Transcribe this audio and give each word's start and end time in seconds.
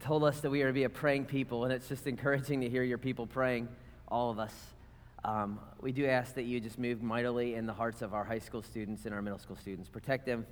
told 0.00 0.24
us 0.24 0.40
that 0.40 0.48
we 0.48 0.62
are 0.62 0.68
to 0.68 0.72
be 0.72 0.84
a 0.84 0.88
praying 0.88 1.26
people, 1.26 1.64
and 1.64 1.72
it's 1.74 1.86
just 1.86 2.06
encouraging 2.06 2.62
to 2.62 2.70
hear 2.70 2.82
your 2.82 2.96
people 2.96 3.26
praying, 3.26 3.68
all 4.08 4.30
of 4.30 4.38
us. 4.38 4.54
Um, 5.22 5.60
we 5.82 5.92
do 5.92 6.06
ask 6.06 6.34
that 6.36 6.44
you 6.44 6.58
just 6.58 6.78
move 6.78 7.02
mightily 7.02 7.56
in 7.56 7.66
the 7.66 7.74
hearts 7.74 8.00
of 8.00 8.14
our 8.14 8.24
high 8.24 8.38
school 8.38 8.62
students 8.62 9.04
and 9.04 9.14
our 9.14 9.20
middle 9.20 9.38
school 9.38 9.56
students. 9.56 9.90
Protect 9.90 10.24
them 10.24 10.46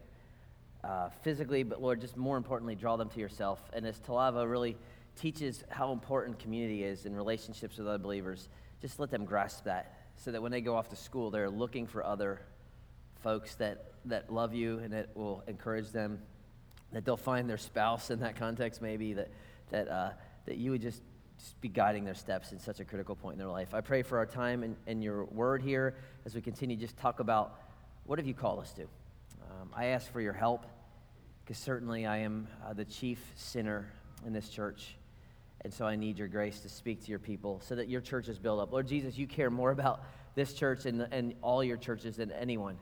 uh, 0.84 1.09
physically, 1.23 1.62
but 1.62 1.80
Lord, 1.80 2.03
just 2.03 2.19
more 2.19 2.37
importantly, 2.37 2.75
draw 2.75 2.96
them 2.96 3.09
to 3.09 3.19
yourself. 3.19 3.62
And 3.73 3.87
as 3.87 3.98
Talava 4.00 4.46
really 4.46 4.77
teaches 5.17 5.65
how 5.69 5.93
important 5.93 6.39
community 6.39 6.85
is 6.85 7.07
in 7.07 7.15
relationships 7.15 7.79
with 7.79 7.87
other 7.87 7.99
believers, 7.99 8.49
just 8.81 8.99
let 8.99 9.11
them 9.11 9.25
grasp 9.25 9.65
that 9.65 9.99
so 10.17 10.32
that 10.32 10.43
when 10.43 10.53
they 10.53 10.61
go 10.61 10.77
off 10.77 10.89
to 10.91 10.96
school, 10.96 11.31
they're 11.31 11.50
looking 11.50 11.86
for 11.86 12.05
other 12.05 12.41
folks 13.22 13.55
that, 13.57 13.93
that 14.05 14.33
love 14.33 14.55
you 14.55 14.79
and 14.79 14.93
that 14.93 15.17
will 15.17 15.43
encourage 15.46 15.91
them, 15.91 16.21
that 16.93 17.05
they'll 17.05 17.17
find 17.17 17.49
their 17.49 17.59
spouse 17.59 18.11
in 18.11 18.21
that 18.21 18.36
context, 18.36 18.83
maybe, 18.83 19.14
that, 19.14 19.31
that, 19.71 19.89
uh, 19.89 20.11
that 20.46 20.57
you 20.57 20.71
would 20.71 20.83
just, 20.83 21.03
just 21.39 21.61
be 21.61 21.69
guiding 21.69 22.05
their 22.05 22.14
steps 22.14 22.53
in 22.53 22.58
such 22.58 22.81
a 22.81 22.85
critical 22.85 23.14
point 23.14 23.35
in 23.35 23.39
their 23.39 23.49
life. 23.49 23.75
I 23.75 23.81
pray 23.81 24.03
for 24.03 24.19
our 24.19 24.27
time 24.27 24.63
and, 24.63 24.77
and 24.86 25.03
your 25.03 25.25
word 25.27 25.63
here 25.63 25.94
as 26.25 26.35
we 26.35 26.41
continue 26.41 26.77
just 26.77 26.97
talk 26.97 27.21
about 27.21 27.58
what 28.05 28.19
have 28.19 28.27
you 28.27 28.35
called 28.35 28.61
us 28.61 28.72
to. 28.72 28.83
Um, 28.83 29.71
I 29.75 29.86
ask 29.86 30.13
for 30.13 30.21
your 30.21 30.33
help 30.33 30.67
because 31.44 31.58
certainly 31.58 32.06
I 32.06 32.19
am 32.19 32.48
uh, 32.64 32.72
the 32.72 32.84
chief 32.84 33.19
sinner 33.36 33.89
in 34.27 34.33
this 34.33 34.48
church. 34.48 34.97
And 35.64 35.72
so 35.72 35.86
I 35.86 35.97
need 35.97 36.19
your 36.19 36.28
grace 36.28 36.61
to 36.61 36.69
speak 36.69 37.05
to 37.05 37.11
your 37.11 37.20
people 37.20 37.61
so 37.64 37.77
that 37.77 37.89
your 37.89 38.00
church 38.00 38.28
is 38.28 38.39
built 38.39 38.61
up. 38.61 38.72
Lord 38.72 38.89
Jesus, 38.89 39.16
you 39.16 39.27
care 39.27 39.50
more 39.50 39.70
about 39.70 40.05
this 40.34 40.55
church 40.55 40.86
and, 40.86 41.02
and 41.12 41.34
all 41.41 41.62
your 41.62 41.77
churches 41.77 42.16
than 42.16 42.32
anyone. 42.32 42.77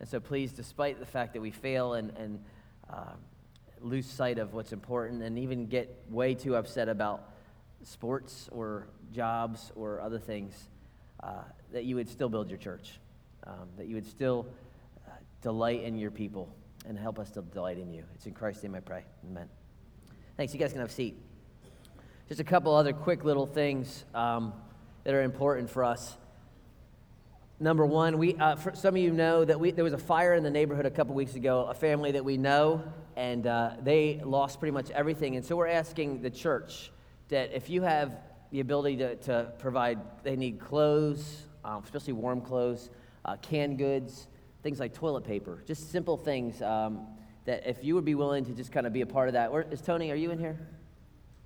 And 0.00 0.08
so 0.08 0.20
please, 0.20 0.52
despite 0.52 0.98
the 1.00 1.06
fact 1.06 1.34
that 1.34 1.40
we 1.40 1.50
fail 1.50 1.94
and, 1.94 2.10
and 2.16 2.44
uh, 2.90 3.12
lose 3.80 4.06
sight 4.06 4.38
of 4.38 4.54
what's 4.54 4.72
important 4.72 5.22
and 5.22 5.38
even 5.38 5.66
get 5.66 6.04
way 6.08 6.34
too 6.34 6.56
upset 6.56 6.88
about 6.88 7.30
sports 7.82 8.48
or 8.50 8.86
jobs 9.12 9.70
or 9.76 10.00
other 10.00 10.18
things, 10.18 10.54
uh, 11.22 11.42
that 11.72 11.84
you 11.84 11.96
would 11.96 12.08
still 12.08 12.28
build 12.28 12.48
your 12.48 12.58
church, 12.58 12.98
um, 13.46 13.68
that 13.76 13.86
you 13.86 13.94
would 13.94 14.06
still 14.06 14.46
uh, 15.06 15.10
delight 15.42 15.82
in 15.82 15.98
your 15.98 16.10
people 16.10 16.48
and 16.86 16.98
help 16.98 17.18
us 17.18 17.30
to 17.30 17.42
delight 17.42 17.78
in 17.78 17.92
you. 17.92 18.04
It's 18.14 18.26
in 18.26 18.32
Christ's 18.32 18.62
name 18.62 18.74
I 18.74 18.80
pray. 18.80 19.04
Amen. 19.30 19.48
Thanks. 20.36 20.52
You 20.52 20.60
guys 20.60 20.72
can 20.72 20.80
have 20.80 20.90
a 20.90 20.92
seat. 20.92 21.23
Just 22.26 22.40
a 22.40 22.44
couple 22.44 22.74
other 22.74 22.94
quick 22.94 23.22
little 23.22 23.44
things 23.44 24.06
um, 24.14 24.54
that 25.04 25.12
are 25.12 25.22
important 25.22 25.68
for 25.68 25.84
us. 25.84 26.16
Number 27.60 27.84
one, 27.84 28.16
we, 28.16 28.34
uh, 28.36 28.56
some 28.72 28.94
of 28.94 29.02
you 29.02 29.12
know 29.12 29.44
that 29.44 29.60
we, 29.60 29.72
there 29.72 29.84
was 29.84 29.92
a 29.92 29.98
fire 29.98 30.32
in 30.32 30.42
the 30.42 30.50
neighborhood 30.50 30.86
a 30.86 30.90
couple 30.90 31.14
weeks 31.14 31.34
ago, 31.34 31.66
a 31.66 31.74
family 31.74 32.12
that 32.12 32.24
we 32.24 32.38
know, 32.38 32.82
and 33.14 33.46
uh, 33.46 33.72
they 33.82 34.22
lost 34.24 34.58
pretty 34.58 34.72
much 34.72 34.90
everything. 34.90 35.36
And 35.36 35.44
so 35.44 35.54
we're 35.54 35.68
asking 35.68 36.22
the 36.22 36.30
church 36.30 36.90
that 37.28 37.52
if 37.52 37.68
you 37.68 37.82
have 37.82 38.12
the 38.50 38.60
ability 38.60 38.96
to, 38.96 39.16
to 39.16 39.52
provide, 39.58 39.98
they 40.22 40.34
need 40.34 40.58
clothes, 40.58 41.42
um, 41.62 41.82
especially 41.84 42.14
warm 42.14 42.40
clothes, 42.40 42.88
uh, 43.26 43.36
canned 43.36 43.76
goods, 43.76 44.28
things 44.62 44.80
like 44.80 44.94
toilet 44.94 45.24
paper, 45.24 45.62
just 45.66 45.92
simple 45.92 46.16
things 46.16 46.62
um, 46.62 47.06
that 47.44 47.68
if 47.68 47.84
you 47.84 47.94
would 47.94 48.06
be 48.06 48.14
willing 48.14 48.46
to 48.46 48.52
just 48.52 48.72
kind 48.72 48.86
of 48.86 48.94
be 48.94 49.02
a 49.02 49.06
part 49.06 49.28
of 49.28 49.34
that. 49.34 49.52
Where, 49.52 49.66
is 49.70 49.82
Tony, 49.82 50.10
are 50.10 50.16
you 50.16 50.30
in 50.30 50.38
here? 50.38 50.58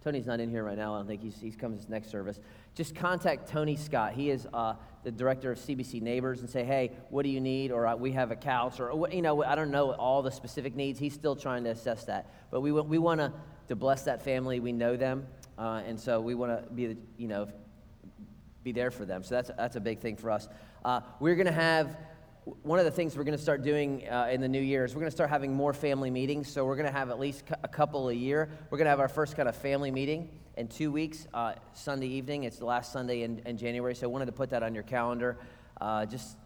Tony's 0.09 0.25
not 0.25 0.41
in 0.41 0.49
here 0.49 0.65
right 0.65 0.79
now. 0.79 0.95
I 0.95 0.99
don't 1.01 1.07
think 1.07 1.21
he's, 1.21 1.39
he's 1.39 1.55
coming 1.55 1.77
this 1.77 1.91
next 1.91 2.11
service. 2.11 2.41
Just 2.75 2.95
contact 2.95 3.47
Tony 3.47 3.77
Scott. 3.77 4.15
He 4.15 4.31
is 4.31 4.49
uh, 4.55 4.73
the 5.05 5.11
director 5.11 5.53
of 5.53 5.59
CBC 5.59 6.01
Neighbors 6.01 6.41
and 6.41 6.49
say, 6.49 6.65
hey, 6.65 6.93
what 7.11 7.25
do 7.25 7.29
you 7.29 7.43
need? 7.43 7.71
Or 7.71 7.87
uh, 7.87 7.95
we 7.95 8.13
have 8.13 8.31
a 8.31 8.37
couch. 8.37 8.81
Or, 8.81 9.07
you 9.13 9.21
know, 9.21 9.45
I 9.45 9.55
don't 9.55 9.71
know 9.71 9.93
all 9.93 10.23
the 10.23 10.31
specific 10.31 10.75
needs. 10.75 10.99
He's 10.99 11.13
still 11.13 11.37
trying 11.37 11.65
to 11.65 11.71
assess 11.71 12.05
that. 12.05 12.33
But 12.51 12.63
we, 12.63 12.73
we 12.73 12.97
want 12.97 13.21
to, 13.21 13.35
to 13.69 13.77
bless 13.77 14.05
that 14.05 14.23
family. 14.23 14.61
We 14.61 14.73
know 14.73 14.97
them. 14.97 15.27
Uh, 15.59 15.83
and 15.87 16.01
so 16.01 16.23
we 16.23 16.35
want 16.35 16.53
to 16.53 16.73
be, 16.73 16.97
you 17.19 17.29
know, 17.29 17.49
be 18.65 18.73
there 18.73 18.91
for 18.91 19.05
them. 19.05 19.23
So 19.23 19.35
that's, 19.35 19.51
that's 19.59 19.77
a 19.77 19.81
big 19.81 20.01
thing 20.01 20.17
for 20.17 20.31
us. 20.31 20.49
Uh, 20.87 21.03
we're 21.21 21.37
going 21.37 21.49
to 21.49 21.53
have 21.53 21.99
one 22.63 22.79
of 22.79 22.85
the 22.85 22.91
things 22.91 23.17
we're 23.17 23.25
going 23.25 23.37
to 23.37 23.43
start 23.43 23.63
doing 23.63 24.09
uh, 24.09 24.29
in 24.31 24.41
the 24.41 24.49
new 24.49 24.61
year 24.61 24.85
is 24.85 24.95
we're 24.95 25.01
going 25.01 25.11
to 25.11 25.17
start 25.17 25.31
having 25.31 25.55
more 25.55 25.73
family 25.73 26.11
meetings. 26.11 26.51
So 26.51 26.65
we're 26.65 26.77
going 26.77 26.87
to 26.87 26.93
have 26.93 27.11
at 27.11 27.19
least 27.19 27.45
a 27.63 27.69
couple 27.69 28.09
a 28.09 28.13
year. 28.13 28.49
We're 28.71 28.79
going 28.79 28.87
to 28.87 28.91
have 28.91 29.01
our 29.01 29.09
first 29.09 29.37
kind 29.37 29.49
of 29.49 29.57
family 29.57 29.91
meeting 29.91 30.31
in 30.57 30.69
two 30.69 30.91
weeks, 30.91 31.27
uh, 31.35 31.55
Sunday 31.75 32.07
evening. 32.07 32.45
It's 32.45 32.59
the 32.59 32.65
last 32.65 32.93
Sunday 32.93 33.23
in, 33.23 33.41
in, 33.47 33.57
January. 33.59 33.95
So 33.95 34.07
I 34.07 34.11
wanted 34.11 34.27
to 34.27 34.33
put 34.33 34.51
that 34.51 34.63
on 34.63 34.75
your 34.75 34.83
calendar. 34.83 35.39
Uh, 35.81 36.07
just 36.07 36.37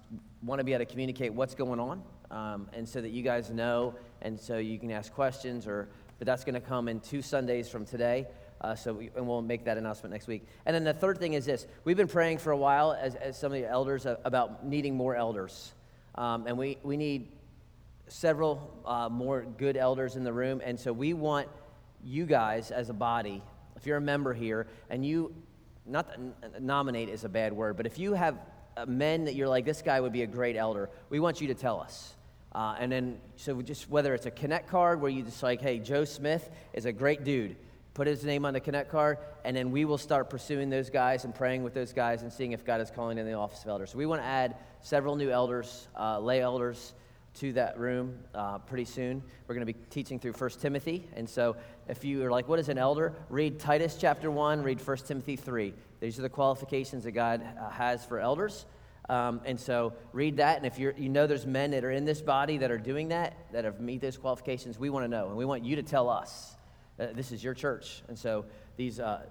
want 0.43 0.59
to 0.59 0.65
be 0.65 0.73
able 0.73 0.85
to 0.85 0.91
communicate 0.91 1.33
what's 1.33 1.55
going 1.55 1.81
on, 1.81 2.03
um, 2.31 2.69
and 2.73 2.89
so 2.89 3.01
that 3.01 3.11
you 3.11 3.23
guys 3.23 3.51
know, 3.51 3.95
and 4.21 4.39
so 4.39 4.59
you 4.59 4.79
can 4.79 4.91
ask 4.91 5.13
questions. 5.13 5.67
Or 5.67 5.89
but 6.19 6.27
that's 6.27 6.45
going 6.45 6.55
to 6.55 6.61
come 6.61 6.89
in 6.89 7.01
two 7.01 7.23
Sundays 7.23 7.69
from 7.69 7.85
today. 7.85 8.27
Uh, 8.61 8.75
so 8.75 8.93
we, 8.93 9.11
and 9.17 9.27
we'll 9.27 9.43
make 9.43 9.65
that 9.65 9.79
announcement 9.79 10.13
next 10.13 10.27
week. 10.27 10.47
And 10.67 10.75
then 10.75 10.85
the 10.85 10.93
third 10.93 11.19
thing 11.19 11.33
is 11.33 11.47
this: 11.47 11.67
we've 11.85 11.97
been 11.97 12.09
praying 12.09 12.39
for 12.39 12.53
a 12.53 12.57
while, 12.57 12.93
as, 12.93 13.15
as 13.15 13.39
some 13.39 13.53
of 13.53 13.61
the 13.61 13.69
elders, 13.69 14.05
uh, 14.05 14.17
about 14.25 14.67
needing 14.67 14.97
more 14.97 15.17
elders. 15.17 15.73
Um, 16.15 16.47
and 16.47 16.59
we, 16.59 16.79
we 16.83 16.97
need 16.97 17.29
several 18.09 18.71
uh, 18.85 19.09
more 19.09 19.43
good 19.59 19.77
elders 19.77 20.17
in 20.17 20.25
the 20.25 20.33
room. 20.33 20.61
And 20.65 20.79
so 20.79 20.93
we 20.93 21.15
want 21.15 21.49
you 22.05 22.27
guys 22.27 22.71
as 22.71 22.91
a 22.91 22.93
body, 22.95 23.43
if 23.77 23.87
you're 23.87 23.97
a 23.97 24.01
member 24.01 24.35
here, 24.35 24.67
and 24.91 25.05
you, 25.05 25.35
not 25.87 26.09
nominate 26.61 27.09
is 27.09 27.25
a 27.25 27.29
bad 27.29 27.53
word, 27.53 27.77
but 27.77 27.87
if 27.87 27.99
you 27.99 28.13
have 28.13 28.39
uh, 28.77 28.87
men 28.87 29.25
that 29.25 29.35
you're 29.35 29.49
like, 29.49 29.65
this 29.65 29.83
guy 29.83 30.01
would 30.01 30.13
be 30.13 30.23
a 30.23 30.27
great 30.27 30.57
elder, 30.57 30.91
we 31.11 31.21
want 31.21 31.41
you 31.41 31.49
to 31.49 31.55
tell 31.55 31.81
us. 31.81 32.15
Uh, 32.55 32.77
and 32.79 32.93
then, 32.93 33.19
so 33.37 33.63
just 33.63 33.89
whether 33.89 34.13
it's 34.15 34.27
a 34.27 34.31
Connect 34.31 34.69
card 34.69 35.01
where 35.01 35.11
you 35.11 35.23
just 35.23 35.43
like, 35.43 35.63
hey, 35.63 35.79
Joe 35.79 36.05
Smith 36.05 36.51
is 36.75 36.85
a 36.85 36.93
great 36.93 37.25
dude, 37.25 37.57
put 37.95 38.07
his 38.07 38.25
name 38.25 38.45
on 38.45 38.55
the 38.55 38.61
Connect 38.61 38.91
card, 38.91 39.19
and 39.45 39.57
then 39.57 39.71
we 39.71 39.85
will 39.85 39.99
start 39.99 40.31
pursuing 40.31 40.71
those 40.71 40.91
guys 40.91 41.25
and 41.25 41.35
praying 41.35 41.63
with 41.63 41.75
those 41.75 41.93
guys 41.93 42.23
and 42.23 42.33
seeing 42.33 42.53
if 42.53 42.65
God 42.65 42.81
is 42.81 42.91
calling 42.91 43.19
in 43.19 43.27
the 43.27 43.35
office 43.35 43.63
of 43.63 43.69
elder. 43.69 43.87
So 43.87 43.99
we 43.99 44.07
want 44.07 44.23
to 44.23 44.27
add 44.27 44.57
several 44.81 45.17
new 45.17 45.31
elders, 45.31 45.89
uh, 45.99 46.19
lay 46.19 46.41
elders, 46.41 46.95
to 47.35 47.53
that 47.55 47.79
room 47.79 48.19
uh, 48.35 48.59
pretty 48.59 48.85
soon. 48.85 49.23
We're 49.47 49.55
going 49.55 49.67
to 49.67 49.73
be 49.73 49.79
teaching 49.91 50.19
through 50.19 50.33
1 50.33 50.51
Timothy. 50.61 51.09
And 51.17 51.29
so 51.29 51.57
if 51.89 52.05
you 52.05 52.25
are 52.25 52.31
like, 52.31 52.49
what 52.49 52.59
is 52.59 52.69
an 52.69 52.79
elder? 52.79 53.15
Read 53.31 53.59
Titus 53.59 53.97
chapter 53.99 54.31
1, 54.31 54.63
read 54.63 54.87
1 54.87 54.97
Timothy 54.99 55.37
3. 55.37 55.73
These 56.01 56.19
are 56.19 56.23
the 56.23 56.29
qualifications 56.29 57.05
that 57.05 57.13
God 57.13 57.43
uh, 57.43 57.71
has 57.71 58.05
for 58.05 58.19
elders. 58.21 58.67
Um, 59.09 59.41
and 59.45 59.59
so 59.59 59.95
read 60.13 60.37
that. 60.37 60.59
And 60.59 60.67
if 60.67 60.79
you're, 60.79 60.95
you 60.97 61.09
know 61.09 61.27
there's 61.27 61.47
men 61.47 61.71
that 61.73 61.85
are 61.85 61.91
in 61.91 62.05
this 62.05 62.21
body 62.21 62.59
that 62.59 62.71
are 62.71 62.79
doing 62.79 63.09
that, 63.09 63.37
that 63.53 63.65
have 63.65 63.81
meet 63.81 64.01
those 64.01 64.17
qualifications, 64.17 64.79
we 64.79 64.91
want 64.91 65.05
to 65.05 65.09
know. 65.09 65.29
And 65.29 65.37
we 65.37 65.45
want 65.45 65.65
you 65.65 65.77
to 65.77 65.83
tell 65.83 66.09
us. 66.09 66.57
This 66.97 67.33
is 67.33 67.43
your 67.43 67.55
church. 67.55 68.03
And 68.09 68.19
so 68.19 68.45
these, 68.77 69.01
uh, 69.01 69.23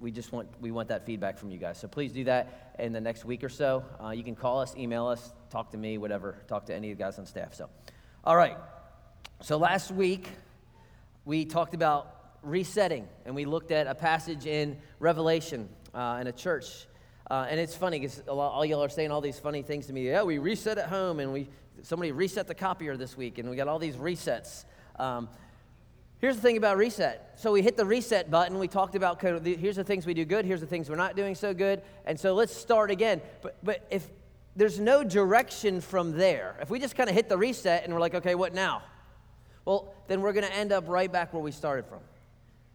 we 0.00 0.10
just 0.10 0.32
want 0.32 0.48
we 0.60 0.70
want 0.70 0.88
that 0.88 1.06
feedback 1.06 1.38
from 1.38 1.50
you 1.50 1.58
guys. 1.58 1.78
So 1.78 1.88
please 1.88 2.12
do 2.12 2.24
that 2.24 2.74
in 2.78 2.92
the 2.92 3.00
next 3.00 3.24
week 3.24 3.42
or 3.42 3.48
so. 3.48 3.84
Uh, 4.02 4.10
you 4.10 4.22
can 4.22 4.36
call 4.36 4.60
us, 4.60 4.74
email 4.76 5.06
us, 5.06 5.32
talk 5.50 5.70
to 5.72 5.76
me, 5.76 5.98
whatever. 5.98 6.36
Talk 6.46 6.66
to 6.66 6.74
any 6.74 6.92
of 6.92 6.98
the 6.98 7.04
guys 7.04 7.18
on 7.18 7.26
staff. 7.26 7.54
So, 7.54 7.68
all 8.24 8.36
right. 8.36 8.56
So 9.40 9.56
last 9.56 9.90
week 9.90 10.28
we 11.24 11.44
talked 11.44 11.74
about 11.74 12.14
resetting, 12.42 13.08
and 13.24 13.34
we 13.34 13.44
looked 13.44 13.70
at 13.70 13.86
a 13.86 13.94
passage 13.94 14.46
in 14.46 14.78
Revelation 15.00 15.68
uh, 15.94 16.18
in 16.20 16.26
a 16.26 16.32
church. 16.32 16.86
Uh, 17.30 17.46
and 17.50 17.60
it's 17.60 17.74
funny 17.74 17.98
because 17.98 18.20
all 18.28 18.64
y'all 18.64 18.82
are 18.82 18.88
saying 18.88 19.10
all 19.10 19.20
these 19.20 19.38
funny 19.38 19.62
things 19.62 19.86
to 19.86 19.92
me. 19.92 20.06
Yeah, 20.06 20.22
we 20.22 20.38
reset 20.38 20.78
at 20.78 20.88
home, 20.88 21.20
and 21.20 21.32
we 21.32 21.48
somebody 21.82 22.12
reset 22.12 22.46
the 22.46 22.54
copier 22.54 22.96
this 22.96 23.16
week, 23.16 23.38
and 23.38 23.50
we 23.50 23.56
got 23.56 23.68
all 23.68 23.78
these 23.78 23.96
resets. 23.96 24.64
Um, 24.98 25.28
Here's 26.20 26.34
the 26.34 26.42
thing 26.42 26.56
about 26.56 26.76
reset. 26.76 27.32
So 27.36 27.52
we 27.52 27.62
hit 27.62 27.76
the 27.76 27.84
reset 27.84 28.30
button. 28.30 28.58
We 28.58 28.66
talked 28.66 28.96
about 28.96 29.22
here's 29.22 29.76
the 29.76 29.84
things 29.84 30.04
we 30.04 30.14
do 30.14 30.24
good, 30.24 30.44
here's 30.44 30.60
the 30.60 30.66
things 30.66 30.90
we're 30.90 30.96
not 30.96 31.14
doing 31.14 31.34
so 31.34 31.54
good. 31.54 31.82
And 32.06 32.18
so 32.18 32.34
let's 32.34 32.54
start 32.54 32.90
again. 32.90 33.20
But, 33.40 33.56
but 33.62 33.86
if 33.90 34.08
there's 34.56 34.80
no 34.80 35.04
direction 35.04 35.80
from 35.80 36.12
there, 36.12 36.56
if 36.60 36.70
we 36.70 36.80
just 36.80 36.96
kind 36.96 37.08
of 37.08 37.14
hit 37.14 37.28
the 37.28 37.38
reset 37.38 37.84
and 37.84 37.92
we're 37.92 38.00
like, 38.00 38.14
okay, 38.16 38.34
what 38.34 38.52
now? 38.52 38.82
Well, 39.64 39.94
then 40.08 40.20
we're 40.20 40.32
going 40.32 40.46
to 40.46 40.52
end 40.52 40.72
up 40.72 40.88
right 40.88 41.10
back 41.10 41.32
where 41.32 41.42
we 41.42 41.52
started 41.52 41.86
from. 41.86 42.00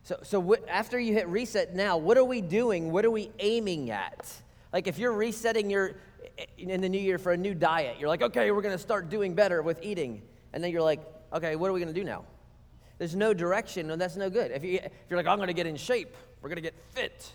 So, 0.03 0.19
so 0.23 0.55
after 0.69 0.97
you 0.97 1.13
hit 1.13 1.27
reset 1.27 1.75
now, 1.75 1.97
what 1.97 2.17
are 2.17 2.23
we 2.23 2.39
doing? 2.39 2.91
What 2.91 3.03
are 3.03 3.11
we 3.11 3.31
aiming 3.39 3.89
at? 3.89 4.31
Like 4.71 4.87
if 4.87 4.97
you're 4.97 5.13
resetting 5.13 5.69
your 5.69 5.95
eh, 6.37 6.45
in 6.57 6.79
the 6.79 6.89
new 6.89 6.99
year 6.99 7.17
for 7.17 7.33
a 7.33 7.37
new 7.37 7.53
diet, 7.53 7.97
you're 7.99 8.09
like, 8.09 8.21
okay, 8.21 8.51
we're 8.51 8.61
going 8.61 8.75
to 8.75 8.81
start 8.81 9.09
doing 9.09 9.33
better 9.33 9.61
with 9.61 9.83
eating. 9.83 10.21
And 10.53 10.63
then 10.63 10.71
you're 10.71 10.81
like, 10.81 11.01
okay, 11.33 11.57
what 11.57 11.69
are 11.69 11.73
we 11.73 11.81
going 11.81 11.93
to 11.93 11.99
do 11.99 12.05
now? 12.05 12.23
There's 12.97 13.15
no 13.15 13.33
direction, 13.33 13.91
and 13.91 14.01
that's 14.01 14.15
no 14.15 14.29
good. 14.29 14.51
If, 14.51 14.63
you, 14.63 14.79
if 14.83 14.91
you're 15.09 15.17
like, 15.17 15.27
I'm 15.27 15.37
going 15.37 15.47
to 15.47 15.53
get 15.53 15.67
in 15.67 15.75
shape, 15.75 16.15
we're 16.41 16.49
going 16.49 16.57
to 16.57 16.61
get 16.61 16.75
fit, 16.93 17.31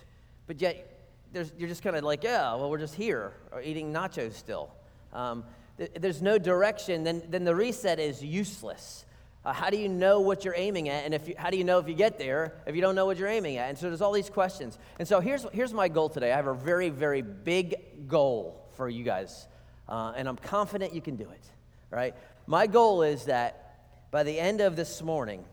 but 0.46 0.60
yet 0.60 0.94
you're 1.32 1.68
just 1.68 1.82
kind 1.82 1.96
of 1.96 2.04
like, 2.04 2.24
yeah, 2.24 2.54
well, 2.54 2.70
we're 2.70 2.78
just 2.78 2.94
here, 2.94 3.32
or 3.52 3.60
eating 3.60 3.92
nachos 3.92 4.34
still. 4.34 4.70
Um, 5.12 5.44
th- 5.76 5.90
there's 5.98 6.22
no 6.22 6.38
direction, 6.38 7.04
then, 7.04 7.22
then 7.28 7.44
the 7.44 7.54
reset 7.54 7.98
is 7.98 8.22
useless. 8.22 9.04
Uh, 9.44 9.52
how 9.52 9.70
do 9.70 9.76
you 9.76 9.88
know 9.88 10.20
what 10.20 10.44
you're 10.44 10.54
aiming 10.56 10.88
at? 10.88 11.04
And 11.04 11.14
if 11.14 11.28
you, 11.28 11.34
how 11.38 11.50
do 11.50 11.56
you 11.56 11.64
know 11.64 11.78
if 11.78 11.88
you 11.88 11.94
get 11.94 12.18
there 12.18 12.54
if 12.66 12.74
you 12.74 12.80
don't 12.80 12.94
know 12.94 13.06
what 13.06 13.18
you're 13.18 13.28
aiming 13.28 13.56
at? 13.56 13.68
And 13.68 13.78
so 13.78 13.86
there's 13.86 14.00
all 14.00 14.12
these 14.12 14.28
questions. 14.28 14.78
And 14.98 15.06
so 15.06 15.20
here's, 15.20 15.46
here's 15.52 15.72
my 15.72 15.88
goal 15.88 16.08
today. 16.08 16.32
I 16.32 16.36
have 16.36 16.48
a 16.48 16.54
very, 16.54 16.90
very 16.90 17.22
big 17.22 18.08
goal 18.08 18.66
for 18.76 18.88
you 18.88 19.04
guys. 19.04 19.46
Uh, 19.88 20.12
and 20.16 20.28
I'm 20.28 20.36
confident 20.36 20.94
you 20.94 21.00
can 21.00 21.16
do 21.16 21.30
it, 21.30 21.44
right? 21.90 22.14
My 22.46 22.66
goal 22.66 23.02
is 23.02 23.24
that 23.26 23.67
by 24.10 24.22
the 24.22 24.38
end 24.38 24.60
of 24.60 24.76
this 24.76 25.02
morning, 25.02 25.44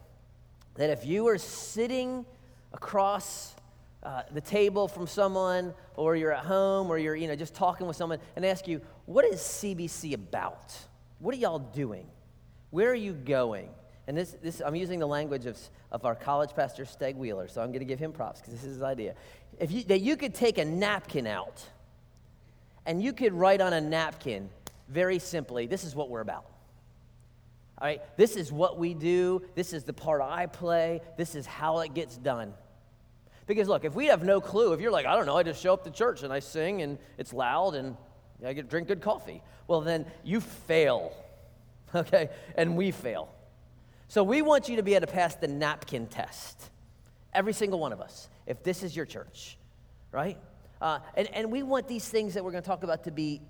that 0.76 0.90
if 0.90 1.06
you 1.06 1.28
are 1.28 1.38
sitting 1.38 2.26
across 2.74 3.56
uh, 4.04 4.22
the 4.32 4.42
table 4.42 4.88
from 4.88 5.08
someone, 5.08 5.74
or 5.96 6.16
you're 6.16 6.32
at 6.32 6.46
home, 6.46 6.90
or 6.90 6.98
you're 6.98 7.16
you 7.16 7.28
know, 7.28 7.36
just 7.36 7.56
talking 7.56 7.88
with 7.88 7.96
someone, 7.96 8.20
and 8.36 8.46
ask 8.46 8.68
you, 8.68 8.82
What 9.06 9.26
is 9.26 9.40
CBC 9.40 10.14
about? 10.14 10.74
What 11.20 11.34
are 11.34 11.38
y'all 11.38 11.60
doing? 11.60 12.06
Where 12.70 12.90
are 12.90 12.96
you 12.96 13.14
going? 13.14 13.70
And 14.08 14.16
this, 14.16 14.36
this 14.44 14.62
I'm 14.64 14.76
using 14.76 15.00
the 15.00 15.08
language 15.08 15.46
of, 15.46 15.58
of 15.92 16.06
our 16.06 16.14
college 16.14 16.52
pastor, 16.56 16.84
Steg 16.84 17.16
Wheeler, 17.16 17.48
so 17.48 17.62
I'm 17.62 17.70
going 17.70 17.80
to 17.80 17.86
give 17.86 18.00
him 18.00 18.12
props 18.12 18.42
because 18.42 18.54
this 18.54 18.64
is 18.64 18.76
his 18.76 18.84
idea. 18.84 19.16
If 19.60 19.72
you, 19.72 19.84
that 19.86 20.02
you 20.02 20.16
could 20.18 20.36
take 20.36 20.58
a 20.58 20.66
napkin 20.66 21.26
out 21.26 21.64
and 22.86 23.02
you 23.02 23.14
could 23.14 23.34
write 23.34 23.62
on 23.62 23.74
a 23.74 23.82
napkin 23.82 24.50
very 24.90 25.18
simply, 25.18 25.66
this 25.66 25.84
is 25.84 25.96
what 25.96 26.10
we're 26.10 26.22
about. 26.22 26.46
All 27.78 27.88
right, 27.88 28.02
this 28.18 28.36
is 28.36 28.52
what 28.52 28.78
we 28.78 28.94
do. 28.94 29.42
This 29.54 29.74
is 29.74 29.84
the 29.84 29.94
part 29.94 30.22
I 30.22 30.46
play. 30.46 31.02
This 31.18 31.36
is 31.36 31.46
how 31.46 31.80
it 31.80 31.94
gets 31.94 32.18
done. 32.18 32.54
Because 33.48 33.68
look, 33.68 33.86
if 33.86 33.94
we 33.94 34.08
have 34.08 34.24
no 34.24 34.42
clue, 34.42 34.74
if 34.74 34.82
you're 34.82 34.92
like, 34.92 35.06
I 35.06 35.16
don't 35.16 35.26
know, 35.26 35.38
I 35.38 35.44
just 35.44 35.62
show 35.62 35.74
up 35.74 35.84
to 35.84 35.92
church 35.92 36.24
and 36.24 36.32
I 36.32 36.40
sing 36.40 36.82
and 36.82 36.98
it's 37.18 37.34
loud 37.34 37.76
and 37.76 37.96
I 38.44 38.54
get 38.54 38.70
drink 38.70 38.88
good 38.88 39.02
coffee, 39.02 39.42
well 39.68 39.82
then 39.82 40.06
you 40.24 40.42
fail. 40.42 41.14
Okay? 41.94 42.30
And 42.58 42.76
we 42.76 42.92
fail. 42.92 43.30
So 44.10 44.22
we 44.22 44.42
want 44.42 44.68
you 44.68 44.76
to 44.76 44.84
be 44.84 44.96
able 44.96 45.08
to 45.08 45.14
pass 45.14 45.36
the 45.36 45.48
napkin 45.48 46.08
test. 46.08 46.70
Every 47.34 47.54
single 47.54 47.80
one 47.80 47.94
of 47.94 48.02
us, 48.02 48.28
if 48.46 48.64
this 48.64 48.84
is 48.84 48.94
your 48.94 49.06
church, 49.06 49.58
right? 50.12 50.38
Uh, 50.82 51.00
and, 51.16 51.34
and 51.34 51.52
we 51.52 51.64
want 51.64 51.88
these 51.88 52.06
things 52.06 52.34
that 52.34 52.44
we're 52.44 52.52
going 52.52 52.64
to 52.64 52.68
talk 52.68 52.84
about 52.84 53.06
to 53.06 53.12
be 53.12 53.42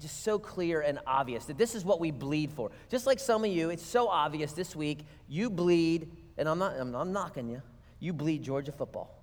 just 0.00 0.24
so 0.24 0.38
clear 0.38 0.80
and 0.80 0.98
obvious 1.06 1.44
that 1.46 1.58
this 1.58 1.74
is 1.74 1.84
what 1.84 2.00
we 2.00 2.10
bleed 2.10 2.52
for. 2.52 2.70
Just 2.88 3.06
like 3.06 3.18
some 3.18 3.44
of 3.44 3.50
you, 3.50 3.70
it's 3.70 3.84
so 3.84 4.08
obvious 4.08 4.52
this 4.52 4.74
week, 4.74 5.00
you 5.28 5.50
bleed, 5.50 6.10
and 6.38 6.48
I'm 6.48 6.58
not, 6.58 6.78
I'm, 6.78 6.94
I'm 6.94 7.12
knocking 7.12 7.48
you, 7.48 7.62
you 7.98 8.12
bleed 8.12 8.42
Georgia 8.42 8.72
football. 8.72 9.16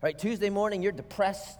Right? 0.00 0.18
Tuesday 0.18 0.50
morning, 0.50 0.82
you're 0.82 0.92
depressed. 0.92 1.58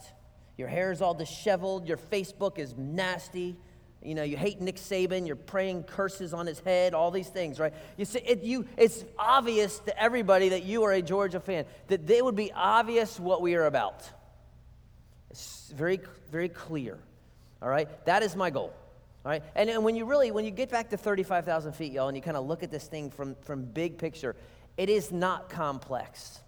Your 0.57 0.69
hair 0.69 0.93
is 0.93 1.03
all 1.03 1.15
disheveled. 1.15 1.89
Your 1.89 1.97
Facebook 1.97 2.59
is 2.59 2.75
nasty. 2.77 3.57
You 4.03 4.15
know, 4.15 4.23
you 4.23 4.37
hate 4.37 4.61
Nick 4.61 4.77
Saban. 4.77 5.27
You're 5.27 5.35
praying 5.35 5.85
curses 5.85 6.35
on 6.35 6.47
his 6.47 6.61
head. 6.61 6.93
All 6.93 7.11
these 7.11 7.29
things, 7.29 7.59
right? 7.59 7.73
You 7.97 8.05
see, 8.05 8.19
it, 8.19 8.43
you, 8.43 8.67
it's 8.77 9.03
obvious 9.19 9.79
to 9.81 9.99
everybody 10.01 10.51
that 10.51 10.63
you 10.63 10.85
are 10.85 10.93
a 10.93 11.01
Georgia 11.01 11.41
fan. 11.41 11.65
That 11.89 12.07
they 12.07 12.21
would 12.21 12.37
be 12.37 12.53
obvious 12.53 13.19
what 13.19 13.41
we 13.41 13.55
are 13.55 13.65
about. 13.65 14.05
It's 15.31 15.73
very, 15.75 16.01
very 16.31 16.51
clear. 16.51 16.99
All 17.65 17.71
right, 17.71 17.89
that 18.05 18.23
is 18.23 18.37
my 18.37 18.51
goal. 18.51 18.75
All 19.25 19.31
right, 19.31 19.43
and, 19.55 19.71
and 19.71 19.83
when 19.83 19.97
you 19.97 20.05
really, 20.05 20.31
when 20.31 20.45
you 20.45 20.51
get 20.51 20.69
back 20.69 20.91
to 20.91 20.99
35,000 20.99 21.73
feet, 21.73 21.93
y'all, 21.93 22.09
and 22.09 22.17
you 22.17 22.23
kind 22.23 22.37
of 22.37 22.47
look 22.47 22.63
at 22.63 22.71
this 22.71 22.87
thing 22.87 23.11
from, 23.11 23.35
from 23.37 23.65
big 23.65 23.97
picture, 23.97 24.37
it 24.77 24.91
is 24.91 25.11
not 25.11 25.49
complex. 25.49 26.41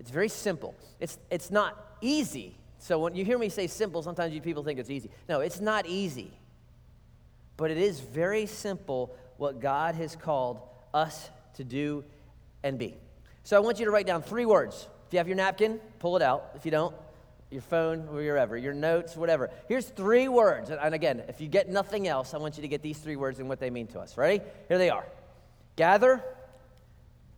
It's 0.00 0.10
very 0.10 0.28
simple. 0.28 0.74
It's, 0.98 1.16
it's 1.30 1.52
not 1.52 1.96
easy. 2.00 2.56
So 2.80 2.98
when 2.98 3.14
you 3.14 3.24
hear 3.24 3.38
me 3.38 3.48
say 3.48 3.68
simple, 3.68 4.02
sometimes 4.02 4.34
you 4.34 4.40
people 4.40 4.64
think 4.64 4.80
it's 4.80 4.90
easy. 4.90 5.10
No, 5.28 5.40
it's 5.40 5.60
not 5.60 5.86
easy. 5.86 6.32
But 7.56 7.70
it 7.70 7.78
is 7.78 8.00
very 8.00 8.46
simple 8.46 9.14
what 9.36 9.60
God 9.60 9.94
has 9.94 10.16
called 10.16 10.60
us 10.92 11.30
to 11.54 11.62
do 11.62 12.04
and 12.64 12.78
be. 12.78 12.96
So 13.44 13.56
I 13.56 13.60
want 13.60 13.78
you 13.78 13.84
to 13.84 13.92
write 13.92 14.06
down 14.06 14.22
three 14.22 14.44
words. 14.44 14.88
If 15.06 15.12
you 15.12 15.18
have 15.18 15.28
your 15.28 15.36
napkin, 15.36 15.80
pull 16.00 16.16
it 16.16 16.22
out. 16.22 16.50
If 16.56 16.64
you 16.64 16.72
don't, 16.72 16.94
your 17.50 17.62
phone, 17.62 18.12
wherever, 18.12 18.56
your 18.56 18.74
notes, 18.74 19.16
whatever. 19.16 19.50
Here's 19.68 19.86
three 19.86 20.28
words. 20.28 20.70
And 20.70 20.94
again, 20.94 21.22
if 21.28 21.40
you 21.40 21.48
get 21.48 21.68
nothing 21.68 22.06
else, 22.06 22.34
I 22.34 22.38
want 22.38 22.56
you 22.56 22.62
to 22.62 22.68
get 22.68 22.82
these 22.82 22.98
three 22.98 23.16
words 23.16 23.38
and 23.38 23.48
what 23.48 23.58
they 23.58 23.70
mean 23.70 23.86
to 23.88 24.00
us. 24.00 24.16
Ready? 24.16 24.42
Here 24.68 24.78
they 24.78 24.90
are 24.90 25.06
gather, 25.76 26.22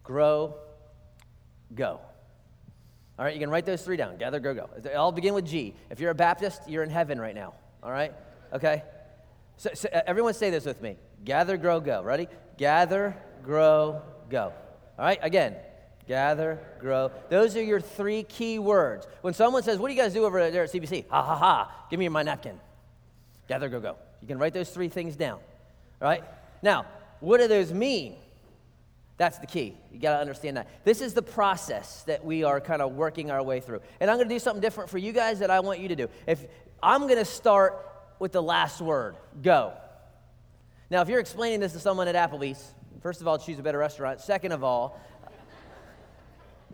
grow, 0.02 0.54
go. 1.74 2.00
All 3.18 3.24
right, 3.26 3.34
you 3.34 3.40
can 3.40 3.50
write 3.50 3.66
those 3.66 3.82
three 3.82 3.98
down. 3.98 4.16
Gather, 4.16 4.40
grow, 4.40 4.54
go. 4.54 4.70
They 4.78 4.94
all 4.94 5.12
begin 5.12 5.34
with 5.34 5.44
G. 5.44 5.74
If 5.90 6.00
you're 6.00 6.10
a 6.10 6.14
Baptist, 6.14 6.62
you're 6.66 6.82
in 6.82 6.88
heaven 6.88 7.20
right 7.20 7.34
now. 7.34 7.52
All 7.82 7.92
right? 7.92 8.14
Okay? 8.54 8.82
So, 9.58 9.70
so 9.74 9.90
uh, 9.92 10.00
everyone 10.06 10.32
say 10.32 10.48
this 10.48 10.64
with 10.64 10.80
me. 10.80 10.96
Gather, 11.22 11.58
grow, 11.58 11.80
go. 11.80 12.02
Ready? 12.02 12.28
Gather, 12.56 13.14
grow, 13.44 14.00
go. 14.30 14.54
All 14.98 15.04
right? 15.04 15.18
Again. 15.20 15.54
Gather, 16.10 16.58
grow. 16.80 17.12
Those 17.28 17.56
are 17.56 17.62
your 17.62 17.80
three 17.80 18.24
key 18.24 18.58
words. 18.58 19.06
When 19.20 19.32
someone 19.32 19.62
says, 19.62 19.78
What 19.78 19.86
do 19.86 19.94
you 19.94 20.00
guys 20.00 20.12
do 20.12 20.24
over 20.24 20.50
there 20.50 20.64
at 20.64 20.72
CBC? 20.72 21.04
Ha 21.08 21.22
ha 21.22 21.36
ha. 21.36 21.86
Give 21.88 22.00
me 22.00 22.08
my 22.08 22.24
napkin. 22.24 22.58
Gather, 23.46 23.68
go, 23.68 23.78
go. 23.78 23.94
You 24.20 24.26
can 24.26 24.36
write 24.36 24.52
those 24.52 24.70
three 24.70 24.88
things 24.88 25.14
down. 25.14 25.38
All 26.02 26.08
right? 26.08 26.24
Now, 26.62 26.86
what 27.20 27.38
do 27.38 27.46
those 27.46 27.72
mean? 27.72 28.16
That's 29.18 29.38
the 29.38 29.46
key. 29.46 29.76
You 29.92 30.00
got 30.00 30.16
to 30.16 30.20
understand 30.20 30.56
that. 30.56 30.66
This 30.82 31.00
is 31.00 31.14
the 31.14 31.22
process 31.22 32.02
that 32.08 32.24
we 32.24 32.42
are 32.42 32.60
kind 32.60 32.82
of 32.82 32.96
working 32.96 33.30
our 33.30 33.40
way 33.40 33.60
through. 33.60 33.80
And 34.00 34.10
I'm 34.10 34.16
going 34.16 34.28
to 34.28 34.34
do 34.34 34.40
something 34.40 34.60
different 34.60 34.90
for 34.90 34.98
you 34.98 35.12
guys 35.12 35.38
that 35.38 35.50
I 35.52 35.60
want 35.60 35.78
you 35.78 35.86
to 35.86 35.94
do. 35.96 36.08
If 36.26 36.44
I'm 36.82 37.02
going 37.02 37.18
to 37.18 37.24
start 37.24 37.88
with 38.18 38.32
the 38.32 38.42
last 38.42 38.80
word, 38.80 39.14
go. 39.42 39.74
Now, 40.90 41.02
if 41.02 41.08
you're 41.08 41.20
explaining 41.20 41.60
this 41.60 41.72
to 41.74 41.78
someone 41.78 42.08
at 42.08 42.16
Applebee's, 42.16 42.72
first 43.00 43.20
of 43.20 43.28
all, 43.28 43.38
choose 43.38 43.60
a 43.60 43.62
better 43.62 43.78
restaurant. 43.78 44.20
Second 44.20 44.50
of 44.50 44.64
all, 44.64 45.00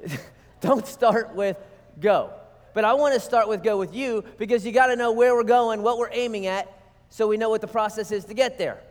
don't 0.61 0.87
start 0.87 1.35
with 1.35 1.57
go. 2.01 2.33
But 2.75 2.85
I 2.85 2.95
want 2.95 3.15
to 3.15 3.21
start 3.21 3.49
with 3.49 3.63
go 3.63 3.79
with 3.79 3.95
you 3.95 4.25
because 4.39 4.67
you 4.67 4.73
got 4.73 4.89
to 4.89 4.97
know 4.97 5.13
where 5.13 5.35
we're 5.35 5.45
going, 5.45 5.83
what 5.83 5.99
we're 5.99 6.13
aiming 6.13 6.47
at, 6.47 6.73
so 7.09 7.27
we 7.27 7.37
know 7.37 7.49
what 7.49 7.61
the 7.61 7.69
process 7.69 8.13
is 8.13 8.25
to 8.27 8.35
get 8.35 8.59
there 8.59 8.83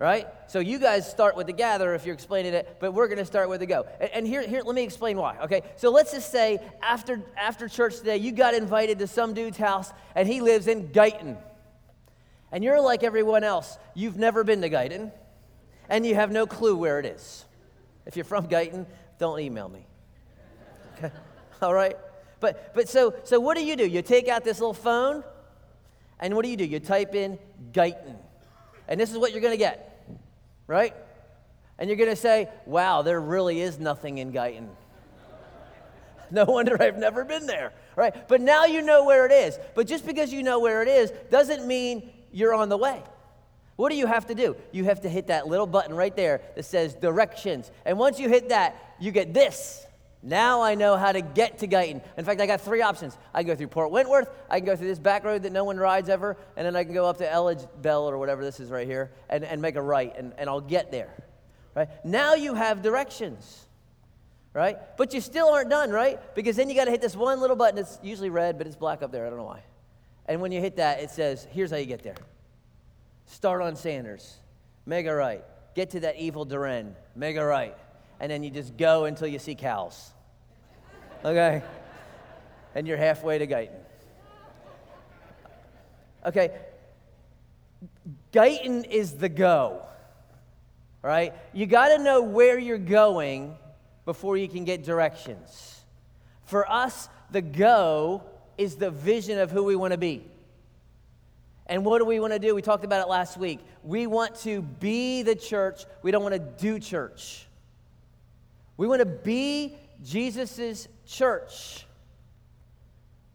right? 0.00 0.26
So 0.48 0.60
you 0.60 0.78
guys 0.78 1.08
start 1.08 1.36
with 1.36 1.46
the 1.46 1.52
gather 1.52 1.94
if 1.94 2.06
you're 2.06 2.14
explaining 2.14 2.54
it, 2.54 2.78
but 2.80 2.92
we're 2.92 3.06
going 3.06 3.18
to 3.18 3.24
start 3.24 3.50
with 3.50 3.60
the 3.60 3.66
go. 3.66 3.86
And, 4.00 4.10
and, 4.14 4.26
here, 4.26 4.40
here, 4.40 4.62
let 4.64 4.74
me 4.74 4.82
explain 4.82 5.18
why. 5.18 5.36
Okay, 5.42 5.62
so 5.76 5.90
let's 5.90 6.10
just 6.10 6.32
say 6.32 6.58
after 6.82 7.22
after 7.36 7.68
church 7.68 7.98
today, 7.98 8.16
you 8.16 8.32
got 8.32 8.54
invited 8.54 8.98
to 9.00 9.06
some 9.06 9.34
dude's 9.34 9.58
house, 9.58 9.92
and 10.16 10.26
he 10.26 10.40
lives 10.40 10.66
in 10.66 10.88
Guyton, 10.88 11.36
and 12.50 12.64
you're 12.64 12.80
like 12.80 13.04
everyone 13.04 13.44
else. 13.44 13.78
You've 13.94 14.16
never 14.16 14.42
been 14.42 14.62
to 14.62 14.70
Guyton, 14.70 15.12
and 15.88 16.06
you 16.06 16.14
have 16.14 16.32
no 16.32 16.46
clue 16.46 16.76
where 16.76 16.98
it 16.98 17.04
is. 17.04 17.44
If 18.06 18.16
you're 18.16 18.24
from 18.24 18.48
Guyton, 18.48 18.86
don't 19.18 19.38
email 19.38 19.68
me. 19.68 19.86
Okay, 21.02 21.14
all 21.62 21.74
right. 21.74 21.96
But 22.40 22.74
but 22.74 22.88
so 22.88 23.14
so 23.24 23.38
what 23.40 23.56
do 23.56 23.64
you 23.64 23.76
do? 23.76 23.86
You 23.86 24.02
take 24.02 24.28
out 24.28 24.44
this 24.44 24.60
little 24.60 24.74
phone, 24.74 25.24
and 26.18 26.34
what 26.34 26.44
do 26.44 26.50
you 26.50 26.56
do? 26.56 26.64
You 26.64 26.80
type 26.80 27.14
in 27.14 27.38
Guyton. 27.72 28.16
And 28.88 28.98
this 28.98 29.10
is 29.10 29.18
what 29.18 29.32
you're 29.32 29.40
going 29.40 29.52
to 29.52 29.58
get 29.58 29.90
right? 30.70 30.94
And 31.80 31.90
you're 31.90 31.96
going 31.96 32.10
to 32.10 32.16
say, 32.16 32.48
wow, 32.64 33.02
there 33.02 33.20
really 33.20 33.60
is 33.60 33.80
nothing 33.80 34.18
in 34.18 34.32
Guyton. 34.32 34.68
no 36.30 36.44
wonder 36.44 36.80
I've 36.80 36.96
never 36.96 37.24
been 37.24 37.46
there, 37.46 37.72
right? 37.96 38.28
But 38.28 38.40
now 38.40 38.66
you 38.66 38.80
know 38.80 39.04
where 39.04 39.26
it 39.26 39.32
is. 39.32 39.58
But 39.74 39.88
just 39.88 40.06
because 40.06 40.32
you 40.32 40.44
know 40.44 40.60
where 40.60 40.80
it 40.80 40.88
is 40.88 41.12
doesn't 41.28 41.66
mean 41.66 42.08
you're 42.30 42.54
on 42.54 42.68
the 42.68 42.76
way. 42.76 43.02
What 43.74 43.90
do 43.90 43.96
you 43.96 44.06
have 44.06 44.28
to 44.28 44.34
do? 44.34 44.54
You 44.70 44.84
have 44.84 45.00
to 45.00 45.08
hit 45.08 45.26
that 45.26 45.48
little 45.48 45.66
button 45.66 45.92
right 45.92 46.14
there 46.14 46.40
that 46.54 46.64
says 46.64 46.94
directions. 46.94 47.72
And 47.84 47.98
once 47.98 48.20
you 48.20 48.28
hit 48.28 48.50
that, 48.50 48.94
you 49.00 49.10
get 49.10 49.34
this. 49.34 49.84
Now 50.22 50.60
I 50.60 50.74
know 50.74 50.96
how 50.96 51.12
to 51.12 51.22
get 51.22 51.58
to 51.58 51.68
Guyton. 51.68 52.02
In 52.16 52.24
fact, 52.24 52.40
I 52.40 52.46
got 52.46 52.60
three 52.60 52.82
options. 52.82 53.16
I 53.32 53.42
can 53.42 53.48
go 53.48 53.56
through 53.56 53.68
Port 53.68 53.90
Wentworth, 53.90 54.30
I 54.50 54.58
can 54.58 54.66
go 54.66 54.76
through 54.76 54.88
this 54.88 54.98
back 54.98 55.24
road 55.24 55.44
that 55.44 55.52
no 55.52 55.64
one 55.64 55.78
rides 55.78 56.08
ever, 56.08 56.36
and 56.56 56.66
then 56.66 56.76
I 56.76 56.84
can 56.84 56.92
go 56.92 57.06
up 57.06 57.18
to 57.18 57.26
Elledge 57.26 57.66
Bell 57.80 58.08
or 58.08 58.18
whatever 58.18 58.44
this 58.44 58.60
is 58.60 58.70
right 58.70 58.86
here 58.86 59.10
and, 59.30 59.44
and 59.44 59.62
make 59.62 59.76
a 59.76 59.82
right, 59.82 60.14
and, 60.16 60.34
and 60.36 60.50
I'll 60.50 60.60
get 60.60 60.90
there. 60.90 61.10
Right? 61.74 61.88
Now 62.04 62.34
you 62.34 62.54
have 62.54 62.82
directions. 62.82 63.66
Right? 64.52 64.76
But 64.96 65.14
you 65.14 65.20
still 65.20 65.48
aren't 65.48 65.70
done, 65.70 65.90
right? 65.90 66.18
Because 66.34 66.56
then 66.56 66.68
you 66.68 66.74
got 66.74 66.86
to 66.86 66.90
hit 66.90 67.00
this 67.00 67.14
one 67.14 67.40
little 67.40 67.54
button. 67.54 67.78
It's 67.78 68.00
usually 68.02 68.30
red, 68.30 68.58
but 68.58 68.66
it's 68.66 68.74
black 68.74 69.00
up 69.00 69.12
there. 69.12 69.24
I 69.24 69.30
don't 69.30 69.38
know 69.38 69.44
why. 69.44 69.62
And 70.26 70.40
when 70.40 70.50
you 70.50 70.60
hit 70.60 70.76
that, 70.76 71.00
it 71.00 71.10
says, 71.10 71.46
here's 71.52 71.70
how 71.70 71.76
you 71.76 71.86
get 71.86 72.02
there. 72.02 72.16
Start 73.26 73.62
on 73.62 73.76
Sanders. 73.76 74.38
Mega 74.86 75.14
right. 75.14 75.44
Get 75.76 75.90
to 75.90 76.00
that 76.00 76.16
evil 76.16 76.44
Duren. 76.44 76.94
Mega 77.14 77.44
right 77.44 77.76
and 78.20 78.30
then 78.30 78.42
you 78.42 78.50
just 78.50 78.76
go 78.76 79.06
until 79.06 79.26
you 79.26 79.38
see 79.38 79.54
cows. 79.54 80.12
Okay? 81.24 81.62
And 82.74 82.86
you're 82.86 82.98
halfway 82.98 83.38
to 83.38 83.46
Guyton. 83.46 83.80
Okay? 86.26 86.50
Guyton 88.32 88.86
is 88.88 89.14
the 89.14 89.28
go. 89.28 89.82
Right? 91.02 91.32
You 91.54 91.64
got 91.64 91.96
to 91.96 92.02
know 92.02 92.20
where 92.20 92.58
you're 92.58 92.78
going 92.78 93.56
before 94.04 94.36
you 94.36 94.48
can 94.48 94.64
get 94.64 94.84
directions. 94.84 95.80
For 96.44 96.70
us, 96.70 97.08
the 97.30 97.40
go 97.40 98.22
is 98.58 98.76
the 98.76 98.90
vision 98.90 99.38
of 99.38 99.50
who 99.50 99.64
we 99.64 99.76
want 99.76 99.92
to 99.92 99.98
be. 99.98 100.26
And 101.66 101.84
what 101.84 102.00
do 102.00 102.04
we 102.04 102.20
want 102.20 102.32
to 102.34 102.38
do? 102.38 102.54
We 102.54 102.60
talked 102.60 102.84
about 102.84 103.00
it 103.00 103.08
last 103.08 103.38
week. 103.38 103.60
We 103.82 104.06
want 104.06 104.34
to 104.40 104.60
be 104.60 105.22
the 105.22 105.36
church, 105.36 105.84
we 106.02 106.10
don't 106.10 106.22
want 106.22 106.34
to 106.34 106.40
do 106.40 106.78
church. 106.78 107.46
We 108.80 108.88
want 108.88 109.00
to 109.00 109.04
be 109.04 109.76
Jesus' 110.02 110.88
church. 111.06 111.84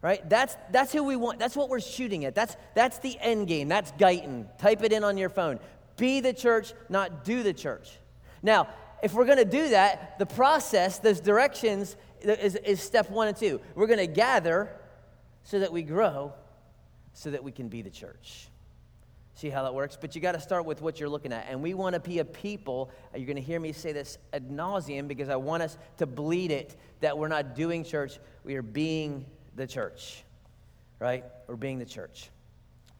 Right? 0.02 0.28
That's, 0.28 0.58
that's 0.72 0.92
who 0.92 1.04
we 1.04 1.16
want. 1.16 1.38
That's 1.38 1.56
what 1.56 1.70
we're 1.70 1.82
shooting 1.82 2.26
at. 2.26 2.34
That's, 2.34 2.58
that's 2.74 2.98
the 2.98 3.16
end 3.22 3.48
game. 3.48 3.68
That's 3.68 3.92
Guyton. 3.92 4.48
Type 4.58 4.82
it 4.82 4.92
in 4.92 5.04
on 5.04 5.20
your 5.20 5.30
phone. 5.30 5.60
Be 5.98 6.20
the 6.20 6.34
church, 6.34 6.74
not 6.90 7.24
do 7.24 7.44
the 7.44 7.54
church. 7.54 7.92
Now, 8.42 8.70
if 9.04 9.14
we're 9.14 9.26
going 9.26 9.38
to 9.38 9.46
do 9.46 9.70
that, 9.70 10.18
the 10.18 10.26
process, 10.26 10.98
those 10.98 11.20
directions, 11.20 11.96
is, 12.22 12.56
is 12.56 12.82
step 12.82 13.12
one 13.12 13.28
and 13.28 13.38
two. 13.38 13.62
We're 13.76 13.86
going 13.86 14.00
to 14.00 14.08
gather 14.08 14.72
so 15.44 15.60
that 15.60 15.72
we 15.72 15.84
grow, 15.84 16.34
so 17.14 17.30
that 17.30 17.44
we 17.44 17.52
can 17.52 17.68
be 17.68 17.84
the 17.84 17.92
church. 17.92 18.48
See 19.36 19.50
how 19.50 19.64
that 19.64 19.74
works? 19.74 19.98
But 20.00 20.16
you 20.16 20.22
got 20.22 20.32
to 20.32 20.40
start 20.40 20.66
with 20.66 20.82
what 20.82 20.98
you're 20.98 21.10
looking 21.10 21.34
at. 21.34 21.48
And 21.50 21.62
we 21.62 21.74
want 21.74 21.94
to 21.94 22.00
be 22.00 22.20
a 22.20 22.26
people, 22.26 22.90
uh, 23.14 23.18
you're 23.18 23.28
going 23.28 23.36
to 23.36 23.42
hear 23.42 23.60
me 23.60 23.74
say 23.74 23.92
this 23.92 24.18
ad 24.32 24.50
nauseum 24.50 25.10
because 25.10 25.28
I 25.28 25.36
want 25.36 25.62
us 25.62 25.78
to 25.98 26.06
bleed 26.06 26.52
it 26.52 26.76
that 27.02 27.18
we're 27.18 27.28
not 27.28 27.54
doing 27.54 27.84
church, 27.84 28.18
we 28.46 28.56
are 28.56 28.62
being 28.62 29.26
the 29.56 29.68
church, 29.68 30.24
right? 31.00 31.26
We're 31.48 31.58
being 31.58 31.80
the 31.80 31.86
church. 31.86 32.30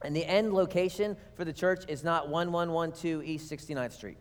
And 0.02 0.14
the 0.14 0.26
end 0.26 0.52
location 0.52 1.16
for 1.34 1.46
the 1.46 1.54
church 1.54 1.84
is 1.88 2.04
not 2.04 2.28
1112 2.28 3.24
East 3.24 3.50
69th 3.50 3.92
Street. 3.92 4.18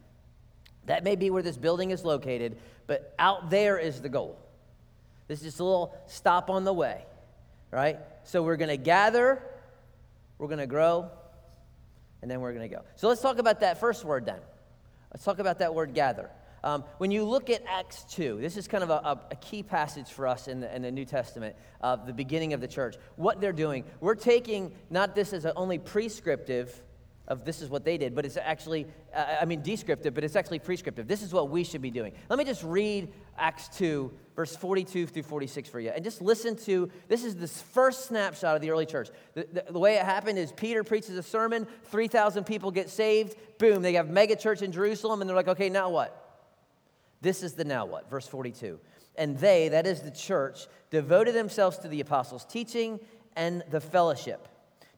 That 0.85 1.03
may 1.03 1.17
be 1.17 1.29
where 1.29 1.43
this 1.43 1.57
building 1.57 1.91
is 1.91 2.05
located, 2.05 2.57
but 2.87 3.13
out 3.19 3.49
there 3.49 3.77
is 3.77 4.01
the 4.01 4.09
goal. 4.09 4.39
This 5.27 5.39
is 5.39 5.45
just 5.45 5.59
a 5.59 5.65
little 5.65 5.97
stop 6.07 6.49
on 6.49 6.63
the 6.63 6.73
way, 6.73 7.05
right? 7.71 7.99
So 8.23 8.41
we're 8.41 8.55
going 8.55 8.69
to 8.69 8.77
gather, 8.77 9.43
we're 10.37 10.47
going 10.47 10.59
to 10.59 10.67
grow, 10.67 11.09
and 12.25 12.31
then 12.31 12.41
we're 12.41 12.53
going 12.53 12.67
to 12.67 12.75
go. 12.75 12.81
So 12.95 13.07
let's 13.07 13.21
talk 13.21 13.37
about 13.37 13.59
that 13.59 13.79
first 13.79 14.03
word 14.03 14.25
then. 14.25 14.39
Let's 15.13 15.23
talk 15.23 15.37
about 15.37 15.59
that 15.59 15.75
word 15.75 15.93
gather. 15.93 16.31
Um, 16.63 16.83
when 16.97 17.11
you 17.11 17.23
look 17.23 17.51
at 17.51 17.61
Acts 17.67 18.03
2, 18.15 18.39
this 18.41 18.57
is 18.57 18.67
kind 18.67 18.83
of 18.83 18.89
a, 18.89 19.19
a 19.29 19.35
key 19.35 19.61
passage 19.61 20.09
for 20.09 20.25
us 20.25 20.47
in 20.47 20.61
the, 20.61 20.75
in 20.75 20.81
the 20.81 20.91
New 20.91 21.05
Testament, 21.05 21.55
uh, 21.81 21.97
the 21.97 22.13
beginning 22.13 22.53
of 22.53 22.61
the 22.61 22.67
church. 22.67 22.95
What 23.15 23.41
they're 23.41 23.53
doing, 23.53 23.83
we're 23.99 24.15
taking 24.15 24.73
not 24.89 25.13
this 25.13 25.33
as 25.33 25.45
only 25.45 25.77
prescriptive 25.77 26.81
of 27.27 27.45
this 27.45 27.61
is 27.61 27.69
what 27.69 27.85
they 27.85 27.99
did, 27.99 28.15
but 28.15 28.25
it's 28.25 28.37
actually, 28.37 28.87
uh, 29.13 29.35
I 29.39 29.45
mean, 29.45 29.61
descriptive, 29.61 30.15
but 30.15 30.23
it's 30.23 30.35
actually 30.35 30.57
prescriptive. 30.57 31.07
This 31.07 31.21
is 31.21 31.31
what 31.31 31.51
we 31.51 31.63
should 31.63 31.83
be 31.83 31.91
doing. 31.91 32.13
Let 32.27 32.39
me 32.39 32.45
just 32.45 32.63
read 32.63 33.13
Acts 33.37 33.67
2, 33.77 34.11
verse 34.35 34.55
42 34.55 35.07
through 35.07 35.23
46 35.23 35.69
for 35.69 35.79
you. 35.79 35.89
And 35.89 36.03
just 36.03 36.21
listen 36.21 36.55
to 36.65 36.89
this 37.07 37.23
is 37.23 37.35
this 37.35 37.61
first 37.61 38.07
snapshot 38.07 38.55
of 38.55 38.61
the 38.61 38.69
early 38.69 38.85
church. 38.85 39.09
The, 39.33 39.47
the, 39.51 39.65
the 39.71 39.79
way 39.79 39.95
it 39.95 40.03
happened 40.03 40.37
is 40.37 40.51
Peter 40.51 40.83
preaches 40.83 41.17
a 41.17 41.23
sermon, 41.23 41.67
3,000 41.85 42.43
people 42.43 42.71
get 42.71 42.89
saved. 42.89 43.35
Boom, 43.57 43.81
they 43.81 43.93
have 43.93 44.09
mega 44.09 44.35
church 44.35 44.61
in 44.61 44.71
Jerusalem, 44.71 45.21
and 45.21 45.29
they're 45.29 45.37
like, 45.37 45.47
okay, 45.47 45.69
now 45.69 45.89
what? 45.89 46.21
This 47.21 47.43
is 47.43 47.53
the 47.53 47.63
now 47.63 47.85
what, 47.85 48.09
verse 48.09 48.27
42. 48.27 48.79
And 49.17 49.37
they, 49.37 49.69
that 49.69 49.87
is 49.87 50.01
the 50.01 50.11
church, 50.11 50.67
devoted 50.89 51.33
themselves 51.33 51.77
to 51.79 51.87
the 51.87 52.01
apostles' 52.01 52.45
teaching 52.45 52.99
and 53.35 53.63
the 53.71 53.79
fellowship, 53.79 54.47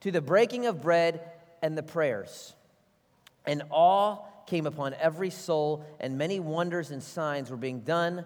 to 0.01 0.11
the 0.11 0.21
breaking 0.21 0.65
of 0.65 0.81
bread 0.81 1.21
and 1.61 1.77
the 1.77 1.83
prayers. 1.83 2.55
And 3.45 3.63
awe 3.69 4.17
came 4.47 4.65
upon 4.65 4.95
every 4.95 5.29
soul, 5.29 5.85
and 5.99 6.17
many 6.17 6.39
wonders 6.39 6.89
and 6.89 7.03
signs 7.03 7.51
were 7.51 7.57
being 7.57 7.81
done 7.81 8.25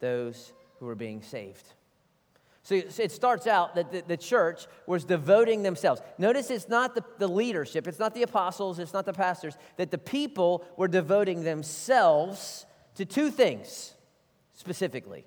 those 0.00 0.52
who 0.78 0.86
were 0.86 0.94
being 0.94 1.22
saved. 1.22 1.72
So 2.62 2.74
it 2.74 3.12
starts 3.12 3.46
out 3.46 3.76
that 3.76 4.08
the, 4.08 4.16
church 4.16 4.66
was 4.88 5.04
devoting 5.04 5.62
themselves. 5.62 6.02
Notice 6.18 6.50
it's 6.50 6.68
not 6.68 6.98
the 7.18 7.28
leadership, 7.28 7.86
it's 7.86 8.00
not 8.00 8.12
the 8.12 8.24
apostles, 8.24 8.80
it's 8.80 8.92
not 8.92 9.06
the 9.06 9.12
pastors, 9.12 9.56
that 9.76 9.92
the 9.92 9.98
people 9.98 10.64
were 10.76 10.88
devoting 10.88 11.44
themselves 11.44 12.66
to 12.96 13.04
two 13.04 13.30
things 13.30 13.94
specifically 14.54 15.24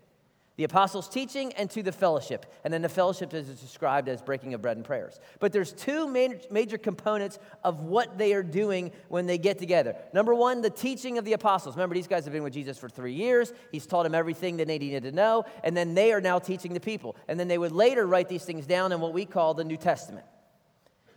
the 0.59 0.65
apostles' 0.65 1.07
teaching 1.07 1.53
and 1.53 1.71
to 1.71 1.81
the 1.81 1.93
fellowship. 1.93 2.45
And 2.65 2.73
then 2.73 2.81
the 2.81 2.89
fellowship 2.89 3.33
is 3.33 3.47
described 3.61 4.09
as 4.09 4.21
breaking 4.21 4.53
of 4.53 4.61
bread 4.61 4.75
and 4.75 4.85
prayers. 4.85 5.17
But 5.39 5.53
there's 5.53 5.71
two 5.71 6.05
major, 6.05 6.37
major 6.51 6.77
components 6.77 7.39
of 7.63 7.79
what 7.79 8.17
they 8.17 8.33
are 8.33 8.43
doing 8.43 8.91
when 9.07 9.25
they 9.25 9.37
get 9.37 9.57
together. 9.57 9.95
Number 10.11 10.35
one, 10.35 10.59
the 10.59 10.69
teaching 10.69 11.17
of 11.17 11.23
the 11.23 11.31
apostles. 11.31 11.77
Remember, 11.77 11.95
these 11.95 12.09
guys 12.09 12.25
have 12.25 12.33
been 12.33 12.43
with 12.43 12.51
Jesus 12.51 12.77
for 12.77 12.89
three 12.89 13.13
years. 13.13 13.53
He's 13.71 13.87
taught 13.87 14.03
them 14.03 14.13
everything 14.13 14.57
that 14.57 14.67
they 14.67 14.77
needed 14.77 15.03
to 15.03 15.13
know. 15.13 15.45
And 15.63 15.77
then 15.77 15.93
they 15.93 16.11
are 16.11 16.19
now 16.19 16.39
teaching 16.39 16.73
the 16.73 16.81
people. 16.81 17.15
And 17.29 17.39
then 17.39 17.47
they 17.47 17.57
would 17.57 17.71
later 17.71 18.05
write 18.05 18.27
these 18.27 18.43
things 18.43 18.67
down 18.67 18.91
in 18.91 18.99
what 18.99 19.13
we 19.13 19.23
call 19.23 19.53
the 19.53 19.63
New 19.63 19.77
Testament. 19.77 20.25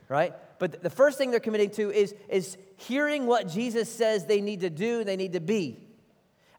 Right? 0.09 0.35
But 0.61 0.85
the 0.85 0.91
first 0.91 1.19
thing 1.19 1.33
they're 1.33 1.41
committing 1.41 1.71
to 1.71 1.91
is, 1.91 2.15
is 2.29 2.57
hearing 2.77 3.27
what 3.27 3.49
Jesus 3.49 3.93
says 3.93 4.25
they 4.25 4.41
need 4.41 4.61
to 4.61 4.71
do, 4.71 5.03
they 5.03 5.17
need 5.17 5.33
to 5.33 5.41
be. 5.41 5.81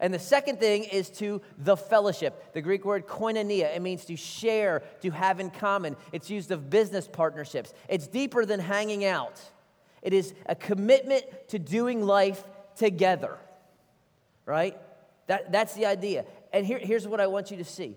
And 0.03 0.13
the 0.13 0.19
second 0.19 0.59
thing 0.59 0.83
is 0.83 1.09
to 1.11 1.41
the 1.57 1.77
fellowship. 1.77 2.51
The 2.51 2.61
Greek 2.61 2.83
word 2.83 3.07
koinonia, 3.07 3.73
it 3.73 3.81
means 3.81 4.03
to 4.05 4.17
share, 4.17 4.83
to 5.01 5.11
have 5.11 5.39
in 5.39 5.49
common. 5.49 5.95
It's 6.11 6.29
used 6.29 6.51
of 6.51 6.69
business 6.69 7.07
partnerships. 7.07 7.73
It's 7.87 8.05
deeper 8.05 8.45
than 8.45 8.59
hanging 8.59 9.05
out. 9.05 9.39
It 10.01 10.11
is 10.11 10.33
a 10.45 10.55
commitment 10.55 11.23
to 11.47 11.57
doing 11.57 12.05
life 12.05 12.43
together. 12.75 13.37
Right? 14.45 14.77
That, 15.27 15.53
that's 15.53 15.73
the 15.73 15.85
idea. 15.85 16.25
And 16.51 16.65
here, 16.65 16.79
here's 16.79 17.07
what 17.07 17.21
I 17.21 17.27
want 17.27 17.49
you 17.49 17.55
to 17.55 17.63
see. 17.63 17.95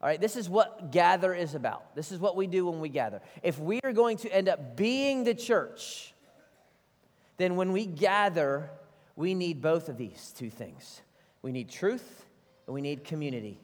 All 0.00 0.08
right, 0.08 0.18
this 0.18 0.36
is 0.36 0.48
what 0.48 0.90
gather 0.90 1.34
is 1.34 1.54
about. 1.54 1.94
This 1.94 2.12
is 2.12 2.18
what 2.18 2.34
we 2.34 2.46
do 2.46 2.64
when 2.64 2.80
we 2.80 2.88
gather. 2.88 3.20
If 3.42 3.58
we 3.58 3.80
are 3.84 3.92
going 3.92 4.16
to 4.18 4.34
end 4.34 4.48
up 4.48 4.74
being 4.74 5.24
the 5.24 5.34
church, 5.34 6.14
then 7.36 7.56
when 7.56 7.72
we 7.72 7.84
gather, 7.84 8.70
we 9.16 9.34
need 9.34 9.60
both 9.60 9.90
of 9.90 9.98
these 9.98 10.32
two 10.34 10.48
things. 10.48 11.02
We 11.46 11.52
need 11.52 11.70
truth 11.70 12.26
and 12.66 12.74
we 12.74 12.80
need 12.80 13.04
community. 13.04 13.60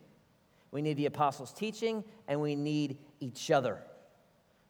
We 0.70 0.82
need 0.82 0.96
the 0.96 1.06
apostles' 1.06 1.52
teaching 1.52 2.04
and 2.28 2.40
we 2.40 2.54
need 2.54 2.96
each 3.18 3.50
other. 3.50 3.76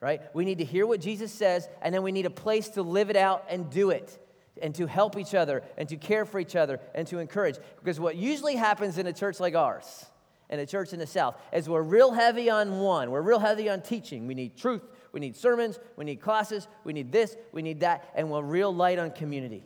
Right? 0.00 0.23
We 0.35 0.47
need 0.47 0.57
to 0.61 0.64
hear 0.64 0.87
what 0.87 1.02
Jesus 1.02 1.31
says 1.31 1.69
and 1.83 1.95
then 1.95 2.02
we 2.02 2.11
need 2.11 2.25
a 2.25 2.31
place 2.31 2.71
to 2.71 2.81
live 2.81 3.11
it 3.11 3.16
out 3.16 3.45
and 3.50 3.69
do 3.69 3.90
it 3.90 4.19
and 4.62 4.75
to 4.76 4.87
help 4.87 5.19
each 5.19 5.35
other 5.35 5.62
and 5.76 5.90
to 5.90 5.99
care 5.99 6.25
for 6.25 6.40
each 6.40 6.57
other 6.57 6.81
and 6.95 7.07
to 7.09 7.19
encourage. 7.19 7.59
Because 7.76 8.00
what 8.00 8.16
usually 8.16 8.57
happens 8.57 8.97
in 8.97 9.07
a 9.07 9.12
church 9.12 9.40
like 9.40 9.54
ours, 9.54 10.07
and 10.49 10.59
a 10.59 10.64
church 10.64 10.95
in 10.95 10.99
the 10.99 11.07
South, 11.07 11.37
is 11.52 11.69
we're 11.69 11.83
real 11.83 12.12
heavy 12.12 12.49
on 12.49 12.78
one. 12.81 13.11
We're 13.11 13.21
real 13.21 13.40
heavy 13.40 13.69
on 13.69 13.83
teaching. 13.83 14.26
We 14.26 14.35
need 14.35 14.57
truth, 14.57 14.83
we 15.12 15.21
need 15.21 15.37
sermons, 15.37 15.78
we 15.97 16.07
need 16.07 16.23
classes, 16.23 16.66
we 16.83 16.95
need 16.95 17.12
this, 17.12 17.37
we 17.52 17.61
need 17.61 17.81
that, 17.81 18.11
and 18.14 18.31
we're 18.31 18.40
real 18.40 18.75
light 18.75 18.99
on 18.99 19.11
community. 19.11 19.64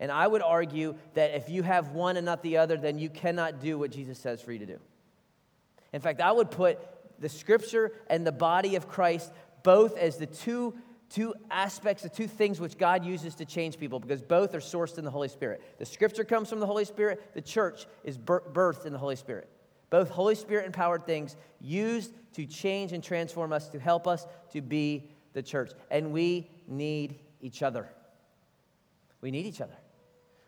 And 0.00 0.10
I 0.10 0.26
would 0.26 0.42
argue 0.42 0.96
that 1.14 1.34
if 1.34 1.48
you 1.48 1.62
have 1.62 1.90
one 1.90 2.16
and 2.16 2.26
not 2.26 2.42
the 2.42 2.56
other, 2.56 2.76
then 2.76 2.98
you 2.98 3.08
cannot 3.08 3.60
do 3.60 3.78
what 3.78 3.90
Jesus 3.90 4.18
says 4.18 4.42
for 4.42 4.52
you 4.52 4.58
to 4.58 4.66
do. 4.66 4.78
In 5.92 6.00
fact, 6.00 6.20
I 6.20 6.32
would 6.32 6.50
put 6.50 6.78
the 7.20 7.28
scripture 7.28 7.92
and 8.08 8.26
the 8.26 8.32
body 8.32 8.76
of 8.76 8.88
Christ 8.88 9.32
both 9.62 9.96
as 9.96 10.16
the 10.16 10.26
two, 10.26 10.74
two 11.08 11.34
aspects, 11.50 12.02
the 12.02 12.08
two 12.08 12.26
things 12.26 12.60
which 12.60 12.76
God 12.76 13.04
uses 13.04 13.36
to 13.36 13.44
change 13.44 13.78
people, 13.78 14.00
because 14.00 14.20
both 14.20 14.54
are 14.54 14.60
sourced 14.60 14.98
in 14.98 15.04
the 15.04 15.10
Holy 15.10 15.28
Spirit. 15.28 15.62
The 15.78 15.86
scripture 15.86 16.24
comes 16.24 16.50
from 16.50 16.60
the 16.60 16.66
Holy 16.66 16.84
Spirit, 16.84 17.32
the 17.34 17.40
church 17.40 17.86
is 18.02 18.18
birthed 18.18 18.84
in 18.84 18.92
the 18.92 18.98
Holy 18.98 19.16
Spirit. 19.16 19.48
Both 19.90 20.10
Holy 20.10 20.34
Spirit 20.34 20.66
empowered 20.66 21.06
things 21.06 21.36
used 21.60 22.12
to 22.34 22.46
change 22.46 22.92
and 22.92 23.02
transform 23.02 23.52
us, 23.52 23.68
to 23.68 23.78
help 23.78 24.08
us 24.08 24.26
to 24.52 24.60
be 24.60 25.08
the 25.34 25.42
church. 25.42 25.70
And 25.90 26.12
we 26.12 26.50
need 26.66 27.20
each 27.40 27.62
other. 27.62 27.88
We 29.20 29.30
need 29.30 29.46
each 29.46 29.60
other. 29.60 29.76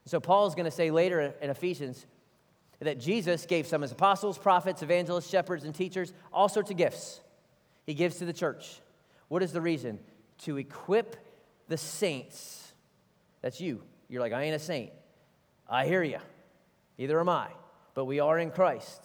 So, 0.07 0.21
Paul 0.21 0.47
is 0.47 0.55
going 0.55 0.67
to 0.67 0.71
say 0.71 0.91
later 0.91 1.35
in 1.41 1.51
Ephesians 1.51 2.07
that 2.81 3.01
Jesus 3.01 3.47
gave 3.47 3.67
some 3.67 3.83
as 3.83 3.93
apostles, 3.93 4.39
prophets, 4.39 4.83
evangelists, 4.83 5.29
shepherds, 5.29 5.65
and 5.65 5.75
teachers, 5.75 6.13
all 6.33 6.49
sorts 6.49 6.71
of 6.71 6.77
gifts. 6.77 7.21
He 7.87 7.95
gives 7.95 8.17
to 8.17 8.25
the 8.25 8.33
church. 8.33 8.81
What 9.29 9.43
is 9.43 9.53
the 9.53 9.61
reason? 9.61 9.99
To 10.41 10.59
equip 10.59 11.17
the 11.69 11.77
saints. 11.77 12.73
That's 13.43 13.61
you. 13.61 13.83
You're 14.09 14.21
like, 14.21 14.33
I 14.33 14.43
ain't 14.43 14.55
a 14.55 14.61
saint. 14.61 14.91
I 15.69 15.87
hear 15.87 16.03
you. 16.03 16.19
Neither 16.99 17.19
am 17.19 17.29
I. 17.29 17.49
But 17.95 18.05
we 18.05 18.21
are 18.21 18.39
in 18.39 18.51
Christ. 18.51 19.01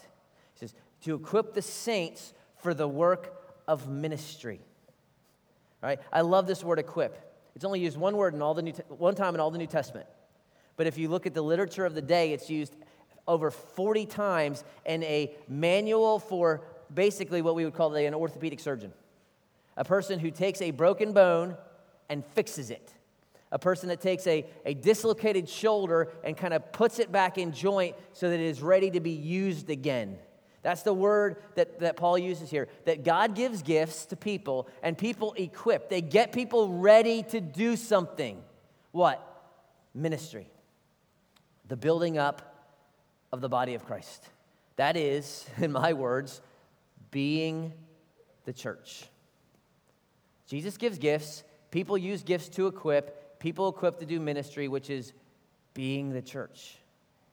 He 0.54 0.60
says, 0.60 0.74
to 1.04 1.16
equip 1.16 1.54
the 1.54 1.62
saints 1.62 2.34
for 2.58 2.74
the 2.74 2.88
work 2.88 3.34
of 3.68 3.90
ministry. 3.90 4.60
All 5.82 5.90
right? 5.90 6.00
I 6.12 6.22
love 6.22 6.46
this 6.46 6.64
word 6.64 6.78
equip. 6.78 7.28
It's 7.56 7.66
only 7.66 7.80
used 7.80 7.98
one 7.98 8.16
word 8.16 8.34
in 8.34 8.42
all 8.42 8.54
the 8.54 8.62
New 8.62 8.74
one 8.90 9.16
time 9.16 9.34
in 9.34 9.42
all 9.42 9.52
the 9.52 9.58
New 9.58 9.68
Testament. 9.68 10.08
But 10.78 10.88
if 10.88 10.98
you 10.98 11.10
look 11.10 11.26
at 11.26 11.34
the 11.34 11.42
literature 11.42 11.86
of 11.86 11.96
the 11.96 12.02
day, 12.02 12.34
it's 12.34 12.50
used 12.50 12.76
over 13.28 13.52
40 13.52 14.06
times 14.08 14.64
in 14.86 15.04
a 15.04 15.34
manual 15.48 16.20
for 16.20 16.62
basically 16.94 17.42
what 17.42 17.56
we 17.56 17.66
would 17.66 17.74
call 17.74 17.96
an 17.96 18.14
orthopedic 18.14 18.60
surgeon 18.60 18.92
a 19.78 19.86
person 19.86 20.20
who 20.20 20.30
takes 20.32 20.62
a 20.62 20.72
broken 20.72 21.14
bone 21.14 21.56
and 22.10 22.26
fixes 22.26 22.70
it. 22.70 22.94
A 23.52 23.60
person 23.60 23.90
that 23.90 24.00
takes 24.00 24.28
a, 24.28 24.46
a 24.66 24.74
dislocated 24.74 25.50
shoulder 25.50 26.10
and 26.24 26.38
kind 26.38 26.54
of 26.54 26.72
puts 26.72 27.00
it 27.00 27.12
back 27.12 27.38
in 27.38 27.52
joint 27.52 27.96
so 28.14 28.30
that 28.30 28.40
it 28.40 28.46
is 28.46 28.62
ready 28.62 28.92
to 28.92 29.00
be 29.00 29.12
used 29.12 29.70
again. 29.70 30.18
That's 30.62 30.84
the 30.84 30.94
word 30.94 31.38
that, 31.56 31.80
that 31.80 31.98
Paul 31.98 32.18
uses 32.18 32.50
here. 32.50 32.68
That 32.86 33.04
God 33.04 33.36
gives 33.36 33.62
gifts 33.62 34.06
to 34.08 34.16
people 34.16 34.68
and 34.84 34.98
people 34.98 35.34
equip. 35.34 35.90
They 35.90 36.02
get 36.02 36.32
people 36.32 36.70
ready 36.70 37.24
to 37.24 37.42
do 37.42 37.76
something. 37.76 38.42
What? 38.92 39.26
Ministry. 39.94 40.48
The 41.72 41.78
building 41.78 42.18
up 42.18 42.68
of 43.32 43.40
the 43.40 43.48
body 43.48 43.76
of 43.76 43.86
Christ. 43.86 44.28
That 44.76 44.98
is, 44.98 45.46
in 45.58 45.72
my 45.72 45.94
words, 45.94 46.42
being 47.12 47.72
the 48.44 48.52
church. 48.52 49.06
Jesus 50.48 50.76
gives 50.76 50.98
gifts. 50.98 51.46
People 51.72 51.98
use 51.98 52.24
gifts 52.24 52.50
to 52.50 52.68
equip. 52.68 53.40
People 53.40 53.70
equip 53.70 54.00
to 54.00 54.06
do 54.06 54.20
ministry, 54.20 54.68
which 54.68 54.90
is 54.90 55.14
being 55.74 56.10
the 56.10 56.22
church. 56.22 56.76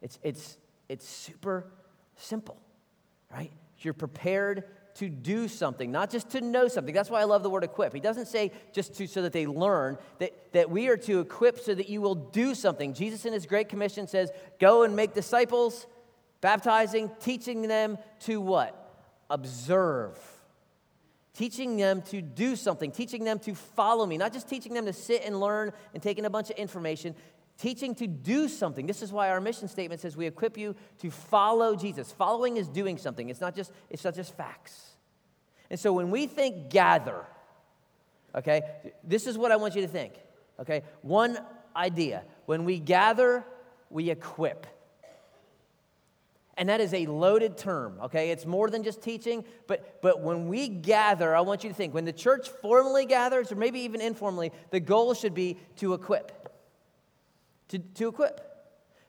It's, 0.03 0.21
it's, 0.23 0.57
it's 0.89 1.05
super 1.05 1.67
simple 2.15 2.61
right? 3.33 3.53
You're 3.81 3.95
prepared 3.95 4.65
to 4.99 5.09
do 5.09 5.47
something, 5.47 5.93
not 5.93 6.11
just 6.11 6.31
to 6.31 6.41
know 6.41 6.67
something. 6.67 6.93
That's 6.93 7.09
why 7.09 7.21
I 7.21 7.25
love 7.25 7.45
the 7.45 7.51
word 7.51 7.63
equip. 7.63 7.95
He 7.95 8.01
doesn't 8.01 8.27
say 8.27 8.51
just 8.73 8.95
to, 8.95 9.07
so 9.07 9.23
that 9.23 9.33
they 9.33 9.47
learn, 9.47 9.97
that, 10.19 10.53
that 10.53 10.71
we 10.71 10.89
are 10.89 10.97
to 10.99 11.21
equip 11.21 11.61
so 11.61 11.73
that 11.75 11.89
you 11.89 12.01
will 12.01 12.17
do 12.17 12.55
something. 12.55 12.95
Jesus 12.95 13.25
in 13.25 13.33
his 13.33 13.47
Great 13.47 13.69
Commission 13.69 14.09
says, 14.09 14.31
Go 14.59 14.83
and 14.83 14.97
make 14.97 15.15
disciples, 15.15 15.87
baptizing, 16.41 17.11
teaching 17.21 17.63
them 17.63 17.97
to 18.21 18.41
what? 18.41 18.75
Observe. 19.31 20.19
Teaching 21.33 21.77
them 21.77 22.03
to 22.03 22.21
do 22.21 22.57
something, 22.57 22.91
teaching 22.91 23.23
them 23.23 23.39
to 23.41 23.55
follow 23.55 24.05
me, 24.05 24.19
not 24.19 24.33
just 24.33 24.49
teaching 24.49 24.75
them 24.75 24.87
to 24.87 24.93
sit 24.93 25.23
and 25.25 25.39
learn 25.39 25.73
and 25.95 26.03
taking 26.03 26.25
a 26.25 26.31
bunch 26.31 26.51
of 26.51 26.57
information, 26.57 27.15
teaching 27.59 27.95
to 27.97 28.07
do 28.07 28.49
something. 28.49 28.87
This 28.87 29.03
is 29.03 29.13
why 29.13 29.31
our 29.31 29.41
mission 29.41 29.69
statement 29.69 30.01
says 30.01 30.17
we 30.17 30.27
equip 30.27 30.57
you 30.57 30.75
to 31.01 31.11
follow 31.11 31.77
Jesus. 31.77 32.13
Following 32.13 32.57
is 32.57 32.69
doing 32.69 32.97
something. 32.99 33.29
It's 33.29 33.41
not 33.41 33.55
just 33.55 33.73
it's 33.91 34.05
not 34.05 34.15
just 34.15 34.37
facts. 34.37 34.93
And 35.71 35.79
so 35.79 35.93
when 35.93 36.11
we 36.11 36.27
think 36.27 36.71
gather, 36.71 37.27
okay, 38.35 38.63
this 39.05 39.27
is 39.27 39.37
what 39.37 39.53
I 39.53 39.57
want 39.57 39.75
you 39.75 39.83
to 39.83 39.89
think. 39.89 40.15
Okay? 40.61 40.83
One 41.03 41.39
idea. 41.77 42.25
When 42.47 42.65
we 42.65 42.79
gather, 42.79 43.45
we 43.91 44.11
equip. 44.11 44.67
And 46.57 46.69
that 46.69 46.81
is 46.81 46.93
a 46.93 47.07
loaded 47.07 47.57
term, 47.57 48.01
okay? 48.03 48.31
It's 48.31 48.45
more 48.45 48.69
than 48.69 48.83
just 48.83 49.01
teaching, 49.01 49.45
but, 49.69 50.03
but 50.03 50.23
when 50.23 50.49
we 50.49 50.67
gather, 50.67 51.37
I 51.37 51.41
want 51.43 51.63
you 51.63 51.71
to 51.71 51.75
think 51.75 51.95
when 51.95 52.05
the 52.05 52.13
church 52.13 52.49
formally 52.49 53.07
gathers, 53.07 53.53
or 53.53 53.55
maybe 53.55 53.79
even 53.81 54.01
informally, 54.01 54.51
the 54.71 54.81
goal 54.81 55.15
should 55.15 55.35
be 55.35 55.57
to 55.77 55.95
equip 55.95 56.33
to, 57.69 57.79
to 57.79 58.09
equip 58.09 58.49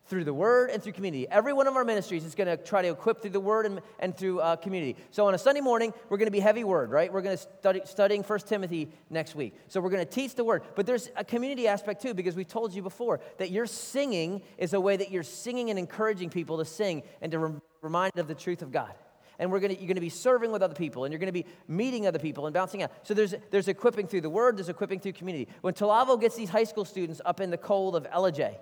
through 0.09 0.23
the 0.23 0.33
word 0.33 0.71
and 0.71 0.81
through 0.81 0.91
community. 0.91 1.27
Every 1.29 1.53
one 1.53 1.67
of 1.67 1.75
our 1.75 1.85
ministries 1.85 2.25
is 2.25 2.33
going 2.33 2.47
to 2.47 2.57
try 2.57 2.81
to 2.81 2.89
equip 2.89 3.21
through 3.21 3.29
the 3.29 3.39
word 3.39 3.67
and, 3.67 3.79
and 3.99 4.17
through 4.17 4.39
uh, 4.39 4.55
community. 4.55 4.95
So 5.11 5.27
on 5.27 5.35
a 5.35 5.37
Sunday 5.37 5.61
morning, 5.61 5.93
we're 6.09 6.17
going 6.17 6.27
to 6.27 6.31
be 6.31 6.39
heavy 6.39 6.63
word, 6.63 6.89
right? 6.89 7.13
We're 7.13 7.21
going 7.21 7.37
to 7.37 7.43
study 7.59 7.81
studying 7.85 8.23
1 8.23 8.39
Timothy 8.39 8.89
next 9.11 9.35
week. 9.35 9.55
So 9.67 9.79
we're 9.79 9.91
going 9.91 10.05
to 10.05 10.11
teach 10.11 10.33
the 10.33 10.43
word. 10.43 10.63
But 10.75 10.87
there's 10.87 11.11
a 11.15 11.23
community 11.23 11.67
aspect 11.67 12.01
too, 12.01 12.15
because 12.15 12.35
we 12.35 12.43
told 12.43 12.73
you 12.73 12.81
before 12.81 13.19
that 13.37 13.51
your 13.51 13.67
singing 13.67 14.41
is 14.57 14.73
a 14.73 14.81
way 14.81 14.97
that 14.97 15.11
you're 15.11 15.23
singing 15.23 15.69
and 15.69 15.77
encouraging 15.77 16.31
people 16.31 16.57
to 16.57 16.65
sing 16.65 17.03
and 17.21 17.31
to 17.31 17.39
re- 17.39 17.61
remind 17.83 18.17
of 18.17 18.27
the 18.27 18.35
truth 18.35 18.63
of 18.63 18.71
God 18.71 18.93
and 19.39 19.51
we're 19.51 19.59
gonna, 19.59 19.73
you're 19.73 19.87
going 19.87 19.95
to 19.95 20.01
be 20.01 20.09
serving 20.09 20.51
with 20.51 20.61
other 20.61 20.75
people 20.75 21.05
and 21.05 21.11
you're 21.11 21.19
going 21.19 21.27
to 21.27 21.33
be 21.33 21.45
meeting 21.67 22.05
other 22.05 22.19
people 22.19 22.45
and 22.45 22.53
bouncing 22.53 22.83
out. 22.83 22.91
So 23.03 23.13
there's, 23.13 23.33
there's 23.49 23.67
equipping 23.67 24.07
through 24.07 24.21
the 24.21 24.29
word, 24.29 24.57
there's 24.57 24.69
equipping 24.69 24.99
through 24.99 25.13
community. 25.13 25.47
When 25.61 25.73
Talavo 25.73 26.19
gets 26.19 26.35
these 26.35 26.49
high 26.49 26.65
school 26.65 26.85
students 26.85 27.21
up 27.25 27.39
in 27.39 27.49
the 27.49 27.57
cold 27.57 27.95
of 27.95 28.03
Ellijay, 28.11 28.55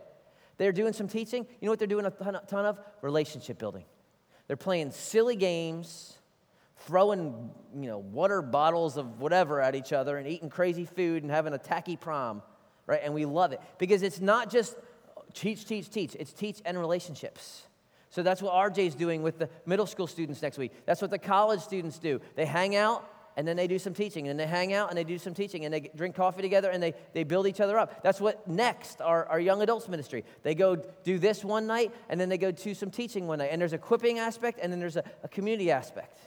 they're 0.58 0.72
doing 0.72 0.94
some 0.94 1.08
teaching. 1.08 1.46
You 1.60 1.66
know 1.66 1.72
what 1.72 1.80
they're 1.80 1.88
doing 1.88 2.06
a 2.06 2.12
ton, 2.12 2.38
ton 2.48 2.66
of? 2.66 2.80
Relationship 3.02 3.60
building. 3.60 3.86
They're 4.48 4.58
playing 4.58 4.92
silly 4.92 5.36
games, 5.36 6.18
throwing 6.86 7.50
you 7.76 7.88
know, 7.88 8.00
water 8.00 8.42
bottles 8.42 8.98
of 8.98 9.20
whatever 9.20 9.62
at 9.62 9.76
each 9.76 9.94
other 9.94 10.18
and 10.18 10.28
eating 10.28 10.50
crazy 10.50 10.86
food 10.86 11.24
and 11.24 11.32
having 11.32 11.54
a 11.54 11.58
tacky 11.58 11.98
prom, 11.98 12.42
right? 12.86 13.02
And 13.04 13.14
we 13.14 13.26
love 13.26 13.52
it 13.52 13.62
because 13.78 14.02
it's 14.02 14.20
not 14.20 14.50
just 14.50 14.76
teach, 15.34 15.66
teach, 15.66 15.90
teach, 15.90 16.16
it's 16.16 16.34
teach 16.34 16.60
and 16.66 16.80
relationships. 16.80 17.67
So 18.18 18.24
that's 18.24 18.42
what 18.42 18.52
RJ's 18.52 18.96
doing 18.96 19.22
with 19.22 19.38
the 19.38 19.48
middle 19.68 19.86
school 19.86 20.08
students 20.08 20.42
next 20.42 20.58
week. 20.58 20.72
That's 20.88 21.04
what 21.04 21.12
the 21.12 21.20
college 21.20 21.60
students 21.60 22.00
do. 22.00 22.20
They 22.34 22.48
hang 22.48 22.76
out 22.76 23.08
and 23.38 23.48
then 23.48 23.56
they 23.56 23.68
do 23.68 23.78
some 23.78 23.94
teaching, 23.94 24.28
and 24.28 24.40
they 24.40 24.48
hang 24.48 24.74
out 24.74 24.90
and 24.90 24.98
they 24.98 25.04
do 25.04 25.20
some 25.20 25.36
teaching, 25.36 25.66
and 25.66 25.72
they 25.72 25.92
drink 25.96 26.16
coffee 26.16 26.42
together 26.42 26.72
and 26.72 26.82
they, 26.82 26.96
they 27.14 27.24
build 27.24 27.46
each 27.46 27.60
other 27.60 27.78
up. 27.78 28.02
That's 28.02 28.20
what 28.20 28.48
next, 28.48 29.02
our, 29.02 29.28
our 29.28 29.40
young 29.40 29.62
adults 29.62 29.88
ministry. 29.88 30.26
They 30.42 30.56
go 30.56 30.78
do 31.04 31.20
this 31.20 31.46
one 31.46 31.68
night, 31.68 31.94
and 32.10 32.20
then 32.20 32.28
they 32.28 32.40
go 32.40 32.50
do 32.50 32.74
some 32.74 32.90
teaching 32.90 33.28
one 33.28 33.38
night. 33.38 33.50
And 33.52 33.62
there's 33.62 33.74
a 33.74 33.76
equipping 33.76 34.18
aspect, 34.18 34.60
and 34.60 34.74
then 34.74 34.80
there's 34.80 34.98
a, 34.98 35.04
a 35.22 35.28
community 35.28 35.70
aspect, 35.70 36.18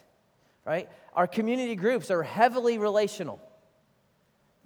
right? 0.64 0.88
Our 1.14 1.26
community 1.26 1.74
groups 1.74 2.12
are 2.12 2.22
heavily 2.22 2.78
relational. 2.78 3.40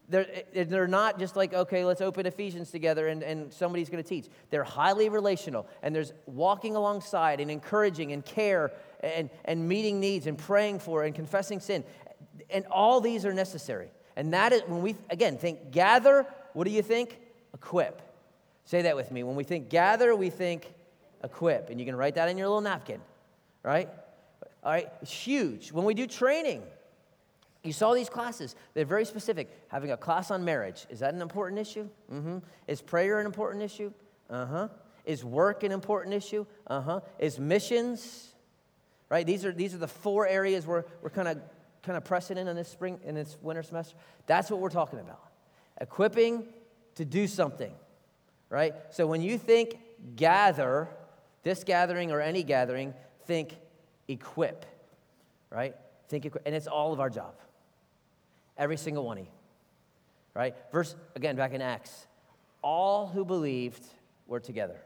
They're, 0.09 0.27
eh, 0.31 0.43
eh, 0.55 0.65
they're 0.65 0.87
not 0.87 1.19
just 1.19 1.37
like, 1.37 1.55
okay, 1.55 1.85
let's 1.85 2.01
open 2.01 2.27
Ephesians 2.27 2.71
together 2.71 3.09
and, 3.09 3.23
and 3.23 3.53
somebody's 3.53 3.89
going 3.89 4.03
to 4.03 4.09
teach. 4.09 4.27
They're 4.51 4.65
highly 4.65 5.09
relational, 5.09 5.67
and 5.83 5.95
there's 5.95 6.13
walking 6.27 6.77
alongside 6.77 7.41
and 7.41 7.51
encouraging 7.51 8.13
and 8.13 8.25
care 8.25 8.73
and, 9.01 9.31
and 9.45 9.69
meeting 9.69 10.01
needs 10.01 10.27
and 10.27 10.37
praying 10.37 10.81
for 10.81 11.05
and 11.05 11.15
confessing 11.15 11.61
sin. 11.61 11.85
And 12.51 12.67
all 12.67 13.01
these 13.01 13.25
are 13.25 13.33
necessary. 13.33 13.91
And 14.17 14.33
that 14.35 14.53
is 14.53 14.63
when 14.67 14.83
we, 14.83 14.97
again, 15.11 15.39
think 15.39 15.71
gather, 15.71 16.27
what 16.53 16.65
do 16.65 16.71
you 16.71 16.83
think? 16.83 17.19
Equip. 17.53 18.01
Say 18.65 18.83
that 18.83 18.97
with 18.97 19.11
me. 19.11 19.23
When 19.23 19.37
we 19.37 19.45
think 19.45 19.69
gather, 19.69 20.15
we 20.15 20.31
think 20.31 20.73
equip. 21.23 21.71
And 21.71 21.81
you 21.81 21.87
can 21.87 21.97
write 21.97 22.15
that 22.15 22.29
in 22.29 22.39
your 22.39 22.49
little 22.49 22.61
napkin, 22.61 23.01
right? 23.63 23.89
All 24.63 24.73
right, 24.73 24.89
it's 25.03 25.13
huge. 25.13 25.73
When 25.73 25.85
we 25.85 25.95
do 25.95 26.07
training, 26.07 26.63
you 27.65 27.73
saw 27.73 27.95
these 27.95 28.11
classes. 28.11 28.55
They're 28.75 28.85
very 28.85 29.07
specific. 29.07 29.51
Having 29.69 29.93
a 29.93 29.97
class 29.97 30.31
on 30.31 30.45
marriage, 30.45 30.87
is 30.91 31.01
that 31.01 31.15
an 31.15 31.23
important 31.23 31.59
issue? 31.59 31.89
Mm-hmm. 32.13 32.39
Is 32.69 32.83
prayer 32.83 33.19
an 33.21 33.27
important 33.27 33.65
issue? 33.65 33.93
Uh 34.29 34.47
huh. 34.47 34.69
Is 35.05 35.25
work 35.25 35.65
an 35.65 35.73
important 35.73 36.15
issue? 36.15 36.47
Uh 36.67 36.81
huh. 36.81 37.01
Is 37.19 37.39
missions? 37.39 38.35
Right? 39.09 39.27
These 39.27 39.45
are, 39.45 39.53
these 39.53 39.75
are 39.75 39.79
the 39.79 39.89
four 39.89 40.27
areas 40.27 40.67
where 40.67 40.85
we're 41.03 41.11
kind 41.11 41.29
of 41.29 41.39
kind 41.83 41.97
of 41.97 42.05
pressing 42.05 42.39
in 42.39 42.49
in 42.49 42.57
this 42.57 42.69
spring 42.69 42.99
in 43.05 43.15
this 43.15 43.37
winter 43.41 43.63
semester. 43.63 43.97
That's 44.27 44.51
what 44.51 44.61
we're 44.61 44.71
talking 44.71 44.99
about. 44.99 45.21
Equipping 45.81 46.47
to 46.97 47.05
do 47.05 47.27
something. 47.27 47.73
Right? 48.51 48.75
So 48.91 49.07
when 49.07 49.23
you 49.23 49.39
think 49.39 49.79
gather, 50.17 50.89
this 51.43 51.65
gathering 51.65 52.13
or 52.13 52.21
any 52.21 52.43
gathering, 52.43 52.95
think 53.27 53.57
equip. 54.07 54.67
Right? 55.51 55.75
Think 56.09 56.27
equip. 56.27 56.47
And 56.47 56.55
it's 56.55 56.67
all 56.67 56.93
of 56.93 57.01
our 57.01 57.11
job. 57.11 57.35
Every 58.57 58.77
single 58.77 59.05
one 59.05 59.19
of 59.19 59.25
you. 59.25 59.31
Right? 60.35 60.55
Verse, 60.73 60.95
again, 61.15 61.37
back 61.37 61.53
in 61.53 61.63
Acts. 61.63 62.07
All 62.63 63.07
who 63.07 63.25
believed 63.25 63.85
were 64.27 64.41
together. 64.41 64.81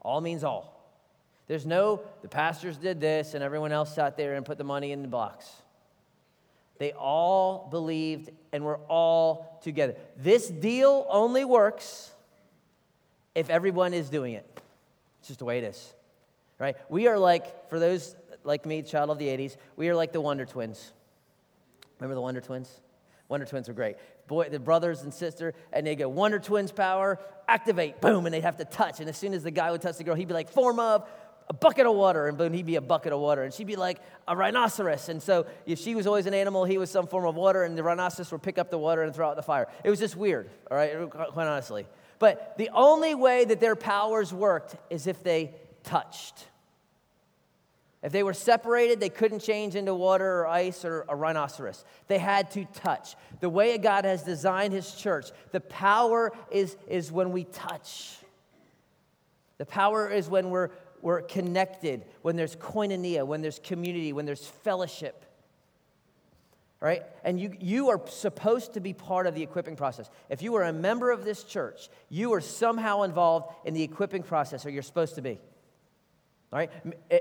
All 0.00 0.20
means 0.20 0.44
all. 0.44 0.76
There's 1.48 1.66
no, 1.66 2.02
the 2.22 2.28
pastors 2.28 2.76
did 2.76 3.00
this 3.00 3.34
and 3.34 3.42
everyone 3.42 3.72
else 3.72 3.94
sat 3.94 4.16
there 4.16 4.34
and 4.34 4.44
put 4.44 4.58
the 4.58 4.64
money 4.64 4.92
in 4.92 5.02
the 5.02 5.08
box. 5.08 5.50
They 6.78 6.92
all 6.92 7.68
believed 7.70 8.30
and 8.52 8.64
were 8.64 8.78
all 8.88 9.58
together. 9.62 9.94
This 10.16 10.48
deal 10.48 11.06
only 11.08 11.44
works 11.44 12.12
if 13.34 13.48
everyone 13.48 13.94
is 13.94 14.10
doing 14.10 14.34
it. 14.34 14.46
It's 15.20 15.28
just 15.28 15.38
the 15.38 15.44
way 15.44 15.58
it 15.58 15.64
is. 15.64 15.94
Right? 16.58 16.76
We 16.88 17.06
are 17.06 17.18
like, 17.18 17.68
for 17.68 17.78
those 17.78 18.16
like 18.44 18.66
me, 18.66 18.82
child 18.82 19.10
of 19.10 19.18
the 19.18 19.26
80s, 19.26 19.56
we 19.76 19.88
are 19.88 19.94
like 19.94 20.12
the 20.12 20.20
Wonder 20.20 20.44
Twins. 20.44 20.92
Remember 21.98 22.14
the 22.14 22.20
Wonder 22.20 22.40
Twins? 22.40 22.80
Wonder 23.28 23.46
Twins 23.46 23.68
were 23.68 23.74
great. 23.74 23.96
Boy, 24.28 24.48
the 24.48 24.58
brothers 24.60 25.02
and 25.02 25.12
sister, 25.12 25.54
and 25.72 25.86
they 25.86 25.96
go, 25.96 26.08
Wonder 26.08 26.38
Twins 26.38 26.70
power, 26.72 27.18
activate, 27.48 28.00
boom, 28.00 28.26
and 28.26 28.34
they'd 28.34 28.44
have 28.44 28.58
to 28.58 28.64
touch. 28.64 29.00
And 29.00 29.08
as 29.08 29.16
soon 29.16 29.34
as 29.34 29.42
the 29.42 29.50
guy 29.50 29.70
would 29.70 29.82
touch 29.82 29.96
the 29.96 30.04
girl, 30.04 30.14
he'd 30.14 30.28
be 30.28 30.34
like, 30.34 30.50
form 30.50 30.78
of 30.78 31.08
a 31.48 31.54
bucket 31.54 31.86
of 31.86 31.94
water, 31.94 32.28
and 32.28 32.36
boom, 32.36 32.52
he'd 32.52 32.66
be 32.66 32.76
a 32.76 32.80
bucket 32.80 33.12
of 33.12 33.20
water. 33.20 33.42
And 33.42 33.52
she'd 33.52 33.66
be 33.66 33.76
like 33.76 33.98
a 34.26 34.36
rhinoceros. 34.36 35.08
And 35.08 35.22
so 35.22 35.46
if 35.64 35.78
she 35.78 35.94
was 35.94 36.06
always 36.06 36.26
an 36.26 36.34
animal, 36.34 36.64
he 36.64 36.78
was 36.78 36.90
some 36.90 37.06
form 37.06 37.24
of 37.26 37.34
water, 37.34 37.62
and 37.62 37.76
the 37.76 37.82
rhinoceros 37.82 38.30
would 38.32 38.42
pick 38.42 38.58
up 38.58 38.70
the 38.70 38.78
water 38.78 39.02
and 39.02 39.14
throw 39.14 39.28
out 39.28 39.36
the 39.36 39.42
fire. 39.42 39.68
It 39.84 39.90
was 39.90 39.98
just 39.98 40.16
weird, 40.16 40.50
all 40.70 40.76
right, 40.76 41.08
quite 41.10 41.46
honestly. 41.46 41.86
But 42.18 42.56
the 42.58 42.70
only 42.72 43.14
way 43.14 43.44
that 43.44 43.60
their 43.60 43.76
powers 43.76 44.32
worked 44.32 44.76
is 44.90 45.06
if 45.06 45.22
they 45.22 45.54
touched. 45.84 46.46
If 48.06 48.12
they 48.12 48.22
were 48.22 48.34
separated, 48.34 49.00
they 49.00 49.08
couldn't 49.08 49.40
change 49.40 49.74
into 49.74 49.92
water 49.92 50.42
or 50.42 50.46
ice 50.46 50.84
or 50.84 51.04
a 51.08 51.16
rhinoceros. 51.16 51.84
They 52.06 52.18
had 52.18 52.52
to 52.52 52.64
touch. 52.66 53.16
The 53.40 53.48
way 53.48 53.76
God 53.78 54.04
has 54.04 54.22
designed 54.22 54.72
His 54.72 54.92
church, 54.92 55.32
the 55.50 55.60
power 55.60 56.32
is, 56.52 56.76
is 56.86 57.10
when 57.10 57.32
we 57.32 57.42
touch. 57.42 58.16
The 59.58 59.66
power 59.66 60.08
is 60.08 60.28
when 60.28 60.50
we're 60.50 60.70
we're 61.02 61.22
connected, 61.22 62.04
when 62.22 62.36
there's 62.36 62.54
koinonia, 62.54 63.26
when 63.26 63.42
there's 63.42 63.58
community, 63.58 64.12
when 64.12 64.24
there's 64.24 64.46
fellowship. 64.46 65.24
Right? 66.78 67.02
And 67.24 67.40
you, 67.40 67.56
you 67.58 67.88
are 67.88 68.00
supposed 68.06 68.74
to 68.74 68.80
be 68.80 68.92
part 68.92 69.26
of 69.26 69.34
the 69.34 69.42
equipping 69.42 69.74
process. 69.74 70.08
If 70.30 70.42
you 70.42 70.54
are 70.54 70.62
a 70.62 70.72
member 70.72 71.10
of 71.10 71.24
this 71.24 71.42
church, 71.42 71.88
you 72.08 72.32
are 72.34 72.40
somehow 72.40 73.02
involved 73.02 73.52
in 73.64 73.74
the 73.74 73.82
equipping 73.82 74.22
process, 74.22 74.64
or 74.64 74.70
you're 74.70 74.84
supposed 74.84 75.16
to 75.16 75.22
be. 75.22 75.40
All 76.52 76.58
right? 76.58 76.70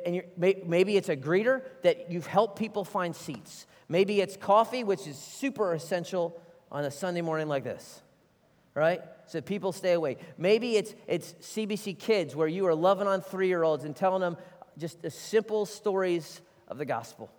And 0.05 0.23
maybe 0.37 0.97
it's 0.97 1.09
a 1.09 1.17
greeter 1.17 1.61
that 1.81 2.11
you've 2.11 2.27
helped 2.27 2.59
people 2.59 2.85
find 2.85 3.15
seats. 3.15 3.65
Maybe 3.89 4.21
it's 4.21 4.37
coffee, 4.37 4.83
which 4.83 5.07
is 5.07 5.17
super 5.17 5.73
essential 5.73 6.39
on 6.71 6.85
a 6.85 6.91
Sunday 6.91 7.21
morning 7.21 7.47
like 7.47 7.63
this, 7.63 8.01
right? 8.73 9.01
So 9.27 9.41
people 9.41 9.71
stay 9.71 9.93
awake. 9.93 10.19
Maybe 10.37 10.75
it's, 10.75 10.93
it's 11.07 11.33
CBC 11.41 11.97
Kids, 11.97 12.35
where 12.35 12.47
you 12.47 12.65
are 12.67 12.75
loving 12.75 13.07
on 13.07 13.21
three 13.21 13.47
year 13.47 13.63
olds 13.63 13.83
and 13.83 13.95
telling 13.95 14.21
them 14.21 14.37
just 14.77 15.01
the 15.01 15.11
simple 15.11 15.65
stories 15.65 16.41
of 16.67 16.77
the 16.77 16.85
gospel. 16.85 17.29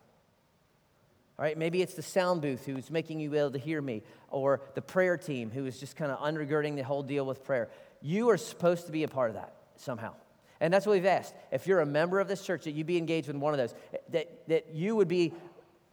All 1.38 1.44
right, 1.44 1.58
maybe 1.58 1.82
it's 1.82 1.94
the 1.94 2.02
sound 2.02 2.40
booth 2.40 2.64
who's 2.64 2.90
making 2.90 3.20
you 3.20 3.34
able 3.34 3.50
to 3.50 3.58
hear 3.58 3.82
me, 3.82 4.02
or 4.30 4.62
the 4.74 4.80
prayer 4.80 5.18
team 5.18 5.50
who 5.50 5.66
is 5.66 5.78
just 5.78 5.94
kind 5.94 6.10
of 6.10 6.18
undergirding 6.18 6.76
the 6.76 6.82
whole 6.82 7.02
deal 7.02 7.26
with 7.26 7.44
prayer. 7.44 7.68
You 8.00 8.30
are 8.30 8.38
supposed 8.38 8.86
to 8.86 8.92
be 8.92 9.02
a 9.02 9.08
part 9.08 9.30
of 9.30 9.34
that 9.34 9.54
somehow. 9.76 10.14
And 10.60 10.72
that's 10.72 10.86
what 10.86 10.92
we've 10.92 11.06
asked. 11.06 11.34
If 11.50 11.66
you're 11.66 11.80
a 11.80 11.86
member 11.86 12.20
of 12.20 12.28
this 12.28 12.42
church, 12.42 12.64
that 12.64 12.72
you 12.72 12.84
be 12.84 12.96
engaged 12.96 13.28
with 13.28 13.36
one 13.36 13.52
of 13.52 13.58
those, 13.58 13.74
that, 14.10 14.48
that 14.48 14.74
you 14.74 14.96
would 14.96 15.08
be 15.08 15.32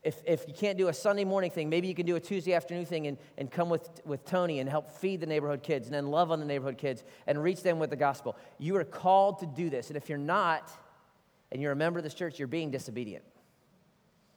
if, 0.04 0.22
if 0.26 0.46
you 0.48 0.54
can't 0.54 0.78
do 0.78 0.90
a 0.90 0.94
Sunday 0.94 1.24
morning 1.24 1.50
thing, 1.50 1.70
maybe 1.70 1.88
you 1.88 1.96
can 1.96 2.06
do 2.06 2.18
a 2.18 2.20
Tuesday 2.20 2.54
afternoon 2.54 2.86
thing 2.86 3.08
and, 3.08 3.18
and 3.38 3.50
come 3.50 3.70
with, 3.70 3.90
with 4.06 4.26
Tony 4.26 4.60
and 4.60 4.70
help 4.70 4.92
feed 4.92 5.22
the 5.22 5.26
neighborhood 5.26 5.64
kids 5.64 5.88
and 5.88 5.94
then 5.94 6.08
love 6.08 6.30
on 6.30 6.40
the 6.40 6.46
neighborhood 6.46 6.78
kids 6.78 7.04
and 7.26 7.42
reach 7.42 7.64
them 7.64 7.80
with 7.80 7.90
the 7.90 7.96
gospel. 7.96 8.36
You 8.60 8.76
are 8.76 8.84
called 8.84 9.40
to 9.40 9.46
do 9.46 9.70
this. 9.70 9.88
And 9.88 9.96
if 9.96 10.10
you're 10.10 10.18
not, 10.18 10.70
and 11.52 11.62
you're 11.62 11.72
a 11.72 11.76
member 11.76 12.00
of 12.00 12.04
this 12.04 12.14
church, 12.14 12.38
you're 12.38 12.50
being 12.50 12.70
disobedient, 12.70 13.24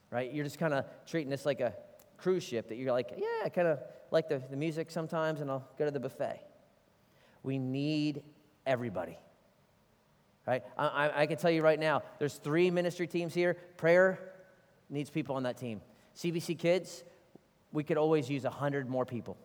right? 0.09 0.31
You're 0.31 0.45
just 0.45 0.57
kind 0.57 0.73
of 0.73 0.85
treating 1.05 1.29
this 1.29 1.45
like 1.45 1.59
a 1.59 1.73
cruise 2.17 2.43
ship 2.43 2.69
that 2.69 2.75
you're 2.75 2.93
like, 2.93 3.11
yeah, 3.17 3.43
I 3.43 3.49
kind 3.49 3.67
of 3.67 3.79
like 4.09 4.29
the, 4.29 4.41
the 4.49 4.55
music 4.55 4.89
sometimes 4.89 5.41
and 5.41 5.51
I'll 5.51 5.67
go 5.77 5.83
to 5.83 5.91
the 5.91 5.99
buffet. 5.99 6.39
We 7.43 7.57
need 7.57 8.23
everybody. 8.65 9.17
Right? 10.47 10.63
I, 10.77 11.11
I, 11.13 11.25
can 11.25 11.37
tell 11.37 11.51
you 11.51 11.61
right 11.61 11.79
now, 11.79 12.03
there's 12.19 12.35
three 12.35 12.71
ministry 12.71 13.05
teams 13.05 13.33
here 13.33 13.55
prayer, 13.75 14.17
needs 14.89 15.09
people 15.09 15.35
on 15.35 15.43
that 15.43 15.57
team. 15.57 15.81
CBC 16.15 16.57
Kids, 16.57 17.03
we 17.73 17.83
could 17.83 17.97
always 17.97 18.29
use 18.29 18.45
100 18.45 18.89
more 18.89 19.05
people. 19.05 19.37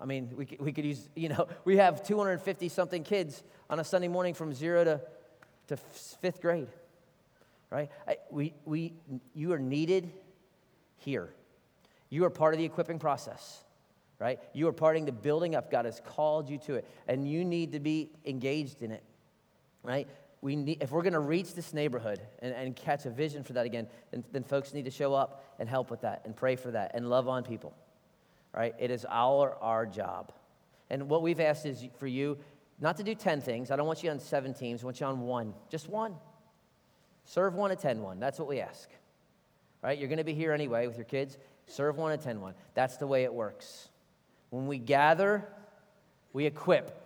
I 0.00 0.06
mean, 0.06 0.30
we 0.36 0.46
could, 0.46 0.60
we 0.60 0.72
could 0.72 0.84
use, 0.84 1.08
you 1.14 1.28
know, 1.28 1.46
we 1.64 1.76
have 1.76 2.02
250 2.02 2.68
something 2.68 3.04
kids 3.04 3.44
on 3.68 3.78
a 3.78 3.84
Sunday 3.84 4.08
morning 4.08 4.34
from 4.34 4.52
zero 4.52 4.82
to, 4.82 5.00
to 5.68 5.76
fifth 5.76 6.40
grade, 6.40 6.68
right? 7.70 7.90
I, 8.08 8.16
we, 8.30 8.54
we, 8.64 8.94
you 9.34 9.52
are 9.52 9.58
needed 9.58 10.10
here. 10.96 11.32
You 12.08 12.24
are 12.24 12.30
part 12.30 12.54
of 12.54 12.58
the 12.58 12.64
equipping 12.64 12.98
process, 12.98 13.62
right? 14.18 14.40
You 14.52 14.66
are 14.66 14.72
part 14.72 14.96
of 14.96 15.06
the 15.06 15.12
building 15.12 15.54
up. 15.54 15.70
God 15.70 15.84
has 15.84 16.00
called 16.04 16.50
you 16.50 16.58
to 16.58 16.74
it, 16.74 16.88
and 17.06 17.30
you 17.30 17.44
need 17.44 17.70
to 17.72 17.78
be 17.78 18.10
engaged 18.26 18.82
in 18.82 18.90
it, 18.90 19.04
right? 19.82 20.08
we 20.42 20.56
need, 20.56 20.82
if 20.82 20.90
we're 20.90 21.02
going 21.02 21.12
to 21.12 21.20
reach 21.20 21.54
this 21.54 21.74
neighborhood 21.74 22.20
and, 22.40 22.54
and 22.54 22.74
catch 22.74 23.04
a 23.04 23.10
vision 23.10 23.42
for 23.42 23.52
that 23.54 23.66
again, 23.66 23.86
then, 24.10 24.24
then 24.32 24.42
folks 24.42 24.72
need 24.72 24.86
to 24.86 24.90
show 24.90 25.12
up 25.12 25.44
and 25.58 25.68
help 25.68 25.90
with 25.90 26.00
that 26.00 26.22
and 26.24 26.34
pray 26.34 26.56
for 26.56 26.70
that 26.70 26.92
and 26.94 27.10
love 27.10 27.28
on 27.28 27.42
people. 27.42 27.74
Right? 28.54 28.74
It 28.78 28.90
is 28.90 29.06
our, 29.08 29.56
our 29.60 29.86
job. 29.86 30.32
And 30.88 31.08
what 31.08 31.22
we've 31.22 31.40
asked 31.40 31.66
is 31.66 31.86
for 31.98 32.06
you 32.06 32.38
not 32.80 32.96
to 32.96 33.02
do 33.02 33.14
10 33.14 33.42
things. 33.42 33.70
I 33.70 33.76
don't 33.76 33.86
want 33.86 34.02
you 34.02 34.10
on 34.10 34.18
seven 34.18 34.54
teams. 34.54 34.82
I 34.82 34.86
want 34.86 35.00
you 35.00 35.06
on 35.06 35.20
one. 35.20 35.52
Just 35.68 35.88
one. 35.88 36.14
Serve 37.26 37.54
one, 37.54 37.70
attend 37.70 38.02
one. 38.02 38.18
That's 38.18 38.38
what 38.38 38.48
we 38.48 38.60
ask. 38.60 38.88
Right? 39.82 39.98
You're 39.98 40.08
going 40.08 40.18
to 40.18 40.24
be 40.24 40.34
here 40.34 40.52
anyway 40.52 40.86
with 40.86 40.96
your 40.96 41.04
kids. 41.04 41.36
Serve 41.66 41.98
one, 41.98 42.12
attend 42.12 42.40
one. 42.40 42.54
That's 42.74 42.96
the 42.96 43.06
way 43.06 43.24
it 43.24 43.32
works. 43.32 43.88
When 44.48 44.66
we 44.66 44.78
gather, 44.78 45.46
we 46.32 46.46
equip. 46.46 46.96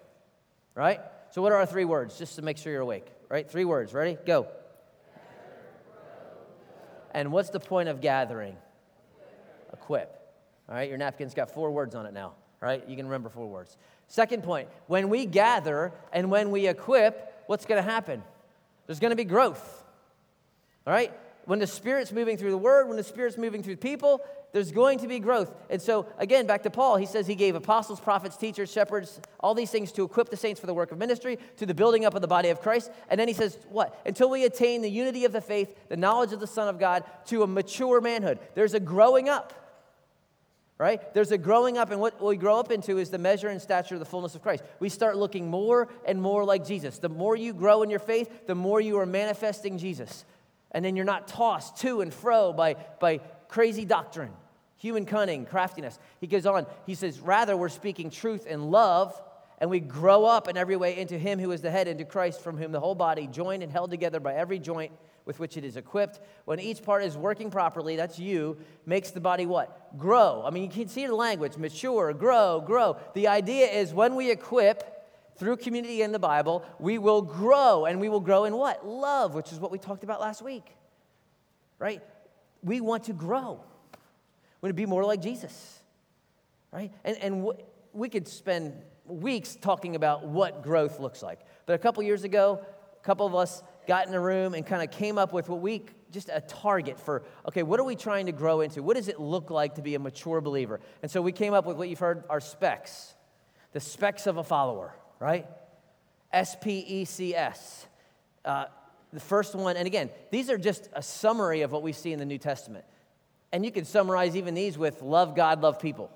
Right? 0.75 1.01
So, 1.35 1.43
what 1.43 1.51
are 1.51 1.57
our 1.57 1.67
three 1.67 1.85
words, 1.85 2.17
just 2.17 2.37
to 2.37 2.43
make 2.43 2.59
sure 2.59 2.73
you're 2.73 2.83
awake? 2.83 3.09
right? 3.29 3.51
Three 3.51 3.65
words. 3.65 3.93
Ready? 3.93 4.17
Go. 4.25 4.47
And 7.13 7.33
what's 7.33 7.51
the 7.51 7.59
point 7.59 7.89
of 7.89 8.01
gathering? 8.01 8.57
Equip. 9.73 10.17
All 10.69 10.77
right, 10.77 10.89
your 10.89 10.97
napkin's 10.97 11.35
got 11.35 11.51
four 11.51 11.73
words 11.73 11.97
on 11.97 12.07
it 12.07 12.15
now, 12.15 12.35
right? 12.61 12.89
You 12.89 12.95
can 12.95 13.07
remember 13.07 13.31
four 13.31 13.49
words. 13.49 13.77
Second 14.07 14.45
point 14.45 14.69
when 14.87 15.09
we 15.09 15.27
gather 15.27 15.93
and 16.13 16.31
when 16.31 16.53
we 16.53 16.69
equip, 16.69 17.43
what's 17.49 17.67
going 17.67 17.83
to 17.83 17.91
happen? 17.91 18.23
There's 18.87 19.01
going 19.01 19.11
to 19.11 19.17
be 19.17 19.25
growth. 19.25 19.83
All 20.87 20.93
right? 20.93 21.13
When 21.47 21.59
the 21.59 21.67
Spirit's 21.67 22.13
moving 22.13 22.37
through 22.37 22.53
the 22.53 22.59
Word, 22.59 22.87
when 22.87 22.97
the 22.97 23.03
Spirit's 23.03 23.37
moving 23.37 23.65
through 23.65 23.79
people, 23.79 24.21
there's 24.55 24.71
going 24.71 25.01
to 25.01 25.09
be 25.09 25.19
growth. 25.19 25.53
And 25.69 25.83
so, 25.83 26.07
again, 26.17 26.47
back 26.47 26.63
to 26.63 26.71
Paul, 26.71 26.97
he 26.97 27.07
says 27.07 27.27
he 27.27 27.35
gave 27.35 27.57
apostles, 27.57 27.99
prophets, 27.99 28.37
teachers, 28.37 28.71
shepherds, 28.71 29.21
all 29.41 29.53
these 29.53 29.73
things 29.73 29.91
to 29.93 30.05
equip 30.05 30.29
the 30.29 30.37
saints 30.37 30.61
for 30.61 30.69
the 30.69 30.73
work 30.73 30.93
of 30.93 30.99
ministry, 30.99 31.41
to 31.57 31.67
the 31.67 31.75
building 31.75 32.05
up 32.05 32.15
of 32.15 32.23
the 32.23 32.29
body 32.29 32.51
of 32.51 32.61
Christ. 32.61 32.93
And 33.11 33.19
then 33.19 33.27
he 33.27 33.35
says, 33.35 33.59
what? 33.69 34.01
Until 34.07 34.31
we 34.31 34.45
attain 34.45 34.81
the 34.81 34.89
unity 34.89 35.25
of 35.25 35.33
the 35.33 35.41
faith, 35.41 35.77
the 35.89 35.97
knowledge 35.97 36.33
of 36.33 36.39
the 36.39 36.47
Son 36.47 36.69
of 36.69 36.79
God, 36.79 37.03
to 37.27 37.43
a 37.43 37.49
mature 37.49 38.01
manhood. 38.01 38.39
There's 38.55 38.75
a 38.75 38.81
growing 38.81 39.29
up, 39.29 39.53
right? 40.79 41.13
There's 41.15 41.33
a 41.33 41.39
growing 41.39 41.77
up, 41.77 41.91
and 41.91 42.01
what 42.01 42.23
we 42.23 42.37
grow 42.37 42.61
up 42.61 42.71
into 42.71 42.99
is 42.99 43.11
the 43.11 43.19
measure 43.19 43.49
and 43.49 43.61
stature 43.61 43.97
of 43.97 43.99
the 43.99 44.07
fullness 44.07 44.37
of 44.37 44.43
Christ. 44.43 44.63
We 44.79 44.89
start 44.89 45.17
looking 45.17 45.51
more 45.51 45.89
and 46.07 46.23
more 46.23 46.45
like 46.45 46.65
Jesus. 46.65 46.99
The 46.99 47.09
more 47.09 47.35
you 47.35 47.55
grow 47.55 47.83
in 47.83 47.91
your 47.91 47.99
faith, 47.99 48.47
the 48.47 48.55
more 48.55 48.81
you 48.81 49.01
are 49.01 49.07
manifesting 49.07 49.79
Jesus. 49.79 50.25
And 50.71 50.85
then 50.85 50.95
you're 50.95 51.05
not 51.05 51.27
tossed 51.27 51.79
to 51.79 52.03
and 52.03 52.15
fro 52.15 52.53
by, 52.53 52.77
by 53.01 53.19
crazy 53.49 53.85
doctrine 53.85 54.31
human 54.77 55.07
cunning, 55.07 55.47
craftiness. 55.47 55.99
He 56.21 56.27
goes 56.27 56.47
on, 56.47 56.67
he 56.87 56.95
says, 56.95 57.21
Rather, 57.21 57.57
we're 57.57 57.69
speaking 57.69 58.11
truth 58.11 58.47
in 58.47 58.71
love, 58.71 59.21
and 59.59 59.71
we 59.71 59.81
grow 59.81 60.25
up 60.25 60.49
in 60.49 60.57
every 60.57 60.77
way 60.77 60.99
into 60.99 61.19
Him 61.19 61.39
who 61.39 61.53
is 61.53 61.61
the 61.61 61.71
head, 61.71 61.89
into 61.89 62.05
Christ, 62.05 62.41
from 62.41 62.57
whom 62.57 62.73
the 62.73 62.81
whole 62.81 62.95
body, 62.95 63.27
joined 63.27 63.63
and 63.63 63.71
held 63.71 63.91
together 63.91 64.21
by 64.21 64.35
every 64.35 64.59
joint 64.59 64.93
with 65.25 65.39
which 65.39 65.57
it 65.57 65.65
is 65.65 65.77
equipped. 65.77 66.21
When 66.45 66.61
each 66.61 66.83
part 66.83 67.03
is 67.03 67.17
working 67.17 67.51
properly, 67.51 67.97
that's 67.97 68.19
you, 68.19 68.59
makes 68.85 69.11
the 69.11 69.21
body 69.21 69.47
what? 69.47 69.97
Grow. 69.97 70.43
I 70.45 70.51
mean, 70.51 70.65
you 70.65 70.69
can 70.69 70.89
see 70.89 71.07
the 71.07 71.15
language 71.15 71.57
mature, 71.57 72.13
grow, 72.13 72.61
grow. 72.61 72.99
The 73.15 73.29
idea 73.29 73.67
is 73.67 73.95
when 73.95 74.17
we 74.17 74.31
equip, 74.31 74.91
through 75.37 75.57
community 75.57 76.03
in 76.03 76.13
the 76.13 76.19
Bible, 76.19 76.65
we 76.79 76.99
will 76.99 77.23
grow, 77.23 77.87
and 77.87 78.01
we 78.01 78.09
will 78.09 78.21
grow 78.21 78.45
in 78.45 78.55
what? 78.55 78.87
Love, 78.87 79.35
which 79.35 79.51
is 79.53 79.59
what 79.59 79.73
we 79.73 79.79
talked 79.79 80.05
about 80.05 80.21
last 80.21 80.43
week, 80.43 80.77
right? 81.79 82.03
We 82.63 82.81
want 82.81 83.05
to 83.05 83.13
grow 83.13 83.61
want 84.65 84.71
to 84.71 84.75
be 84.75 84.87
more 84.87 85.05
like 85.05 85.21
Jesus, 85.21 85.83
right? 86.73 86.91
And, 87.05 87.19
and 87.19 87.45
w- 87.45 87.59
we 87.93 88.09
could 88.09 88.27
spend 88.27 88.73
weeks 89.05 89.57
talking 89.57 89.95
about 89.95 90.27
what 90.27 90.63
growth 90.63 91.01
looks 91.01 91.23
like. 91.23 91.41
But 91.67 91.75
a 91.75 91.79
couple 91.79 92.03
years 92.03 92.25
ago, 92.25 92.65
a 92.99 93.05
couple 93.05 93.27
of 93.27 93.35
us 93.35 93.63
got 93.87 94.09
in 94.09 94.15
a 94.15 94.21
room 94.21 94.55
and 94.55 94.67
kind 94.67 94.83
of 94.83 94.91
came 94.91 95.19
up 95.19 95.35
with 95.35 95.51
what 95.51 95.61
we 95.61 95.83
just 96.11 96.31
a 96.33 96.41
target 96.41 96.99
for 96.99 97.25
okay 97.47 97.63
what 97.63 97.79
are 97.79 97.85
we 97.85 97.95
trying 97.95 98.25
to 98.25 98.33
grow 98.33 98.63
into? 98.63 98.83
What 98.83 98.97
does 98.97 99.09
it 99.09 99.21
look 99.21 99.51
like 99.51 99.75
to 99.75 99.83
be 99.83 99.97
a 99.97 99.99
mature 99.99 100.41
believer? 100.41 100.81
And 101.03 101.11
so 101.11 101.21
we 101.21 101.33
came 101.33 101.53
up 101.53 101.67
with 101.67 101.77
what 101.77 101.91
you've 101.91 101.99
heard 101.99 102.25
our 102.31 102.41
specs. 102.41 103.13
The 103.73 103.81
specs 103.81 104.27
of 104.27 104.39
a 104.39 104.45
follower 104.45 104.95
right? 105.21 105.47
S-p-e-c-s 106.33 107.87
uh, 108.47 108.65
the 109.13 109.21
first 109.21 109.55
one 109.55 109.77
and 109.77 109.87
again 109.87 110.09
these 110.31 110.49
are 110.49 110.57
just 110.57 110.89
a 110.95 111.03
summary 111.03 111.61
of 111.61 111.71
what 111.71 111.83
we 111.83 111.93
see 111.93 112.15
in 112.15 112.19
the 112.19 112.25
new 112.25 112.39
testament 112.39 112.87
and 113.55 113.65
you 113.65 113.71
can 113.71 113.85
summarize 113.85 114.35
even 114.35 114.53
these 114.55 114.77
with 114.77 115.01
love 115.01 115.37
God, 115.37 115.63
love 115.63 115.79
people. 115.79 116.11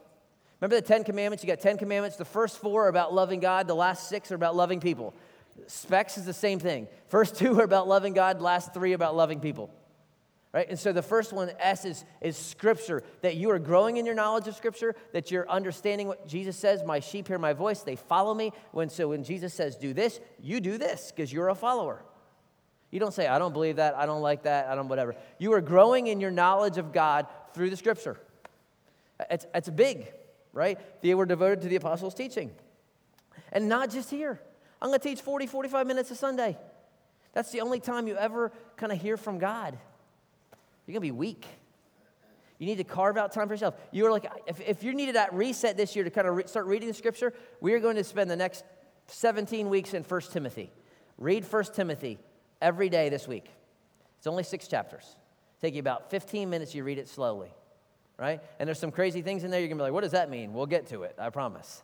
Remember 0.61 0.75
the 0.75 0.83
Ten 0.83 1.05
Commandments? 1.05 1.45
You 1.45 1.47
got 1.47 1.61
10 1.61 1.79
commandments. 1.79 2.17
The 2.17 2.25
first 2.25 2.59
four 2.59 2.87
are 2.87 2.89
about 2.89 3.15
loving 3.15 3.39
God, 3.39 3.69
the 3.69 3.77
last 3.77 4.09
six 4.09 4.33
are 4.33 4.35
about 4.35 4.57
loving 4.57 4.81
people. 4.81 5.15
Specs 5.69 6.19
is 6.19 6.25
the 6.27 6.33
same 6.33 6.59
thing. 6.59 6.89
First 7.07 7.37
two 7.37 7.61
are 7.61 7.63
about 7.63 7.87
loving 7.87 8.13
God, 8.13 8.41
last 8.41 8.75
three 8.75 8.93
about 8.93 9.15
loving 9.15 9.39
people. 9.39 9.71
Right? 10.53 10.69
And 10.69 10.77
so 10.77 10.93
the 10.93 11.01
first 11.01 11.33
one, 11.33 11.53
S, 11.61 11.85
is, 11.85 12.05
is 12.21 12.37
Scripture, 12.37 13.05
that 13.21 13.37
you 13.37 13.51
are 13.53 13.61
growing 13.61 13.99
in 13.99 14.07
your 14.07 14.17
knowledge 14.17 14.49
of 14.49 14.57
Scripture, 14.57 14.97
that 15.13 15.31
you're 15.31 15.49
understanding 15.49 16.09
what 16.09 16.27
Jesus 16.27 16.57
says, 16.57 16.83
my 16.83 16.99
sheep 16.99 17.29
hear 17.29 17.39
my 17.39 17.53
voice, 17.53 17.83
they 17.83 17.95
follow 17.95 18.35
me. 18.35 18.53
When, 18.73 18.89
so 18.89 19.11
when 19.11 19.23
Jesus 19.23 19.55
says, 19.55 19.77
do 19.77 19.95
this, 19.95 20.19
you 20.41 20.59
do 20.59 20.77
this 20.77 21.13
because 21.15 21.33
you're 21.33 21.51
a 21.51 21.55
follower. 21.55 22.03
You 22.91 23.01
don't 23.01 23.13
say, 23.13 23.27
I 23.27 23.39
don't 23.39 23.53
believe 23.53 23.77
that, 23.77 23.97
I 23.97 24.07
don't 24.07 24.23
like 24.23 24.45
that, 24.45 24.69
I 24.69 24.75
don't 24.75 24.89
whatever. 24.89 25.15
You 25.39 25.53
are 25.53 25.61
growing 25.61 26.07
in 26.07 26.21
your 26.21 26.31
knowledge 26.31 26.79
of 26.79 26.93
God 26.93 27.27
through 27.53 27.71
the 27.71 27.77
scripture. 27.77 28.19
It's, 29.31 29.47
it's 29.55 29.69
big, 29.69 30.11
right? 30.53 30.79
They 31.03 31.15
were 31.15 31.27
devoted 31.27 31.61
to 31.63 31.69
the 31.69 31.77
apostles' 31.77 32.15
teaching. 32.15 32.51
And 33.53 33.69
not 33.69 33.91
just 33.91 34.11
here. 34.11 34.41
I'm 34.81 34.89
going 34.89 35.01
to 35.01 35.09
teach 35.09 35.21
40, 35.21 35.47
45 35.47 35.87
minutes 35.87 36.11
a 36.11 36.15
Sunday. 36.15 36.57
That's 37.35 37.51
the 37.51 37.61
only 37.61 37.81
time 37.81 38.07
you 38.07 38.17
ever 38.17 38.53
kind 38.77 38.93
of 38.93 39.01
hear 39.01 39.17
from 39.17 39.39
God. 39.39 39.77
You're 40.87 40.95
going 40.95 41.09
to 41.09 41.13
be 41.13 41.19
weak. 41.19 41.47
You 42.59 42.67
need 42.67 42.77
to 42.77 42.85
carve 42.85 43.17
out 43.17 43.33
time 43.33 43.49
for 43.49 43.55
yourself. 43.55 43.75
You 43.93 44.07
are 44.07 44.11
like, 44.11 44.31
if, 44.47 44.61
if 44.61 44.83
you 44.83 44.95
needed 44.95 45.17
that 45.17 45.33
reset 45.35 45.77
this 45.77 45.95
year 45.95 46.05
to 46.05 46.11
kind 46.11 46.27
of 46.27 46.37
re- 46.37 46.47
start 46.47 46.67
reading 46.67 46.89
the 46.89 46.95
scripture, 46.95 47.35
we 47.61 47.75
are 47.75 47.81
going 47.81 47.97
to 47.97 48.05
spend 48.05 48.31
the 48.31 48.37
next 48.37 48.65
17 49.09 49.69
weeks 49.69 49.95
in 49.95 50.03
1 50.03 50.21
Timothy. 50.33 50.73
Read 51.19 51.45
1 51.45 51.65
Timothy 51.75 52.19
every 52.61 52.89
day 52.89 53.09
this 53.09 53.29
week. 53.29 53.47
It's 54.19 54.27
only 54.27 54.43
six 54.43 54.69
chapters. 54.69 55.17
Take 55.61 55.75
you 55.75 55.81
about 55.81 56.11
15 56.11 56.49
minutes, 56.49 56.75
you 56.75 56.85
read 56.85 56.99
it 56.99 57.09
slowly, 57.09 57.53
right? 58.17 58.41
And 58.59 58.67
there's 58.67 58.79
some 58.79 58.93
crazy 58.93 59.23
things 59.23 59.45
in 59.45 59.51
there. 59.51 59.61
You're 59.61 59.69
gonna 59.69 59.79
be 59.79 59.85
like, 59.85 59.93
what 59.93 60.03
does 60.03 60.13
that 60.13 60.31
mean? 60.31 60.53
We'll 60.53 60.67
get 60.67 60.89
to 60.89 61.03
it, 61.03 61.17
I 61.19 61.31
promise. 61.31 61.83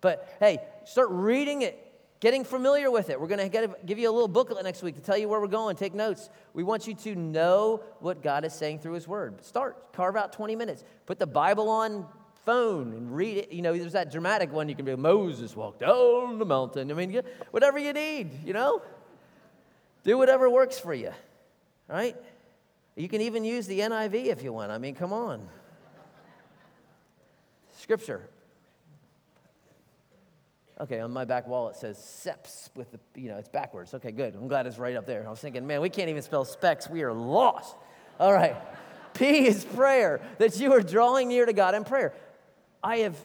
But 0.00 0.36
hey, 0.40 0.58
start 0.84 1.08
reading 1.10 1.62
it, 1.62 1.78
getting 2.20 2.44
familiar 2.44 2.90
with 2.90 3.08
it. 3.08 3.18
We're 3.18 3.28
gonna 3.28 3.48
get, 3.48 3.86
give 3.86 3.98
you 3.98 4.10
a 4.10 4.12
little 4.12 4.28
booklet 4.28 4.64
next 4.64 4.82
week 4.82 4.96
to 4.96 5.00
tell 5.00 5.16
you 5.16 5.28
where 5.28 5.40
we're 5.40 5.46
going. 5.46 5.76
Take 5.76 5.94
notes. 5.94 6.28
We 6.52 6.62
want 6.62 6.86
you 6.86 6.94
to 6.94 7.14
know 7.14 7.82
what 8.00 8.22
God 8.22 8.44
is 8.44 8.52
saying 8.52 8.80
through 8.80 8.94
His 8.94 9.08
Word. 9.08 9.42
Start, 9.42 9.92
carve 9.94 10.16
out 10.16 10.32
20 10.32 10.56
minutes. 10.56 10.84
Put 11.06 11.18
the 11.18 11.26
Bible 11.26 11.70
on 11.70 12.06
phone 12.44 12.92
and 12.92 13.14
read 13.14 13.38
it. 13.38 13.52
You 13.52 13.62
know, 13.62 13.76
there's 13.76 13.92
that 13.92 14.12
dramatic 14.12 14.52
one 14.52 14.68
you 14.68 14.74
can 14.74 14.84
be 14.84 14.94
Moses 14.96 15.56
walked 15.56 15.80
down 15.80 16.38
the 16.38 16.44
mountain. 16.44 16.90
I 16.90 16.94
mean, 16.94 17.22
whatever 17.50 17.78
you 17.78 17.92
need, 17.92 18.44
you 18.44 18.52
know? 18.52 18.82
Do 20.04 20.18
whatever 20.18 20.48
works 20.48 20.78
for 20.78 20.94
you, 20.94 21.12
right? 21.88 22.16
You 22.94 23.08
can 23.08 23.22
even 23.22 23.44
use 23.44 23.66
the 23.66 23.80
NIV 23.80 24.26
if 24.26 24.42
you 24.42 24.52
want. 24.52 24.70
I 24.70 24.78
mean, 24.78 24.94
come 24.94 25.12
on. 25.12 25.48
Scripture. 27.72 28.28
Okay, 30.80 31.00
on 31.00 31.12
my 31.12 31.24
back 31.24 31.46
wall 31.46 31.68
it 31.68 31.76
says 31.76 31.98
SEPS 31.98 32.70
with 32.74 32.90
the, 32.90 32.98
you 33.14 33.28
know, 33.28 33.38
it's 33.38 33.48
backwards. 33.48 33.94
Okay, 33.94 34.10
good. 34.10 34.34
I'm 34.34 34.48
glad 34.48 34.66
it's 34.66 34.78
right 34.78 34.96
up 34.96 35.06
there. 35.06 35.26
I 35.26 35.30
was 35.30 35.40
thinking, 35.40 35.66
man, 35.66 35.80
we 35.80 35.88
can't 35.88 36.08
even 36.08 36.22
spell 36.22 36.44
specs. 36.44 36.88
We 36.88 37.02
are 37.02 37.12
lost. 37.12 37.74
All 38.18 38.32
right. 38.32 38.56
P 39.14 39.46
is 39.46 39.64
prayer, 39.64 40.20
that 40.38 40.58
you 40.58 40.72
are 40.72 40.80
drawing 40.80 41.28
near 41.28 41.46
to 41.46 41.52
God 41.52 41.74
in 41.74 41.84
prayer. 41.84 42.12
I 42.82 42.98
have, 42.98 43.16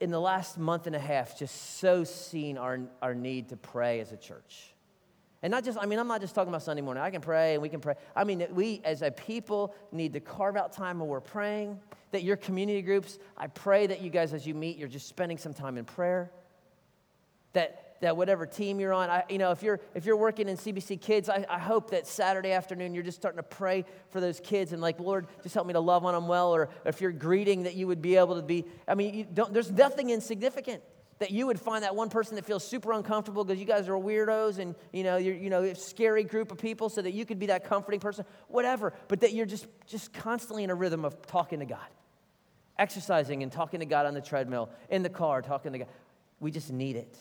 in 0.00 0.10
the 0.10 0.20
last 0.20 0.56
month 0.56 0.86
and 0.86 0.94
a 0.94 1.00
half, 1.00 1.36
just 1.36 1.78
so 1.80 2.04
seen 2.04 2.56
our, 2.56 2.80
our 3.02 3.14
need 3.14 3.48
to 3.48 3.56
pray 3.56 3.98
as 4.00 4.12
a 4.12 4.16
church. 4.16 4.71
And 5.42 5.50
not 5.50 5.64
just, 5.64 5.76
I 5.80 5.86
mean, 5.86 5.98
I'm 5.98 6.06
not 6.06 6.20
just 6.20 6.34
talking 6.34 6.50
about 6.50 6.62
Sunday 6.62 6.82
morning. 6.82 7.02
I 7.02 7.10
can 7.10 7.20
pray 7.20 7.54
and 7.54 7.62
we 7.62 7.68
can 7.68 7.80
pray. 7.80 7.94
I 8.14 8.22
mean, 8.22 8.46
we 8.52 8.80
as 8.84 9.02
a 9.02 9.10
people 9.10 9.74
need 9.90 10.12
to 10.12 10.20
carve 10.20 10.56
out 10.56 10.72
time 10.72 11.00
when 11.00 11.08
we're 11.08 11.20
praying. 11.20 11.80
That 12.12 12.22
your 12.22 12.36
community 12.36 12.82
groups, 12.82 13.18
I 13.36 13.48
pray 13.48 13.86
that 13.86 14.02
you 14.02 14.10
guys, 14.10 14.34
as 14.34 14.46
you 14.46 14.54
meet, 14.54 14.76
you're 14.76 14.88
just 14.88 15.08
spending 15.08 15.38
some 15.38 15.54
time 15.54 15.78
in 15.78 15.84
prayer. 15.84 16.30
That 17.54 17.88
that 18.02 18.16
whatever 18.16 18.46
team 18.46 18.80
you're 18.80 18.92
on, 18.92 19.08
I, 19.08 19.22
you 19.28 19.38
know, 19.38 19.52
if 19.52 19.62
you're 19.62 19.80
if 19.94 20.04
you're 20.04 20.16
working 20.16 20.48
in 20.48 20.56
CBC 20.56 21.00
Kids, 21.00 21.28
I, 21.28 21.44
I 21.48 21.58
hope 21.58 21.90
that 21.90 22.06
Saturday 22.06 22.52
afternoon 22.52 22.94
you're 22.94 23.04
just 23.04 23.16
starting 23.16 23.38
to 23.38 23.42
pray 23.42 23.84
for 24.10 24.20
those 24.20 24.40
kids 24.40 24.72
and 24.72 24.82
like, 24.82 25.00
Lord, 25.00 25.26
just 25.42 25.54
help 25.54 25.66
me 25.66 25.72
to 25.72 25.80
love 25.80 26.04
on 26.04 26.12
them 26.12 26.28
well. 26.28 26.54
Or 26.54 26.68
if 26.84 27.00
you're 27.00 27.12
greeting, 27.12 27.62
that 27.62 27.74
you 27.74 27.86
would 27.86 28.02
be 28.02 28.16
able 28.16 28.36
to 28.36 28.42
be. 28.42 28.66
I 28.86 28.94
mean, 28.94 29.28
there's 29.32 29.70
nothing 29.70 30.10
insignificant 30.10 30.82
that 31.22 31.30
you 31.30 31.46
would 31.46 31.60
find 31.60 31.84
that 31.84 31.94
one 31.94 32.08
person 32.08 32.34
that 32.34 32.44
feels 32.44 32.66
super 32.66 32.92
uncomfortable 32.92 33.44
because 33.44 33.60
you 33.60 33.64
guys 33.64 33.88
are 33.88 33.92
weirdos 33.92 34.58
and 34.58 34.74
you 34.92 35.04
know 35.04 35.18
you're 35.18 35.36
you 35.36 35.50
know 35.50 35.62
a 35.62 35.72
scary 35.72 36.24
group 36.24 36.50
of 36.50 36.58
people 36.58 36.88
so 36.88 37.00
that 37.00 37.12
you 37.12 37.24
could 37.24 37.38
be 37.38 37.46
that 37.46 37.64
comforting 37.64 38.00
person 38.00 38.24
whatever 38.48 38.92
but 39.06 39.20
that 39.20 39.32
you're 39.32 39.46
just 39.46 39.68
just 39.86 40.12
constantly 40.12 40.64
in 40.64 40.70
a 40.70 40.74
rhythm 40.74 41.04
of 41.04 41.24
talking 41.28 41.60
to 41.60 41.64
god. 41.64 41.78
Exercising 42.76 43.44
and 43.44 43.52
talking 43.52 43.78
to 43.78 43.86
god 43.86 44.04
on 44.04 44.14
the 44.14 44.20
treadmill 44.20 44.68
in 44.90 45.04
the 45.04 45.08
car 45.08 45.42
talking 45.42 45.70
to 45.70 45.78
god. 45.78 45.88
We 46.40 46.50
just 46.50 46.72
need 46.72 46.96
it. 46.96 47.16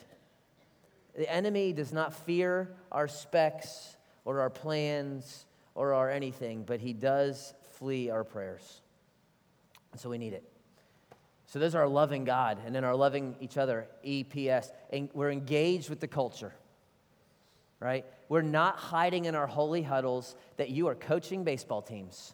The 1.16 1.32
enemy 1.32 1.72
does 1.72 1.94
not 1.94 2.12
fear 2.26 2.74
our 2.92 3.08
specs 3.08 3.98
or 4.26 4.40
our 4.40 4.50
plans 4.50 5.46
or 5.76 5.94
our 5.94 6.10
anything 6.10 6.64
but 6.64 6.80
he 6.80 6.94
does 6.94 7.54
flee 7.74 8.10
our 8.10 8.24
prayers. 8.24 8.82
So 9.96 10.10
we 10.10 10.18
need 10.18 10.34
it 10.34 10.51
so 11.52 11.60
those 11.60 11.76
are 11.76 11.82
our 11.82 11.90
loving 11.90 12.24
God, 12.24 12.60
and 12.66 12.74
then 12.74 12.86
our 12.86 12.96
loving 12.96 13.36
each 13.42 13.58
other, 13.58 13.86
EPS. 14.08 14.72
And 14.90 15.10
we're 15.14 15.32
engaged 15.32 15.90
with 15.90 16.00
the 16.00 16.08
culture, 16.08 16.54
right? 17.82 18.06
We're 18.30 18.42
not 18.42 18.78
hiding 18.78 19.26
in 19.26 19.36
our 19.36 19.48
holy 19.48 19.82
huddles 19.82 20.38
that 20.56 20.70
you 20.70 20.88
are 20.88 20.96
coaching 20.96 21.44
baseball 21.44 21.82
teams. 21.82 22.34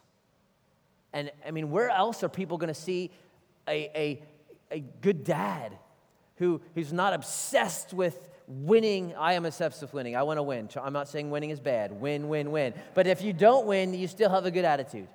And 1.14 1.32
I 1.44 1.50
mean, 1.50 1.72
where 1.72 1.90
else 1.90 2.22
are 2.22 2.30
people 2.30 2.60
going 2.60 2.68
to 2.68 2.80
see 2.80 3.10
a, 3.68 3.90
a, 4.00 4.24
a 4.70 4.80
good 5.02 5.24
dad 5.24 5.76
who, 6.36 6.62
who's 6.76 6.94
not 6.94 7.14
obsessed 7.14 7.96
with 7.96 8.30
winning? 8.48 9.16
I 9.18 9.34
am 9.34 9.46
obsessed 9.48 9.82
with 9.82 9.96
winning. 9.96 10.16
I 10.16 10.22
want 10.22 10.38
to 10.38 10.44
win. 10.44 10.70
I'm 10.80 10.94
not 10.94 11.08
saying 11.08 11.32
winning 11.32 11.50
is 11.50 11.60
bad. 11.60 11.92
Win, 11.92 12.30
win, 12.30 12.52
win. 12.52 12.76
But 12.94 13.08
if 13.08 13.24
you 13.24 13.34
don't 13.34 13.66
win, 13.66 13.96
you 13.96 14.08
still 14.08 14.30
have 14.30 14.46
a 14.46 14.52
good 14.52 14.64
attitude. 14.64 15.08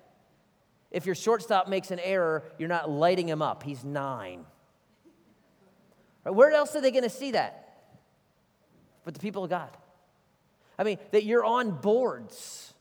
If 0.93 1.07
your 1.07 1.15
shortstop 1.15 1.69
makes 1.69 1.91
an 1.91 1.99
error, 1.99 2.45
you're 2.59 2.69
not 2.69 2.89
lighting 2.89 3.29
him 3.29 3.43
up. 3.43 3.63
He's 3.63 3.83
nine. 3.83 4.45
Right, 6.25 6.35
where 6.35 6.53
else 6.53 6.77
are 6.77 6.81
they 6.81 6.91
going 6.91 7.03
to 7.03 7.11
see 7.11 7.33
that? 7.33 7.59
But 9.05 9.15
the 9.15 9.21
people 9.21 9.43
of 9.43 9.51
God. 9.51 9.71
I 10.79 10.85
mean, 10.85 10.99
that 11.11 11.25
you're 11.25 11.45
on 11.45 11.71
boards, 11.81 12.75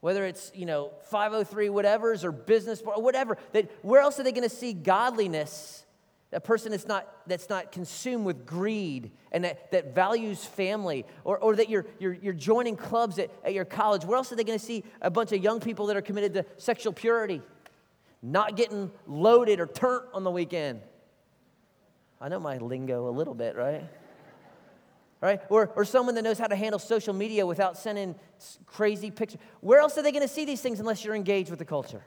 whether 0.00 0.24
it's, 0.24 0.52
you 0.54 0.66
know, 0.66 0.92
503 1.10 1.68
whatevers 1.68 2.24
or 2.24 2.32
business, 2.32 2.80
board, 2.80 3.02
whatever, 3.02 3.36
that 3.52 3.70
where 3.82 4.00
else 4.00 4.18
are 4.20 4.22
they 4.22 4.32
going 4.32 4.48
to 4.48 4.54
see 4.54 4.72
godliness 4.72 5.84
a 6.32 6.40
person 6.40 6.70
that's 6.70 6.86
not, 6.86 7.06
that's 7.26 7.48
not 7.48 7.72
consumed 7.72 8.24
with 8.24 8.46
greed 8.46 9.10
and 9.32 9.44
that, 9.44 9.70
that 9.72 9.94
values 9.94 10.44
family, 10.44 11.04
or, 11.24 11.38
or 11.38 11.56
that 11.56 11.68
you're, 11.68 11.86
you're, 11.98 12.14
you're 12.14 12.32
joining 12.32 12.76
clubs 12.76 13.18
at, 13.18 13.30
at 13.44 13.52
your 13.52 13.64
college. 13.64 14.04
Where 14.04 14.16
else 14.16 14.32
are 14.32 14.36
they 14.36 14.44
going 14.44 14.58
to 14.58 14.64
see 14.64 14.84
a 15.00 15.10
bunch 15.10 15.32
of 15.32 15.42
young 15.42 15.60
people 15.60 15.86
that 15.86 15.96
are 15.96 16.02
committed 16.02 16.34
to 16.34 16.46
sexual 16.56 16.92
purity, 16.92 17.42
not 18.22 18.56
getting 18.56 18.90
loaded 19.06 19.60
or 19.60 19.66
turnt 19.66 20.04
on 20.14 20.24
the 20.24 20.30
weekend? 20.30 20.80
I 22.20 22.28
know 22.28 22.40
my 22.40 22.58
lingo 22.58 23.08
a 23.08 23.10
little 23.10 23.34
bit, 23.34 23.56
right? 23.56 23.84
Right? 25.20 25.40
Or, 25.50 25.70
or 25.76 25.84
someone 25.84 26.14
that 26.16 26.22
knows 26.22 26.38
how 26.38 26.46
to 26.46 26.56
handle 26.56 26.78
social 26.78 27.14
media 27.14 27.46
without 27.46 27.78
sending 27.78 28.14
crazy 28.66 29.10
pictures. 29.10 29.40
Where 29.60 29.80
else 29.80 29.96
are 29.98 30.02
they 30.02 30.12
going 30.12 30.26
to 30.26 30.32
see 30.32 30.44
these 30.44 30.60
things 30.60 30.80
unless 30.80 31.04
you're 31.04 31.14
engaged 31.14 31.50
with 31.50 31.58
the 31.58 31.64
culture? 31.64 32.02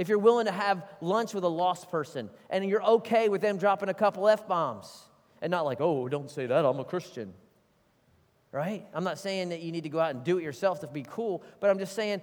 If 0.00 0.08
you're 0.08 0.18
willing 0.18 0.46
to 0.46 0.52
have 0.52 0.82
lunch 1.02 1.34
with 1.34 1.44
a 1.44 1.48
lost 1.48 1.90
person 1.90 2.30
and 2.48 2.64
you're 2.64 2.82
okay 2.82 3.28
with 3.28 3.42
them 3.42 3.58
dropping 3.58 3.90
a 3.90 3.94
couple 3.94 4.26
F 4.26 4.48
bombs 4.48 5.04
and 5.42 5.50
not 5.50 5.66
like, 5.66 5.82
oh, 5.82 6.08
don't 6.08 6.30
say 6.30 6.46
that, 6.46 6.64
I'm 6.64 6.80
a 6.80 6.84
Christian. 6.84 7.34
Right? 8.50 8.86
I'm 8.94 9.04
not 9.04 9.18
saying 9.18 9.50
that 9.50 9.60
you 9.60 9.72
need 9.72 9.82
to 9.82 9.90
go 9.90 10.00
out 10.00 10.14
and 10.14 10.24
do 10.24 10.38
it 10.38 10.42
yourself 10.42 10.80
to 10.80 10.86
be 10.86 11.04
cool, 11.06 11.42
but 11.60 11.68
I'm 11.68 11.78
just 11.78 11.94
saying 11.94 12.22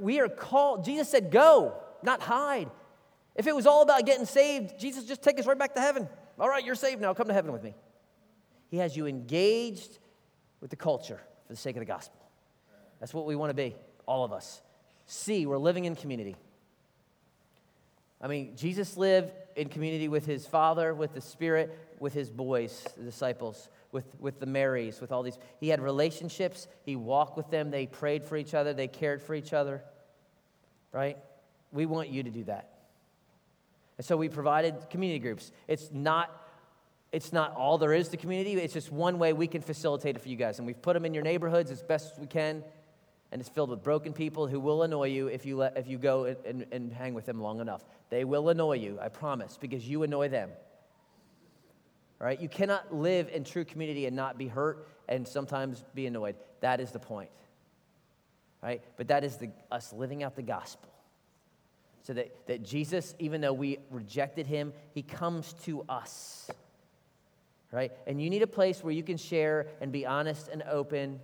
we 0.00 0.18
are 0.18 0.28
called. 0.28 0.84
Jesus 0.84 1.08
said, 1.08 1.30
go, 1.30 1.76
not 2.02 2.20
hide. 2.20 2.68
If 3.36 3.46
it 3.46 3.54
was 3.54 3.64
all 3.64 3.82
about 3.82 4.04
getting 4.06 4.26
saved, 4.26 4.76
Jesus 4.80 5.04
just 5.04 5.22
take 5.22 5.38
us 5.38 5.46
right 5.46 5.56
back 5.56 5.76
to 5.76 5.80
heaven. 5.80 6.08
All 6.36 6.48
right, 6.48 6.64
you're 6.64 6.74
saved 6.74 7.00
now, 7.00 7.14
come 7.14 7.28
to 7.28 7.32
heaven 7.32 7.52
with 7.52 7.62
me. 7.62 7.76
He 8.72 8.78
has 8.78 8.96
you 8.96 9.06
engaged 9.06 10.00
with 10.60 10.70
the 10.70 10.76
culture 10.76 11.20
for 11.46 11.52
the 11.52 11.56
sake 11.56 11.76
of 11.76 11.80
the 11.80 11.86
gospel. 11.86 12.20
That's 12.98 13.14
what 13.14 13.24
we 13.24 13.36
want 13.36 13.50
to 13.50 13.54
be, 13.54 13.76
all 14.04 14.24
of 14.24 14.32
us. 14.32 14.62
See, 15.06 15.46
we're 15.46 15.58
living 15.58 15.84
in 15.84 15.94
community. 15.94 16.34
I 18.24 18.26
mean, 18.26 18.56
Jesus 18.56 18.96
lived 18.96 19.34
in 19.54 19.68
community 19.68 20.08
with 20.08 20.24
his 20.24 20.46
Father, 20.46 20.94
with 20.94 21.12
the 21.12 21.20
Spirit, 21.20 21.78
with 22.00 22.14
his 22.14 22.30
boys, 22.30 22.82
the 22.96 23.02
disciples, 23.02 23.68
with, 23.92 24.06
with 24.18 24.40
the 24.40 24.46
Marys, 24.46 24.98
with 24.98 25.12
all 25.12 25.22
these. 25.22 25.38
He 25.60 25.68
had 25.68 25.78
relationships. 25.78 26.66
He 26.86 26.96
walked 26.96 27.36
with 27.36 27.50
them. 27.50 27.70
They 27.70 27.84
prayed 27.86 28.24
for 28.24 28.38
each 28.38 28.54
other. 28.54 28.72
They 28.72 28.88
cared 28.88 29.20
for 29.20 29.34
each 29.34 29.52
other. 29.52 29.82
Right? 30.90 31.18
We 31.70 31.84
want 31.84 32.08
you 32.08 32.22
to 32.22 32.30
do 32.30 32.44
that. 32.44 32.70
And 33.98 34.06
so 34.06 34.16
we 34.16 34.30
provided 34.30 34.88
community 34.88 35.18
groups. 35.18 35.52
It's 35.68 35.90
not, 35.92 36.30
it's 37.12 37.30
not 37.30 37.54
all 37.54 37.76
there 37.76 37.92
is 37.92 38.08
to 38.08 38.16
community, 38.16 38.54
it's 38.54 38.72
just 38.72 38.90
one 38.90 39.18
way 39.18 39.34
we 39.34 39.46
can 39.46 39.60
facilitate 39.60 40.16
it 40.16 40.22
for 40.22 40.30
you 40.30 40.36
guys. 40.36 40.58
And 40.58 40.66
we've 40.66 40.80
put 40.80 40.94
them 40.94 41.04
in 41.04 41.12
your 41.12 41.22
neighborhoods 41.22 41.70
as 41.70 41.82
best 41.82 42.14
as 42.14 42.18
we 42.18 42.26
can 42.26 42.64
and 43.34 43.40
it's 43.40 43.50
filled 43.50 43.70
with 43.70 43.82
broken 43.82 44.12
people 44.12 44.46
who 44.46 44.60
will 44.60 44.84
annoy 44.84 45.08
you 45.08 45.26
if 45.26 45.44
you, 45.44 45.56
let, 45.56 45.76
if 45.76 45.88
you 45.88 45.98
go 45.98 46.22
and, 46.22 46.36
and, 46.46 46.66
and 46.70 46.92
hang 46.92 47.14
with 47.14 47.26
them 47.26 47.40
long 47.40 47.58
enough. 47.58 47.84
They 48.08 48.22
will 48.22 48.48
annoy 48.48 48.74
you, 48.74 49.00
I 49.02 49.08
promise, 49.08 49.58
because 49.60 49.88
you 49.88 50.04
annoy 50.04 50.28
them. 50.28 50.50
All 52.20 52.28
right? 52.28 52.40
You 52.40 52.48
cannot 52.48 52.94
live 52.94 53.28
in 53.30 53.42
true 53.42 53.64
community 53.64 54.06
and 54.06 54.14
not 54.14 54.38
be 54.38 54.46
hurt 54.46 54.86
and 55.08 55.26
sometimes 55.26 55.82
be 55.96 56.06
annoyed. 56.06 56.36
That 56.60 56.78
is 56.78 56.92
the 56.92 57.00
point. 57.00 57.30
Right? 58.62 58.82
But 58.96 59.08
that 59.08 59.24
is 59.24 59.36
the, 59.36 59.50
us 59.68 59.92
living 59.92 60.22
out 60.22 60.36
the 60.36 60.42
gospel. 60.42 60.88
So 62.04 62.12
that, 62.12 62.46
that 62.46 62.62
Jesus, 62.62 63.16
even 63.18 63.40
though 63.40 63.52
we 63.52 63.78
rejected 63.90 64.46
him, 64.46 64.72
he 64.92 65.02
comes 65.02 65.54
to 65.64 65.84
us. 65.88 66.48
Right? 67.72 67.90
And 68.06 68.22
you 68.22 68.30
need 68.30 68.42
a 68.42 68.46
place 68.46 68.84
where 68.84 68.94
you 68.94 69.02
can 69.02 69.16
share 69.16 69.66
and 69.80 69.90
be 69.90 70.06
honest 70.06 70.46
and 70.46 70.62
open 70.70 71.18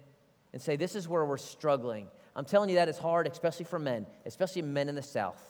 and 0.52 0.60
say, 0.60 0.76
This 0.76 0.94
is 0.94 1.08
where 1.08 1.24
we're 1.24 1.36
struggling. 1.36 2.08
I'm 2.36 2.44
telling 2.44 2.70
you 2.70 2.76
that 2.76 2.88
is 2.88 2.98
hard, 2.98 3.26
especially 3.26 3.64
for 3.64 3.78
men, 3.78 4.06
especially 4.24 4.62
men 4.62 4.88
in 4.88 4.94
the 4.94 5.02
South. 5.02 5.42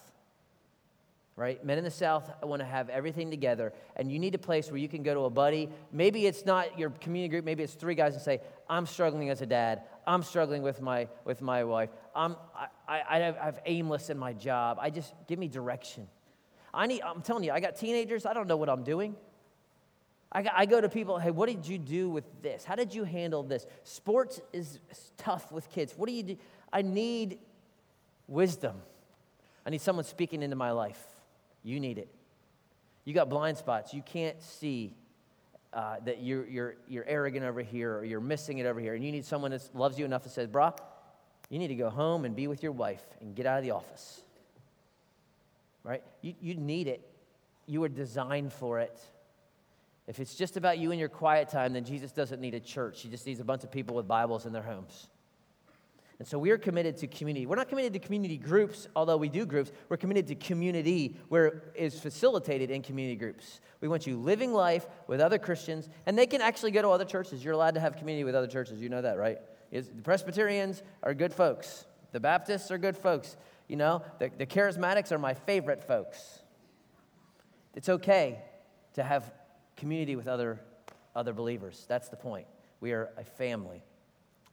Right? 1.36 1.64
Men 1.64 1.78
in 1.78 1.84
the 1.84 1.90
South 1.90 2.30
want 2.42 2.60
to 2.60 2.66
have 2.66 2.90
everything 2.90 3.30
together, 3.30 3.72
and 3.96 4.10
you 4.12 4.18
need 4.18 4.34
a 4.34 4.38
place 4.38 4.70
where 4.70 4.76
you 4.76 4.88
can 4.88 5.02
go 5.02 5.14
to 5.14 5.20
a 5.20 5.30
buddy. 5.30 5.70
Maybe 5.90 6.26
it's 6.26 6.44
not 6.44 6.78
your 6.78 6.90
community 6.90 7.30
group, 7.30 7.44
maybe 7.44 7.62
it's 7.62 7.74
three 7.74 7.94
guys 7.94 8.14
and 8.14 8.22
say, 8.22 8.40
I'm 8.68 8.84
struggling 8.84 9.30
as 9.30 9.40
a 9.40 9.46
dad. 9.46 9.82
I'm 10.06 10.22
struggling 10.22 10.62
with 10.62 10.82
my, 10.82 11.08
with 11.24 11.40
my 11.40 11.64
wife. 11.64 11.90
I'm, 12.14 12.36
I, 12.54 13.00
I, 13.00 13.16
I 13.18 13.18
have 13.44 13.60
aimless 13.64 14.10
in 14.10 14.18
my 14.18 14.32
job. 14.32 14.78
I 14.80 14.90
just, 14.90 15.14
give 15.28 15.38
me 15.38 15.48
direction. 15.48 16.08
I 16.74 16.86
need, 16.86 17.02
I'm 17.02 17.22
telling 17.22 17.44
you, 17.44 17.52
I 17.52 17.60
got 17.60 17.76
teenagers, 17.76 18.26
I 18.26 18.34
don't 18.34 18.46
know 18.46 18.56
what 18.56 18.68
I'm 18.68 18.84
doing. 18.84 19.16
I, 20.32 20.44
I 20.54 20.66
go 20.66 20.80
to 20.80 20.88
people, 20.88 21.18
hey, 21.18 21.30
what 21.30 21.48
did 21.48 21.66
you 21.66 21.78
do 21.78 22.08
with 22.08 22.24
this? 22.42 22.64
How 22.64 22.76
did 22.76 22.94
you 22.94 23.04
handle 23.04 23.42
this? 23.42 23.66
Sports 23.82 24.40
is 24.52 24.78
tough 25.16 25.50
with 25.50 25.68
kids. 25.70 25.94
What 25.96 26.08
do 26.08 26.14
you 26.14 26.22
do? 26.22 26.36
I 26.72 26.82
need 26.82 27.38
wisdom. 28.28 28.76
I 29.66 29.70
need 29.70 29.80
someone 29.80 30.04
speaking 30.04 30.42
into 30.42 30.56
my 30.56 30.70
life. 30.70 31.02
You 31.62 31.80
need 31.80 31.98
it. 31.98 32.08
You 33.04 33.12
got 33.12 33.28
blind 33.28 33.58
spots. 33.58 33.92
You 33.92 34.02
can't 34.02 34.40
see 34.40 34.94
uh, 35.72 35.96
that 36.04 36.22
you're, 36.22 36.46
you're, 36.46 36.76
you're 36.88 37.04
arrogant 37.06 37.44
over 37.44 37.60
here 37.60 37.98
or 37.98 38.04
you're 38.04 38.20
missing 38.20 38.58
it 38.58 38.66
over 38.66 38.80
here. 38.80 38.94
And 38.94 39.04
you 39.04 39.12
need 39.12 39.24
someone 39.24 39.50
that 39.50 39.68
loves 39.74 39.98
you 39.98 40.04
enough 40.04 40.22
that 40.22 40.30
says, 40.30 40.48
brah, 40.48 40.76
you 41.48 41.58
need 41.58 41.68
to 41.68 41.74
go 41.74 41.90
home 41.90 42.24
and 42.24 42.36
be 42.36 42.46
with 42.46 42.62
your 42.62 42.72
wife 42.72 43.04
and 43.20 43.34
get 43.34 43.46
out 43.46 43.58
of 43.58 43.64
the 43.64 43.72
office. 43.72 44.22
Right? 45.82 46.02
You, 46.22 46.34
you 46.40 46.54
need 46.54 46.86
it. 46.86 47.06
You 47.66 47.80
were 47.80 47.88
designed 47.88 48.52
for 48.52 48.78
it. 48.78 48.98
If 50.10 50.18
it's 50.18 50.34
just 50.34 50.56
about 50.56 50.78
you 50.78 50.90
and 50.90 50.98
your 50.98 51.08
quiet 51.08 51.50
time, 51.50 51.72
then 51.72 51.84
Jesus 51.84 52.10
doesn't 52.10 52.40
need 52.40 52.54
a 52.54 52.58
church. 52.58 53.02
He 53.02 53.08
just 53.08 53.24
needs 53.26 53.38
a 53.38 53.44
bunch 53.44 53.62
of 53.62 53.70
people 53.70 53.94
with 53.94 54.08
Bibles 54.08 54.44
in 54.44 54.52
their 54.52 54.60
homes. 54.60 55.06
And 56.18 56.26
so 56.26 56.36
we 56.36 56.50
are 56.50 56.58
committed 56.58 56.96
to 56.96 57.06
community. 57.06 57.46
We're 57.46 57.54
not 57.54 57.68
committed 57.68 57.92
to 57.92 58.00
community 58.00 58.36
groups, 58.36 58.88
although 58.96 59.16
we 59.16 59.28
do 59.28 59.46
groups. 59.46 59.70
We're 59.88 59.98
committed 59.98 60.26
to 60.26 60.34
community 60.34 61.16
where 61.28 61.46
it 61.46 61.62
is 61.76 62.00
facilitated 62.00 62.72
in 62.72 62.82
community 62.82 63.14
groups. 63.14 63.60
We 63.80 63.86
want 63.86 64.04
you 64.04 64.16
living 64.16 64.52
life 64.52 64.84
with 65.06 65.20
other 65.20 65.38
Christians, 65.38 65.88
and 66.06 66.18
they 66.18 66.26
can 66.26 66.40
actually 66.40 66.72
go 66.72 66.82
to 66.82 66.88
other 66.88 67.04
churches. 67.04 67.44
You're 67.44 67.54
allowed 67.54 67.74
to 67.74 67.80
have 67.80 67.96
community 67.96 68.24
with 68.24 68.34
other 68.34 68.48
churches. 68.48 68.82
You 68.82 68.88
know 68.88 69.02
that, 69.02 69.16
right? 69.16 69.38
The 69.70 69.84
Presbyterians 70.02 70.82
are 71.04 71.14
good 71.14 71.32
folks. 71.32 71.84
The 72.10 72.18
Baptists 72.18 72.72
are 72.72 72.78
good 72.78 72.96
folks. 72.96 73.36
You 73.68 73.76
know, 73.76 74.02
the, 74.18 74.28
the 74.36 74.46
charismatics 74.46 75.12
are 75.12 75.18
my 75.18 75.34
favorite 75.34 75.84
folks. 75.84 76.40
It's 77.76 77.88
okay 77.88 78.40
to 78.94 79.04
have 79.04 79.32
community 79.80 80.14
with 80.14 80.28
other, 80.28 80.60
other 81.16 81.32
believers. 81.32 81.84
That's 81.88 82.08
the 82.08 82.16
point. 82.16 82.46
We 82.80 82.92
are 82.92 83.10
a 83.16 83.24
family. 83.24 83.82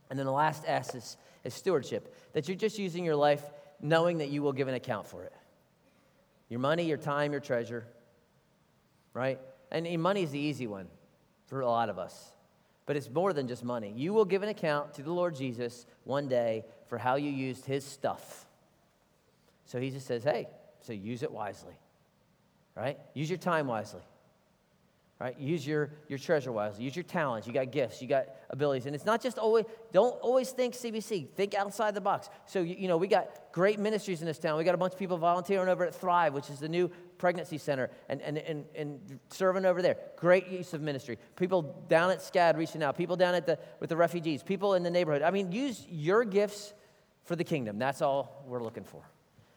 And 0.10 0.18
then 0.18 0.26
the 0.26 0.32
last 0.32 0.64
S 0.66 0.96
is, 0.96 1.18
is 1.44 1.54
stewardship 1.54 2.16
that 2.34 2.48
you're 2.48 2.58
just 2.58 2.80
using 2.80 3.06
your 3.06 3.16
life 3.16 3.44
knowing 3.80 4.20
that 4.20 4.30
you 4.30 4.42
will 4.42 4.54
give 4.54 4.68
an 4.68 4.74
account 4.74 5.06
for 5.06 5.24
it. 5.24 5.34
Your 6.50 6.60
money, 6.60 6.86
your 6.86 6.98
time, 6.98 7.34
your 7.34 7.42
treasure, 7.42 7.86
right? 9.14 9.40
And 9.70 10.02
money 10.02 10.24
is 10.24 10.32
the 10.32 10.40
easy 10.40 10.66
one 10.66 10.88
for 11.48 11.60
a 11.60 11.68
lot 11.68 11.90
of 11.90 12.00
us. 12.00 12.32
But 12.86 12.96
it's 12.96 13.10
more 13.10 13.34
than 13.34 13.50
just 13.50 13.66
money. 13.66 13.94
You 13.96 14.14
will 14.14 14.24
give 14.24 14.44
an 14.44 14.50
account 14.50 14.94
to 14.94 15.04
the 15.04 15.12
Lord 15.12 15.36
Jesus 15.36 15.86
one 16.06 16.30
day 16.30 16.64
for 16.88 16.98
how 16.98 17.18
you 17.18 17.30
used 17.30 17.66
his 17.66 17.84
stuff. 17.84 18.46
So 19.66 19.80
he 19.80 19.92
just 19.92 20.08
says, 20.08 20.24
hey, 20.24 20.48
so 20.80 20.94
use 20.94 21.22
it 21.22 21.32
wisely, 21.32 21.74
right? 22.78 22.98
Use 23.14 23.30
your 23.30 23.38
time 23.38 23.68
wisely 23.68 24.02
right? 25.20 25.38
Use 25.40 25.66
your, 25.66 25.90
your 26.08 26.20
treasure 26.20 26.52
wisely. 26.52 26.84
Use 26.84 26.96
your 26.96 27.04
talents. 27.04 27.48
You 27.48 27.54
got 27.54 27.72
gifts. 27.72 28.02
You 28.02 28.08
got 28.08 28.28
abilities. 28.50 28.86
And 28.86 28.94
it's 28.94 29.06
not 29.06 29.22
just 29.22 29.40
always 29.40 29.66
don't 29.92 30.14
always 30.22 30.52
think 30.52 30.74
cbc 30.74 31.30
think 31.32 31.56
outside 31.56 31.96
the 31.96 32.02
box. 32.02 32.30
So 32.46 32.62
you, 32.62 32.76
you 32.76 32.88
know 32.88 32.98
we 32.98 33.08
got 33.08 33.52
great 33.52 33.80
ministries 33.80 34.22
in 34.22 34.28
this 34.28 34.38
town. 34.38 34.58
We 34.58 34.64
got 34.64 34.76
a 34.76 34.78
bunch 34.78 34.94
of 34.94 35.00
people 35.00 35.18
volunteering 35.18 35.70
over 35.70 35.86
at 35.86 35.96
thrive 35.96 36.34
which 36.34 36.50
is 36.50 36.60
the 36.60 36.70
new 36.70 36.90
pregnancy 37.18 37.58
center 37.58 37.90
and, 38.10 38.22
and, 38.22 38.38
and, 38.38 38.66
and 38.76 39.20
serving 39.30 39.66
over 39.66 39.82
there. 39.82 39.98
Great 40.18 40.48
use 40.50 40.74
of 40.74 40.82
ministry. 40.82 41.18
People 41.36 41.84
down 41.88 42.12
at 42.12 42.20
scad 42.20 42.58
reaching 42.58 42.84
out. 42.84 42.96
People 42.96 43.16
down 43.16 43.34
at 43.34 43.46
the 43.46 43.58
with 43.80 43.90
the 43.90 43.98
refugees. 43.98 44.44
People 44.44 44.76
in 44.76 44.84
the 44.84 44.92
neighborhood. 44.92 45.24
I 45.24 45.32
mean 45.32 45.52
use 45.52 45.86
your 45.90 46.24
gifts 46.24 46.74
for 47.24 47.36
the 47.36 47.44
kingdom. 47.44 47.80
That's 47.80 48.02
all 48.02 48.44
we're 48.48 48.64
looking 48.64 48.84
for. 48.84 49.02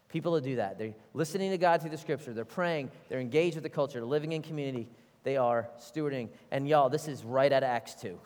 People 0.09 0.35
to 0.35 0.41
do 0.41 0.57
that. 0.57 0.77
They're 0.77 0.95
listening 1.15 1.53
to 1.53 1.59
god 1.59 1.83
through 1.83 1.91
the 1.91 1.99
scripture. 1.99 2.33
They're 2.33 2.45
praying. 2.45 2.91
They're 3.09 3.21
engaged 3.21 3.55
with 3.55 3.63
the 3.63 3.71
culture. 3.71 4.01
They're 4.01 4.09
living 4.09 4.33
in 4.33 4.43
community 4.43 4.89
they 5.23 5.37
are 5.37 5.69
stewarding. 5.79 6.29
And 6.51 6.69
y'all, 6.69 6.89
this 6.89 7.09
is 7.09 7.25
right 7.25 7.53
out 7.53 7.63
of 7.63 7.69
Acts 7.69 7.95
2. 7.95 8.19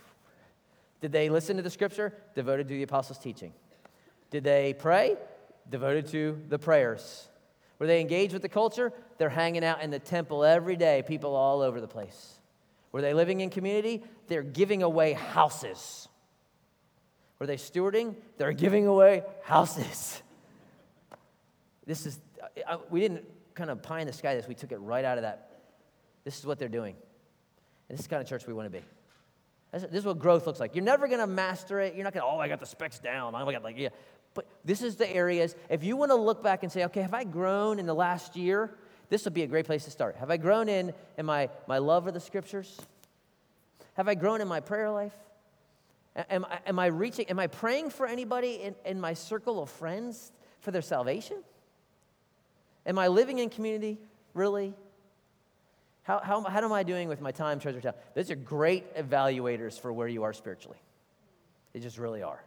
Did 1.00 1.12
they 1.12 1.28
listen 1.28 1.56
to 1.56 1.62
the 1.62 1.70
scripture? 1.70 2.14
Devoted 2.34 2.68
to 2.68 2.74
the 2.74 2.82
apostles' 2.82 3.18
teaching. 3.18 3.52
Did 4.30 4.44
they 4.44 4.74
pray? 4.74 5.16
Devoted 5.68 6.06
to 6.08 6.40
the 6.48 6.58
prayers. 6.58 7.28
Were 7.78 7.86
they 7.86 8.00
engaged 8.00 8.32
with 8.32 8.42
the 8.42 8.48
culture? 8.48 8.92
They're 9.18 9.28
hanging 9.28 9.64
out 9.64 9.82
in 9.82 9.90
the 9.90 9.98
temple 9.98 10.44
every 10.44 10.76
day, 10.76 11.02
people 11.06 11.34
all 11.34 11.60
over 11.60 11.80
the 11.80 11.88
place. 11.88 12.38
Were 12.92 13.02
they 13.02 13.12
living 13.12 13.40
in 13.40 13.50
community? 13.50 14.04
They're 14.28 14.42
giving 14.42 14.82
away 14.82 15.12
houses. 15.12 16.08
Were 17.38 17.46
they 17.46 17.56
stewarding? 17.56 18.14
They're 18.38 18.52
giving 18.52 18.86
away 18.86 19.22
houses. 19.42 20.22
This 21.86 22.06
is, 22.06 22.18
uh, 22.66 22.78
we 22.88 23.00
didn't 23.00 23.26
kind 23.54 23.68
of 23.68 23.82
pie 23.82 24.00
in 24.00 24.06
the 24.06 24.12
sky 24.14 24.34
this, 24.34 24.48
we 24.48 24.54
took 24.54 24.72
it 24.72 24.78
right 24.78 25.04
out 25.04 25.18
of 25.18 25.22
that 25.22 25.43
this 26.24 26.38
is 26.38 26.46
what 26.46 26.58
they're 26.58 26.68
doing. 26.68 26.96
And 27.88 27.98
this 27.98 28.00
is 28.00 28.06
the 28.06 28.10
kind 28.10 28.22
of 28.22 28.28
church 28.28 28.46
we 28.46 28.54
want 28.54 28.66
to 28.72 28.78
be. 28.78 28.84
This 29.72 30.00
is 30.00 30.04
what 30.04 30.18
growth 30.18 30.46
looks 30.46 30.60
like. 30.60 30.74
You're 30.74 30.84
never 30.84 31.08
going 31.08 31.20
to 31.20 31.26
master 31.26 31.80
it. 31.80 31.94
You're 31.94 32.04
not 32.04 32.12
going 32.12 32.22
to, 32.22 32.28
oh, 32.28 32.38
I 32.38 32.48
got 32.48 32.60
the 32.60 32.66
specs 32.66 32.98
down. 32.98 33.34
I 33.34 33.50
got 33.50 33.64
like, 33.64 33.76
yeah. 33.76 33.88
But 34.32 34.46
this 34.64 34.82
is 34.82 34.96
the 34.96 35.10
areas. 35.10 35.54
If 35.68 35.82
you 35.82 35.96
want 35.96 36.10
to 36.10 36.16
look 36.16 36.42
back 36.42 36.62
and 36.62 36.70
say, 36.70 36.84
okay, 36.84 37.02
have 37.02 37.14
I 37.14 37.24
grown 37.24 37.78
in 37.78 37.86
the 37.86 37.94
last 37.94 38.36
year? 38.36 38.74
This 39.08 39.24
would 39.24 39.34
be 39.34 39.42
a 39.42 39.46
great 39.46 39.66
place 39.66 39.84
to 39.84 39.90
start. 39.90 40.16
Have 40.16 40.30
I 40.30 40.36
grown 40.36 40.68
in, 40.68 40.92
in 41.18 41.26
my, 41.26 41.50
my 41.66 41.78
love 41.78 42.06
of 42.06 42.14
the 42.14 42.20
scriptures? 42.20 42.80
Have 43.94 44.08
I 44.08 44.14
grown 44.14 44.40
in 44.40 44.48
my 44.48 44.60
prayer 44.60 44.90
life? 44.90 45.14
Am, 46.30 46.44
I 46.44 46.58
am 46.66 46.78
I 46.78 46.86
reaching, 46.86 47.26
am 47.26 47.40
I 47.40 47.48
praying 47.48 47.90
for 47.90 48.06
anybody 48.06 48.54
in, 48.62 48.74
in 48.84 49.00
my 49.00 49.14
circle 49.14 49.60
of 49.60 49.68
friends 49.68 50.32
for 50.60 50.70
their 50.70 50.82
salvation? 50.82 51.38
Am 52.86 52.98
I 52.98 53.08
living 53.08 53.40
in 53.40 53.50
community, 53.50 53.98
really? 54.32 54.74
How, 56.04 56.20
how, 56.22 56.42
how 56.42 56.62
am 56.62 56.72
I 56.72 56.82
doing 56.82 57.08
with 57.08 57.20
my 57.20 57.32
time, 57.32 57.58
treasure, 57.58 57.80
time? 57.80 57.94
Those 58.14 58.30
are 58.30 58.36
great 58.36 58.94
evaluators 58.94 59.80
for 59.80 59.92
where 59.92 60.06
you 60.06 60.22
are 60.22 60.32
spiritually. 60.32 60.78
They 61.72 61.80
just 61.80 61.98
really 61.98 62.22
are. 62.22 62.42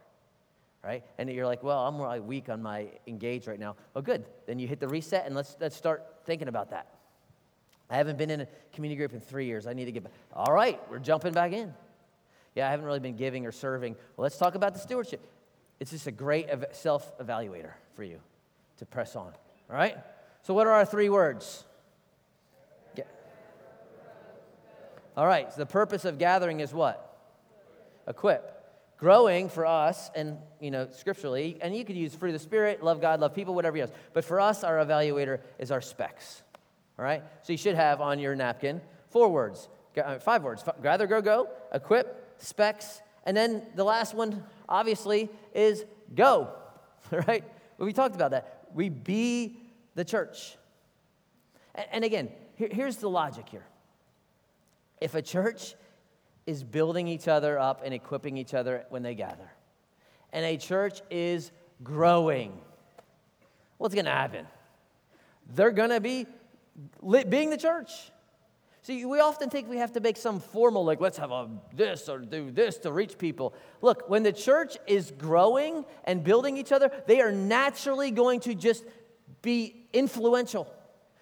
Right? 0.82 1.04
And 1.18 1.28
you're 1.28 1.46
like, 1.46 1.64
well, 1.64 1.84
I'm 1.86 2.00
really 2.00 2.20
weak 2.20 2.48
on 2.48 2.62
my 2.62 2.86
engage 3.08 3.48
right 3.48 3.58
now. 3.58 3.74
Oh, 3.96 4.00
good. 4.00 4.24
Then 4.46 4.60
you 4.60 4.68
hit 4.68 4.78
the 4.78 4.86
reset 4.86 5.26
and 5.26 5.34
let's, 5.34 5.56
let's 5.60 5.76
start 5.76 6.04
thinking 6.24 6.46
about 6.46 6.70
that. 6.70 6.86
I 7.90 7.96
haven't 7.96 8.16
been 8.16 8.30
in 8.30 8.42
a 8.42 8.48
community 8.72 8.96
group 8.96 9.12
in 9.12 9.20
three 9.20 9.46
years. 9.46 9.66
I 9.66 9.72
need 9.72 9.86
to 9.86 9.92
get 9.92 10.04
back. 10.04 10.12
All 10.32 10.52
right, 10.52 10.80
we're 10.88 10.98
jumping 11.00 11.32
back 11.32 11.52
in. 11.52 11.74
Yeah, 12.54 12.68
I 12.68 12.70
haven't 12.70 12.86
really 12.86 13.00
been 13.00 13.16
giving 13.16 13.44
or 13.44 13.52
serving. 13.52 13.96
Well, 14.16 14.22
let's 14.22 14.36
talk 14.36 14.54
about 14.54 14.74
the 14.74 14.80
stewardship. 14.80 15.26
It's 15.80 15.90
just 15.90 16.06
a 16.06 16.12
great 16.12 16.48
self 16.72 17.16
evaluator 17.18 17.72
for 17.94 18.04
you 18.04 18.20
to 18.78 18.86
press 18.86 19.16
on. 19.16 19.32
All 19.70 19.76
right? 19.76 19.96
So, 20.42 20.54
what 20.54 20.66
are 20.66 20.72
our 20.72 20.84
three 20.84 21.08
words? 21.08 21.64
All 25.18 25.26
right, 25.26 25.52
so 25.52 25.58
the 25.58 25.66
purpose 25.66 26.04
of 26.04 26.16
gathering 26.16 26.60
is 26.60 26.72
what? 26.72 27.18
Equip. 28.06 28.54
Growing 28.98 29.48
for 29.48 29.66
us, 29.66 30.12
and 30.14 30.38
you 30.60 30.70
know, 30.70 30.86
scripturally, 30.92 31.58
and 31.60 31.74
you 31.74 31.84
could 31.84 31.96
use 31.96 32.14
fruit 32.14 32.28
of 32.28 32.34
the 32.34 32.38
Spirit, 32.38 32.84
love 32.84 33.00
God, 33.00 33.18
love 33.18 33.34
people, 33.34 33.52
whatever 33.52 33.76
you 33.76 33.82
else. 33.82 33.90
But 34.12 34.24
for 34.24 34.38
us, 34.40 34.62
our 34.62 34.76
evaluator 34.76 35.40
is 35.58 35.72
our 35.72 35.80
specs. 35.80 36.44
All 37.00 37.04
right? 37.04 37.24
So 37.42 37.52
you 37.52 37.56
should 37.56 37.74
have 37.74 38.00
on 38.00 38.20
your 38.20 38.36
napkin 38.36 38.80
four 39.10 39.28
words, 39.28 39.68
uh, 40.00 40.20
five 40.20 40.44
words 40.44 40.62
gather, 40.84 41.08
grow, 41.08 41.20
go, 41.20 41.48
equip, 41.74 42.40
specs, 42.40 43.00
and 43.24 43.36
then 43.36 43.62
the 43.74 43.82
last 43.82 44.14
one, 44.14 44.44
obviously, 44.68 45.28
is 45.52 45.84
go. 46.14 46.52
All 47.12 47.18
right? 47.26 47.42
We 47.76 47.92
talked 47.92 48.14
about 48.14 48.30
that. 48.30 48.68
We 48.72 48.88
be 48.88 49.56
the 49.96 50.04
church. 50.04 50.56
And 51.74 52.04
again, 52.04 52.30
here's 52.54 52.98
the 52.98 53.10
logic 53.10 53.48
here. 53.48 53.64
If 55.00 55.14
a 55.14 55.22
church 55.22 55.74
is 56.46 56.64
building 56.64 57.08
each 57.08 57.28
other 57.28 57.58
up 57.58 57.82
and 57.84 57.92
equipping 57.94 58.36
each 58.36 58.54
other 58.54 58.84
when 58.88 59.02
they 59.02 59.14
gather, 59.14 59.50
and 60.32 60.44
a 60.44 60.56
church 60.56 61.00
is 61.10 61.50
growing, 61.82 62.52
what's 63.78 63.94
going 63.94 64.06
to 64.06 64.10
happen? 64.10 64.46
They're 65.54 65.70
going 65.70 65.90
to 65.90 66.00
be 66.00 66.26
being 67.28 67.50
the 67.50 67.56
church. 67.56 67.90
See, 68.82 69.04
we 69.04 69.20
often 69.20 69.50
think 69.50 69.68
we 69.68 69.78
have 69.78 69.92
to 69.92 70.00
make 70.00 70.16
some 70.16 70.40
formal, 70.40 70.84
like, 70.84 71.00
let's 71.00 71.18
have 71.18 71.30
a 71.30 71.48
this 71.74 72.08
or 72.08 72.18
do 72.20 72.50
this 72.50 72.78
to 72.78 72.92
reach 72.92 73.18
people. 73.18 73.52
Look, 73.82 74.08
when 74.08 74.22
the 74.22 74.32
church 74.32 74.78
is 74.86 75.10
growing 75.10 75.84
and 76.04 76.24
building 76.24 76.56
each 76.56 76.72
other, 76.72 76.90
they 77.06 77.20
are 77.20 77.32
naturally 77.32 78.10
going 78.10 78.40
to 78.40 78.54
just 78.54 78.84
be 79.42 79.86
influential. 79.92 80.72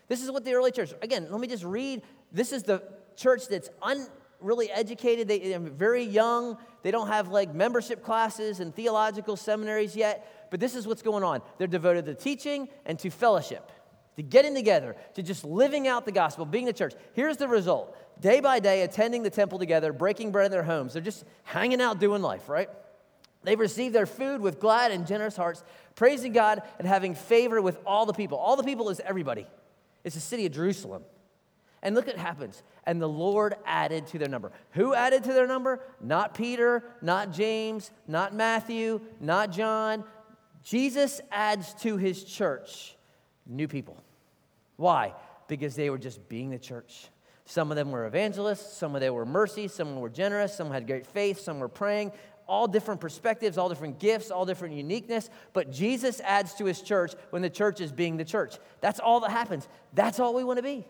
This 0.07 0.23
is 0.23 0.31
what 0.31 0.45
the 0.45 0.55
early 0.55 0.71
church, 0.71 0.93
again, 1.03 1.27
let 1.31 1.41
me 1.41 1.49
just 1.49 1.65
read. 1.65 2.03
This 2.31 2.53
is 2.53 2.63
the 2.63 2.83
church 3.17 3.49
that's 3.49 3.69
un, 3.83 4.07
really 4.41 4.71
educated, 4.71 5.29
they, 5.29 5.55
are 5.55 5.59
very 5.59 6.03
young, 6.03 6.59
they 6.83 6.91
don't 6.91 7.09
have 7.09 7.29
like 7.29 7.55
membership 7.55 8.03
classes 8.03 8.61
and 8.61 8.75
theological 8.75 9.37
seminaries 9.37 9.97
yet, 9.97 10.49
but 10.51 10.61
this 10.61 10.75
is 10.75 10.87
what's 10.87 11.03
going 11.03 11.25
on. 11.25 11.43
They're 11.59 11.67
devoted 11.67 12.07
to 12.07 12.15
teaching 12.15 12.69
and 12.85 12.99
to 13.01 13.11
fellowship, 13.11 13.71
to 14.17 14.23
getting 14.23 14.55
together, 14.55 14.97
to 15.15 15.23
just 15.23 15.45
living 15.45 15.89
out 15.89 16.05
the 16.05 16.13
gospel, 16.13 16.45
being 16.45 16.67
the 16.67 16.73
church. 16.73 16.95
Here's 17.15 17.37
the 17.37 17.49
result 17.49 17.97
day 18.21 18.41
by 18.41 18.61
day, 18.61 18.83
attending 18.83 19.23
the 19.23 19.31
temple 19.31 19.59
together, 19.59 19.93
breaking 19.93 20.33
bread 20.33 20.47
in 20.47 20.53
their 20.53 20.63
homes. 20.63 20.93
They're 20.93 21.03
just 21.03 21.25
hanging 21.43 21.81
out 21.81 22.01
doing 22.01 22.23
life, 22.23 22.49
right? 22.49 22.71
They've 23.43 23.59
received 23.59 23.95
their 23.95 24.07
food 24.07 24.41
with 24.41 24.59
glad 24.59 24.91
and 24.91 25.07
generous 25.07 25.37
hearts, 25.37 25.63
praising 25.95 26.33
God 26.33 26.63
and 26.79 26.89
having 26.89 27.15
favor 27.15 27.61
with 27.63 27.79
all 27.87 28.07
the 28.07 28.13
people. 28.13 28.39
All 28.39 28.57
the 28.57 28.65
people 28.65 28.89
is 28.89 29.01
everybody. 29.01 29.47
It's 30.03 30.15
the 30.15 30.21
city 30.21 30.47
of 30.47 30.53
Jerusalem. 30.53 31.05
And 31.87 31.95
look 31.95 32.09
what 32.09 32.17
happens. 32.17 32.65
And 32.85 33.01
the 33.01 33.09
Lord 33.09 33.55
added 33.65 34.09
to 34.09 34.19
their 34.19 34.29
number. 34.29 34.51
Who 34.73 34.93
added 34.93 35.23
to 35.23 35.33
their 35.33 35.47
number? 35.47 35.79
Not 36.01 36.35
Peter, 36.35 36.83
not 37.01 37.31
James, 37.31 37.93
not 38.09 38.35
Matthew, 38.35 39.01
not 39.21 39.53
John. 39.53 40.03
Jesus 40.65 41.21
adds 41.31 41.75
to 41.83 41.97
his 41.97 42.25
church 42.25 42.97
new 43.47 43.69
people. 43.69 44.03
Why? 44.75 45.15
Because 45.47 45.77
they 45.77 45.89
were 45.89 45.97
just 45.97 46.29
being 46.29 46.51
the 46.51 46.59
church. 46.59 47.07
Some 47.45 47.71
of 47.71 47.77
them 47.77 47.93
were 47.93 48.05
evangelists, 48.05 48.77
some 48.77 48.97
of 48.97 49.01
them 49.01 49.15
were 49.15 49.25
mercy, 49.25 49.69
some 49.69 50.01
were 50.01 50.11
generous, 50.11 50.57
some 50.57 50.73
had 50.73 50.89
great 50.89 51.07
faith, 51.07 51.39
some 51.39 51.61
were 51.61 51.69
praying. 51.69 52.11
All 52.49 52.67
different 52.67 53.01
perspectives, 53.01 53.59
all 53.59 53.69
different 53.69 54.01
gifts, 54.01 54.33
all 54.33 54.45
different 54.45 54.75
uniqueness. 54.75 55.31
But 55.53 55.71
Jesus 55.71 56.21
adds 56.25 56.55
to 56.55 56.65
his 56.65 56.83
church 56.83 57.15
when 57.31 57.43
the 57.43 57.51
church 57.51 57.81
is 57.81 57.93
being 57.93 58.17
the 58.17 58.25
church. 58.25 58.57
That's 58.81 58.99
all 58.99 59.21
that 59.21 59.31
happens. 59.31 59.69
That's 59.95 60.19
all 60.19 60.35
we 60.35 60.43
want 60.43 60.57
to 60.57 60.65
be 60.65 60.85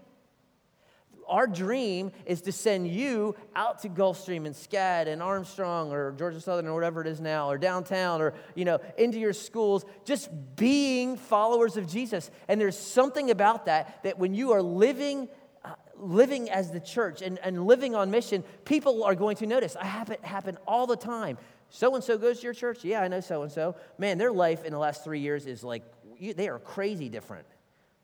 our 1.29 1.47
dream 1.47 2.13
is 2.25 2.43
to 2.43 2.53
send 2.53 2.89
you 2.89 3.35
out 3.55 3.83
to 3.83 3.89
Gulfstream 3.89 4.47
and 4.47 4.55
SCAD 4.55 5.09
and 5.09 5.23
Armstrong 5.23 5.93
or 5.93 6.13
Georgia 6.13 6.41
Southern 6.41 6.67
or 6.67 6.75
whatever 6.75 7.01
it 7.01 7.07
is 7.07 7.21
now, 7.21 7.49
or 7.49 7.59
downtown 7.59 8.21
or, 8.21 8.35
you 8.55 8.65
know, 8.65 8.79
into 8.97 9.19
your 9.19 9.33
schools, 9.33 9.85
just 10.05 10.29
being 10.57 11.17
followers 11.17 11.77
of 11.77 11.89
Jesus. 11.89 12.31
And 12.49 12.61
there's 12.61 12.79
something 12.79 13.31
about 13.31 13.67
that, 13.67 14.03
that 14.05 14.19
when 14.19 14.35
you 14.35 14.53
are 14.53 14.63
living, 14.63 15.29
uh, 15.65 15.75
living 15.97 16.51
as 16.51 16.71
the 16.71 16.81
church 16.81 17.23
and, 17.23 17.39
and 17.41 17.67
living 17.67 17.95
on 17.95 18.11
mission, 18.11 18.45
people 18.65 19.05
are 19.05 19.15
going 19.15 19.37
to 19.37 19.47
notice. 19.47 19.77
I 19.77 19.87
have 19.87 20.11
it 20.11 20.25
happen 20.25 20.59
all 20.67 20.87
the 20.87 20.97
time. 20.97 21.39
So 21.71 21.95
and 21.95 22.05
so 22.05 22.17
goes 22.17 22.39
to 22.39 22.45
your 22.45 22.55
church? 22.55 22.85
Yeah, 22.85 23.03
I 23.03 23.09
know 23.09 23.21
so 23.21 23.43
and 23.43 23.51
so. 23.51 23.77
Man, 23.99 24.19
their 24.19 24.33
life 24.33 24.65
in 24.65 24.73
the 24.73 24.79
last 24.79 25.03
three 25.05 25.21
years 25.21 25.47
is 25.47 25.65
like, 25.65 25.83
they 26.21 26.49
are 26.49 26.59
crazy 26.59 27.09
different. 27.09 27.47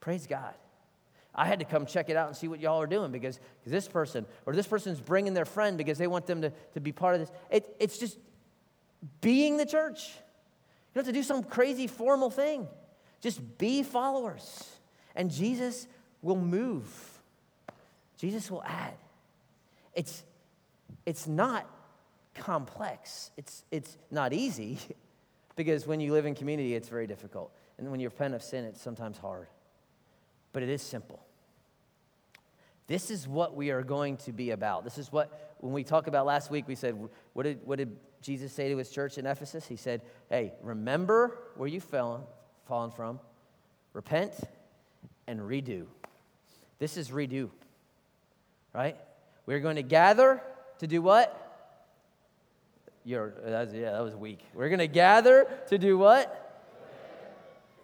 Praise 0.00 0.26
God. 0.26 0.54
I 1.34 1.46
had 1.46 1.60
to 1.60 1.64
come 1.64 1.86
check 1.86 2.10
it 2.10 2.16
out 2.16 2.28
and 2.28 2.36
see 2.36 2.46
what 2.46 2.60
y'all 2.60 2.80
are 2.80 2.86
doing 2.86 3.10
because, 3.10 3.40
this 3.64 3.88
person 3.88 4.26
or 4.44 4.54
this 4.54 4.66
person's 4.66 5.00
bringing 5.00 5.32
their 5.32 5.44
friend 5.44 5.78
because 5.78 5.96
they 5.96 6.06
want 6.06 6.26
them 6.26 6.42
to, 6.42 6.52
to 6.74 6.80
be 6.80 6.92
part 6.92 7.14
of 7.14 7.20
this. 7.20 7.30
It, 7.50 7.74
it's 7.80 7.98
just 7.98 8.18
being 9.20 9.56
the 9.56 9.64
church. 9.64 10.10
You 10.14 10.96
don't 10.96 11.06
have 11.06 11.14
to 11.14 11.18
do 11.18 11.22
some 11.22 11.42
crazy 11.42 11.86
formal 11.86 12.28
thing. 12.28 12.68
Just 13.20 13.58
be 13.58 13.82
followers. 13.82 14.70
And 15.14 15.30
Jesus 15.30 15.86
will 16.20 16.36
move, 16.36 16.88
Jesus 18.18 18.50
will 18.50 18.62
add. 18.64 18.94
It's, 19.94 20.22
it's 21.04 21.26
not 21.26 21.66
complex, 22.34 23.30
it's, 23.36 23.64
it's 23.70 23.96
not 24.10 24.32
easy 24.32 24.78
because 25.56 25.86
when 25.86 26.00
you 26.00 26.12
live 26.12 26.26
in 26.26 26.34
community, 26.34 26.74
it's 26.74 26.88
very 26.88 27.06
difficult. 27.06 27.52
And 27.78 27.90
when 27.90 28.00
you're 28.00 28.10
repent 28.10 28.34
of 28.34 28.42
sin, 28.42 28.64
it's 28.64 28.80
sometimes 28.80 29.16
hard 29.18 29.48
but 30.52 30.62
it 30.62 30.68
is 30.68 30.82
simple. 30.82 31.24
This 32.86 33.10
is 33.10 33.26
what 33.26 33.56
we 33.56 33.70
are 33.70 33.82
going 33.82 34.16
to 34.18 34.32
be 34.32 34.50
about. 34.50 34.84
This 34.84 34.98
is 34.98 35.10
what, 35.10 35.56
when 35.60 35.72
we 35.72 35.84
talked 35.84 36.08
about 36.08 36.26
last 36.26 36.50
week, 36.50 36.66
we 36.68 36.74
said, 36.74 36.96
what 37.32 37.44
did, 37.44 37.60
what 37.64 37.78
did 37.78 37.96
Jesus 38.20 38.52
say 38.52 38.68
to 38.68 38.76
his 38.76 38.90
church 38.90 39.18
in 39.18 39.26
Ephesus? 39.26 39.66
He 39.66 39.76
said, 39.76 40.02
hey, 40.28 40.52
remember 40.62 41.38
where 41.56 41.68
you've 41.68 41.84
fallen, 41.84 42.22
fallen 42.66 42.90
from, 42.90 43.20
repent, 43.92 44.34
and 45.26 45.40
redo. 45.40 45.86
This 46.78 46.96
is 46.96 47.10
redo, 47.10 47.50
right? 48.74 48.96
We're 49.46 49.60
going 49.60 49.76
to 49.76 49.82
gather 49.82 50.42
to 50.78 50.86
do 50.86 51.00
what? 51.00 51.38
You're, 53.04 53.34
that's, 53.44 53.72
yeah, 53.72 53.92
that 53.92 54.02
was 54.02 54.14
weak. 54.14 54.40
We're 54.54 54.68
going 54.68 54.80
to 54.80 54.86
gather 54.88 55.46
to 55.68 55.78
do 55.78 55.96
what? 55.96 56.38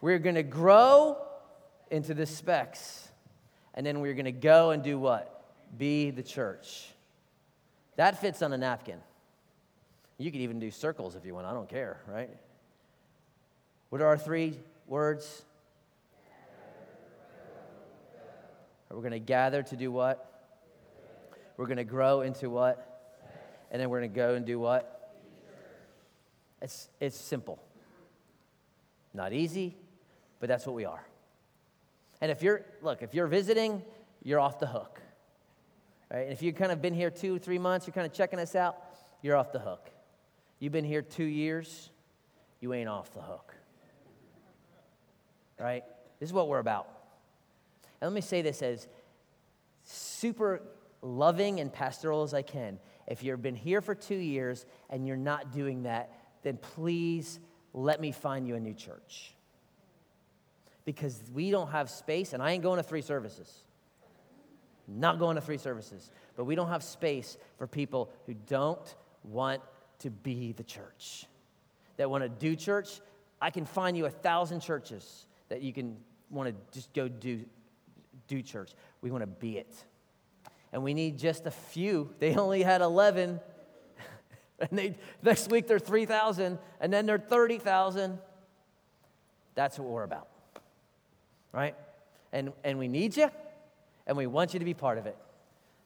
We're 0.00 0.18
going 0.18 0.34
to 0.34 0.42
grow 0.42 1.16
into 1.90 2.14
the 2.14 2.26
specs. 2.26 3.08
And 3.74 3.84
then 3.86 4.00
we're 4.00 4.14
going 4.14 4.24
to 4.24 4.32
go 4.32 4.70
and 4.70 4.82
do 4.82 4.98
what? 4.98 5.44
Be 5.76 6.10
the 6.10 6.22
church. 6.22 6.88
That 7.96 8.20
fits 8.20 8.42
on 8.42 8.52
a 8.52 8.58
napkin. 8.58 8.98
You 10.18 10.32
could 10.32 10.40
even 10.40 10.58
do 10.58 10.70
circles 10.70 11.14
if 11.14 11.24
you 11.24 11.34
want. 11.34 11.46
I 11.46 11.52
don't 11.52 11.68
care, 11.68 12.00
right? 12.08 12.30
What 13.90 14.00
are 14.00 14.06
our 14.06 14.18
three 14.18 14.58
words? 14.86 15.42
We're 18.90 19.00
going 19.00 19.12
to 19.12 19.18
gather 19.18 19.62
to 19.62 19.76
do 19.76 19.92
what? 19.92 20.24
We're 21.56 21.66
going 21.66 21.78
to 21.78 21.84
grow 21.84 22.22
into 22.22 22.50
what? 22.50 22.84
And 23.70 23.80
then 23.80 23.90
we're 23.90 24.00
going 24.00 24.10
to 24.10 24.16
go 24.16 24.34
and 24.34 24.46
do 24.46 24.58
what? 24.58 25.12
It's, 26.62 26.88
it's 27.00 27.16
simple. 27.16 27.62
Not 29.12 29.32
easy, 29.32 29.76
but 30.40 30.48
that's 30.48 30.66
what 30.66 30.74
we 30.74 30.84
are. 30.84 31.04
And 32.20 32.30
if 32.30 32.42
you're, 32.42 32.64
look, 32.82 33.02
if 33.02 33.14
you're 33.14 33.26
visiting, 33.26 33.82
you're 34.22 34.40
off 34.40 34.58
the 34.58 34.66
hook. 34.66 35.00
Right? 36.12 36.22
And 36.22 36.32
if 36.32 36.42
you've 36.42 36.56
kind 36.56 36.72
of 36.72 36.82
been 36.82 36.94
here 36.94 37.10
two, 37.10 37.38
three 37.38 37.58
months, 37.58 37.86
you're 37.86 37.94
kind 37.94 38.06
of 38.06 38.12
checking 38.12 38.38
us 38.38 38.54
out, 38.54 38.76
you're 39.22 39.36
off 39.36 39.52
the 39.52 39.58
hook. 39.58 39.90
You've 40.58 40.72
been 40.72 40.84
here 40.84 41.02
two 41.02 41.24
years, 41.24 41.90
you 42.60 42.72
ain't 42.72 42.88
off 42.88 43.12
the 43.14 43.20
hook. 43.20 43.54
Right? 45.60 45.84
This 46.18 46.28
is 46.28 46.32
what 46.32 46.48
we're 46.48 46.58
about. 46.58 46.88
And 48.00 48.10
let 48.10 48.14
me 48.14 48.20
say 48.20 48.42
this 48.42 48.62
as 48.62 48.88
super 49.84 50.62
loving 51.02 51.60
and 51.60 51.72
pastoral 51.72 52.22
as 52.22 52.34
I 52.34 52.42
can. 52.42 52.78
If 53.06 53.22
you've 53.22 53.42
been 53.42 53.56
here 53.56 53.80
for 53.80 53.94
two 53.94 54.16
years 54.16 54.66
and 54.90 55.06
you're 55.06 55.16
not 55.16 55.52
doing 55.52 55.84
that, 55.84 56.12
then 56.42 56.56
please 56.56 57.40
let 57.72 58.00
me 58.00 58.12
find 58.12 58.46
you 58.46 58.54
a 58.54 58.60
new 58.60 58.74
church 58.74 59.34
because 60.88 61.22
we 61.34 61.50
don't 61.50 61.70
have 61.70 61.90
space, 61.90 62.32
and 62.32 62.42
I 62.42 62.52
ain't 62.52 62.62
going 62.62 62.78
to 62.78 62.82
three 62.82 63.02
services. 63.02 63.52
Not 64.86 65.18
going 65.18 65.34
to 65.34 65.42
three 65.42 65.58
services. 65.58 66.10
But 66.34 66.46
we 66.46 66.54
don't 66.54 66.70
have 66.70 66.82
space 66.82 67.36
for 67.58 67.66
people 67.66 68.10
who 68.24 68.32
don't 68.32 68.94
want 69.22 69.60
to 69.98 70.08
be 70.08 70.52
the 70.52 70.64
church, 70.64 71.26
that 71.98 72.08
want 72.08 72.24
to 72.24 72.30
do 72.30 72.56
church. 72.56 73.02
I 73.38 73.50
can 73.50 73.66
find 73.66 73.98
you 73.98 74.06
a 74.06 74.10
thousand 74.10 74.60
churches 74.60 75.26
that 75.50 75.60
you 75.60 75.74
can 75.74 75.98
want 76.30 76.48
to 76.48 76.54
just 76.72 76.94
go 76.94 77.06
do, 77.06 77.44
do 78.26 78.40
church. 78.40 78.70
We 79.02 79.10
want 79.10 79.20
to 79.20 79.26
be 79.26 79.58
it. 79.58 79.84
And 80.72 80.82
we 80.82 80.94
need 80.94 81.18
just 81.18 81.44
a 81.44 81.50
few. 81.50 82.14
They 82.18 82.34
only 82.34 82.62
had 82.62 82.80
11. 82.80 83.40
and 84.58 84.70
they, 84.70 84.96
next 85.22 85.50
week 85.50 85.66
they're 85.66 85.78
3,000, 85.78 86.58
and 86.80 86.90
then 86.90 87.04
they're 87.04 87.18
30,000. 87.18 88.18
That's 89.54 89.78
what 89.78 89.90
we're 89.90 90.04
about 90.04 90.28
right? 91.52 91.74
And, 92.32 92.52
and 92.64 92.78
we 92.78 92.88
need 92.88 93.16
you, 93.16 93.30
and 94.06 94.16
we 94.16 94.26
want 94.26 94.52
you 94.52 94.58
to 94.58 94.64
be 94.64 94.74
part 94.74 94.98
of 94.98 95.06
it, 95.06 95.16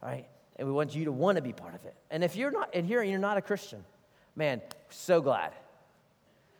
right? 0.02 0.26
And 0.56 0.66
we 0.68 0.74
want 0.74 0.94
you 0.94 1.04
to 1.06 1.12
want 1.12 1.36
to 1.36 1.42
be 1.42 1.52
part 1.52 1.74
of 1.74 1.84
it. 1.84 1.94
And 2.10 2.22
if 2.22 2.36
you're 2.36 2.50
not 2.50 2.74
in 2.74 2.84
here 2.84 3.00
and 3.00 3.10
you're 3.10 3.20
not 3.20 3.36
a 3.36 3.42
Christian, 3.42 3.84
man, 4.36 4.60
so 4.90 5.20
glad. 5.20 5.52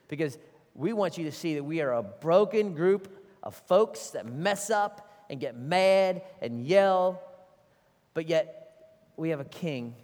Because 0.09 0.39
we 0.75 0.93
want 0.93 1.19
you 1.19 1.25
to 1.25 1.33
see 1.33 1.55
that 1.55 1.65
we 1.65 1.81
are 1.81 1.93
a 1.93 2.03
broken 2.03 2.75
group 2.75 3.09
of 3.43 3.55
folks 3.55 4.11
that 4.11 4.27
mess 4.27 4.71
up 4.71 5.11
and 5.29 5.41
get 5.41 5.59
mad 5.59 6.23
and 6.41 6.67
yell, 6.67 7.23
but 8.15 8.29
yet 8.29 8.95
we 9.17 9.31
have 9.31 9.41
a 9.41 9.45
king 9.45 9.95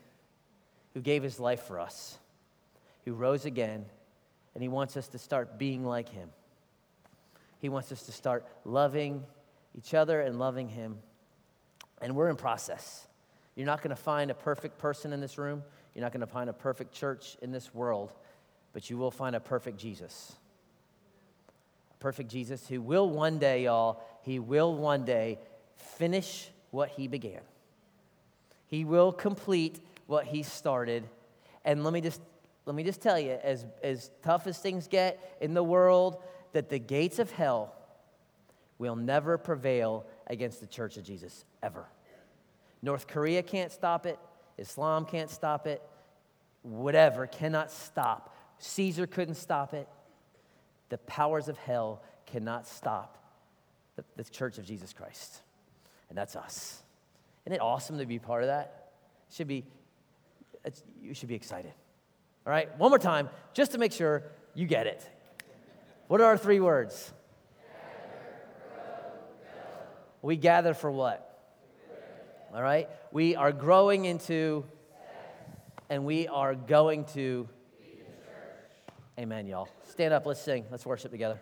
who 0.94 1.00
gave 1.00 1.22
his 1.22 1.38
life 1.38 1.62
for 1.62 1.78
us, 1.78 2.18
who 3.04 3.14
rose 3.14 3.44
again, 3.44 3.84
and 4.54 4.62
he 4.62 4.68
wants 4.68 4.96
us 4.96 5.08
to 5.08 5.18
start 5.18 5.58
being 5.58 5.84
like 5.84 6.08
him. 6.08 6.28
He 7.58 7.68
wants 7.68 7.92
us 7.92 8.02
to 8.04 8.12
start 8.12 8.46
loving 8.64 9.24
each 9.76 9.94
other 9.94 10.20
and 10.20 10.38
loving 10.38 10.68
Him. 10.68 10.98
And 12.00 12.14
we're 12.14 12.30
in 12.30 12.36
process. 12.36 13.06
You're 13.54 13.66
not 13.66 13.82
going 13.82 13.94
to 13.94 14.00
find 14.00 14.30
a 14.30 14.34
perfect 14.34 14.78
person 14.78 15.12
in 15.12 15.20
this 15.20 15.36
room. 15.36 15.62
You're 15.94 16.04
not 16.04 16.12
going 16.12 16.20
to 16.20 16.26
find 16.26 16.48
a 16.48 16.52
perfect 16.52 16.92
church 16.92 17.36
in 17.42 17.50
this 17.50 17.74
world, 17.74 18.12
but 18.72 18.88
you 18.88 18.96
will 18.96 19.10
find 19.10 19.34
a 19.34 19.40
perfect 19.40 19.78
Jesus. 19.78 20.32
A 21.90 21.96
perfect 21.98 22.30
Jesus 22.30 22.68
who 22.68 22.80
will 22.80 23.10
one 23.10 23.38
day, 23.38 23.64
y'all, 23.64 24.00
he 24.22 24.38
will 24.38 24.74
one 24.74 25.04
day 25.04 25.40
finish 25.74 26.50
what 26.70 26.90
he 26.90 27.08
began. 27.08 27.40
He 28.68 28.84
will 28.84 29.10
complete 29.10 29.80
what 30.06 30.26
he 30.26 30.44
started. 30.44 31.08
And 31.64 31.82
let 31.82 31.92
me 31.92 32.00
just 32.00 32.20
let 32.68 32.74
me 32.74 32.84
just 32.84 33.00
tell 33.00 33.18
you, 33.18 33.30
as, 33.42 33.64
as 33.82 34.10
tough 34.22 34.46
as 34.46 34.58
things 34.58 34.88
get 34.88 35.38
in 35.40 35.54
the 35.54 35.64
world, 35.64 36.22
that 36.52 36.68
the 36.68 36.78
gates 36.78 37.18
of 37.18 37.30
hell 37.30 37.74
will 38.78 38.96
never 38.96 39.38
prevail 39.38 40.06
against 40.26 40.60
the 40.60 40.66
church 40.66 40.96
of 40.96 41.04
Jesus, 41.04 41.44
ever. 41.62 41.86
North 42.82 43.06
Korea 43.06 43.42
can't 43.42 43.72
stop 43.72 44.06
it, 44.06 44.18
Islam 44.56 45.04
can't 45.04 45.30
stop 45.30 45.66
it, 45.66 45.82
whatever 46.62 47.26
cannot 47.26 47.70
stop. 47.70 48.34
Caesar 48.58 49.06
couldn't 49.06 49.34
stop 49.34 49.74
it. 49.74 49.88
The 50.88 50.98
powers 50.98 51.48
of 51.48 51.56
hell 51.58 52.02
cannot 52.26 52.66
stop 52.66 53.18
the, 53.96 54.04
the 54.16 54.24
church 54.24 54.58
of 54.58 54.64
Jesus 54.64 54.92
Christ. 54.92 55.42
And 56.08 56.16
that's 56.16 56.36
us. 56.36 56.82
Isn't 57.44 57.54
it 57.54 57.60
awesome 57.60 57.98
to 57.98 58.06
be 58.06 58.18
part 58.18 58.42
of 58.42 58.48
that? 58.48 58.90
Should 59.32 59.48
be, 59.48 59.64
you 61.02 61.14
should 61.14 61.28
be 61.28 61.34
excited. 61.34 61.72
All 62.46 62.52
right, 62.52 62.76
one 62.78 62.90
more 62.90 62.98
time, 62.98 63.28
just 63.52 63.72
to 63.72 63.78
make 63.78 63.92
sure 63.92 64.24
you 64.54 64.66
get 64.66 64.86
it. 64.86 65.08
What 66.08 66.22
are 66.22 66.24
our 66.24 66.38
three 66.38 66.58
words? 66.58 67.12
We 70.22 70.36
gather 70.36 70.72
for 70.72 70.90
what? 70.90 71.24
All 72.54 72.62
right? 72.62 72.88
We 73.12 73.36
are 73.36 73.52
growing 73.52 74.06
into, 74.06 74.64
and 75.90 76.06
we 76.06 76.26
are 76.26 76.54
going 76.54 77.04
to. 77.12 77.46
Amen, 79.18 79.46
y'all. 79.46 79.68
Stand 79.84 80.14
up, 80.14 80.24
let's 80.24 80.40
sing, 80.40 80.64
let's 80.70 80.86
worship 80.86 81.10
together. 81.10 81.38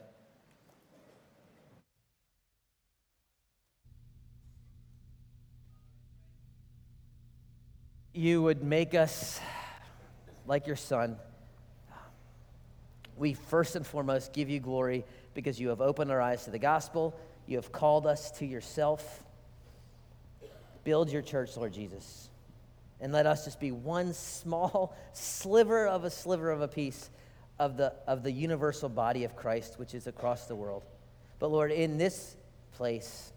You 8.12 8.42
would 8.42 8.64
make 8.64 8.94
us 8.94 9.38
like 10.44 10.66
your 10.66 10.74
son. 10.74 11.18
We 13.16 13.34
first 13.34 13.76
and 13.76 13.86
foremost 13.86 14.32
give 14.32 14.50
you 14.50 14.60
glory 14.60 15.04
because 15.34 15.58
you 15.58 15.68
have 15.68 15.80
opened 15.80 16.10
our 16.10 16.20
eyes 16.20 16.44
to 16.44 16.50
the 16.50 16.58
gospel. 16.58 17.18
You 17.46 17.56
have 17.56 17.72
called 17.72 18.06
us 18.06 18.30
to 18.32 18.46
yourself. 18.46 19.24
Build 20.84 21.10
your 21.10 21.22
church, 21.22 21.56
Lord 21.56 21.72
Jesus. 21.72 22.28
And 23.00 23.12
let 23.12 23.26
us 23.26 23.44
just 23.44 23.60
be 23.60 23.72
one 23.72 24.12
small 24.14 24.96
sliver 25.12 25.86
of 25.86 26.04
a 26.04 26.10
sliver 26.10 26.50
of 26.50 26.60
a 26.60 26.68
piece 26.68 27.10
of 27.58 27.76
the, 27.76 27.94
of 28.06 28.22
the 28.22 28.30
universal 28.30 28.88
body 28.88 29.24
of 29.24 29.34
Christ, 29.34 29.78
which 29.78 29.94
is 29.94 30.06
across 30.06 30.46
the 30.46 30.54
world. 30.54 30.84
But 31.38 31.50
Lord, 31.50 31.72
in 31.72 31.98
this 31.98 32.36
place, 32.72 33.32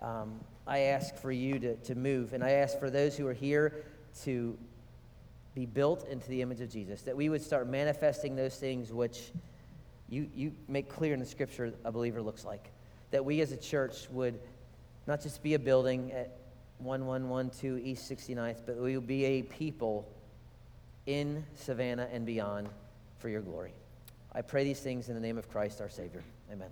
um, 0.00 0.40
I 0.66 0.78
ask 0.80 1.16
for 1.16 1.32
you 1.32 1.58
to, 1.58 1.76
to 1.76 1.94
move. 1.94 2.32
And 2.32 2.42
I 2.42 2.50
ask 2.50 2.78
for 2.78 2.90
those 2.90 3.16
who 3.16 3.26
are 3.26 3.32
here 3.32 3.84
to 4.24 4.58
be 5.54 5.66
built 5.66 6.08
into 6.08 6.28
the 6.28 6.42
image 6.42 6.60
of 6.60 6.70
Jesus, 6.70 7.02
that 7.02 7.16
we 7.16 7.28
would 7.28 7.42
start 7.42 7.68
manifesting 7.68 8.36
those 8.36 8.56
things 8.56 8.92
which 8.92 9.32
you, 10.08 10.28
you 10.34 10.52
make 10.68 10.88
clear 10.88 11.14
in 11.14 11.20
the 11.20 11.26
scripture 11.26 11.72
a 11.84 11.92
believer 11.92 12.22
looks 12.22 12.44
like. 12.44 12.70
That 13.10 13.24
we 13.24 13.40
as 13.40 13.52
a 13.52 13.56
church 13.56 14.08
would 14.10 14.38
not 15.06 15.22
just 15.22 15.42
be 15.42 15.54
a 15.54 15.58
building 15.58 16.12
at 16.12 16.38
1112 16.78 17.78
East 17.78 18.10
69th, 18.10 18.62
but 18.66 18.76
we 18.76 18.94
will 18.94 19.02
be 19.02 19.24
a 19.24 19.42
people 19.42 20.08
in 21.06 21.44
Savannah 21.54 22.08
and 22.12 22.24
beyond 22.24 22.68
for 23.18 23.28
your 23.28 23.42
glory. 23.42 23.72
I 24.32 24.42
pray 24.42 24.64
these 24.64 24.80
things 24.80 25.08
in 25.08 25.14
the 25.14 25.20
name 25.20 25.38
of 25.38 25.50
Christ 25.50 25.80
our 25.80 25.90
Savior. 25.90 26.22
Amen. 26.50 26.70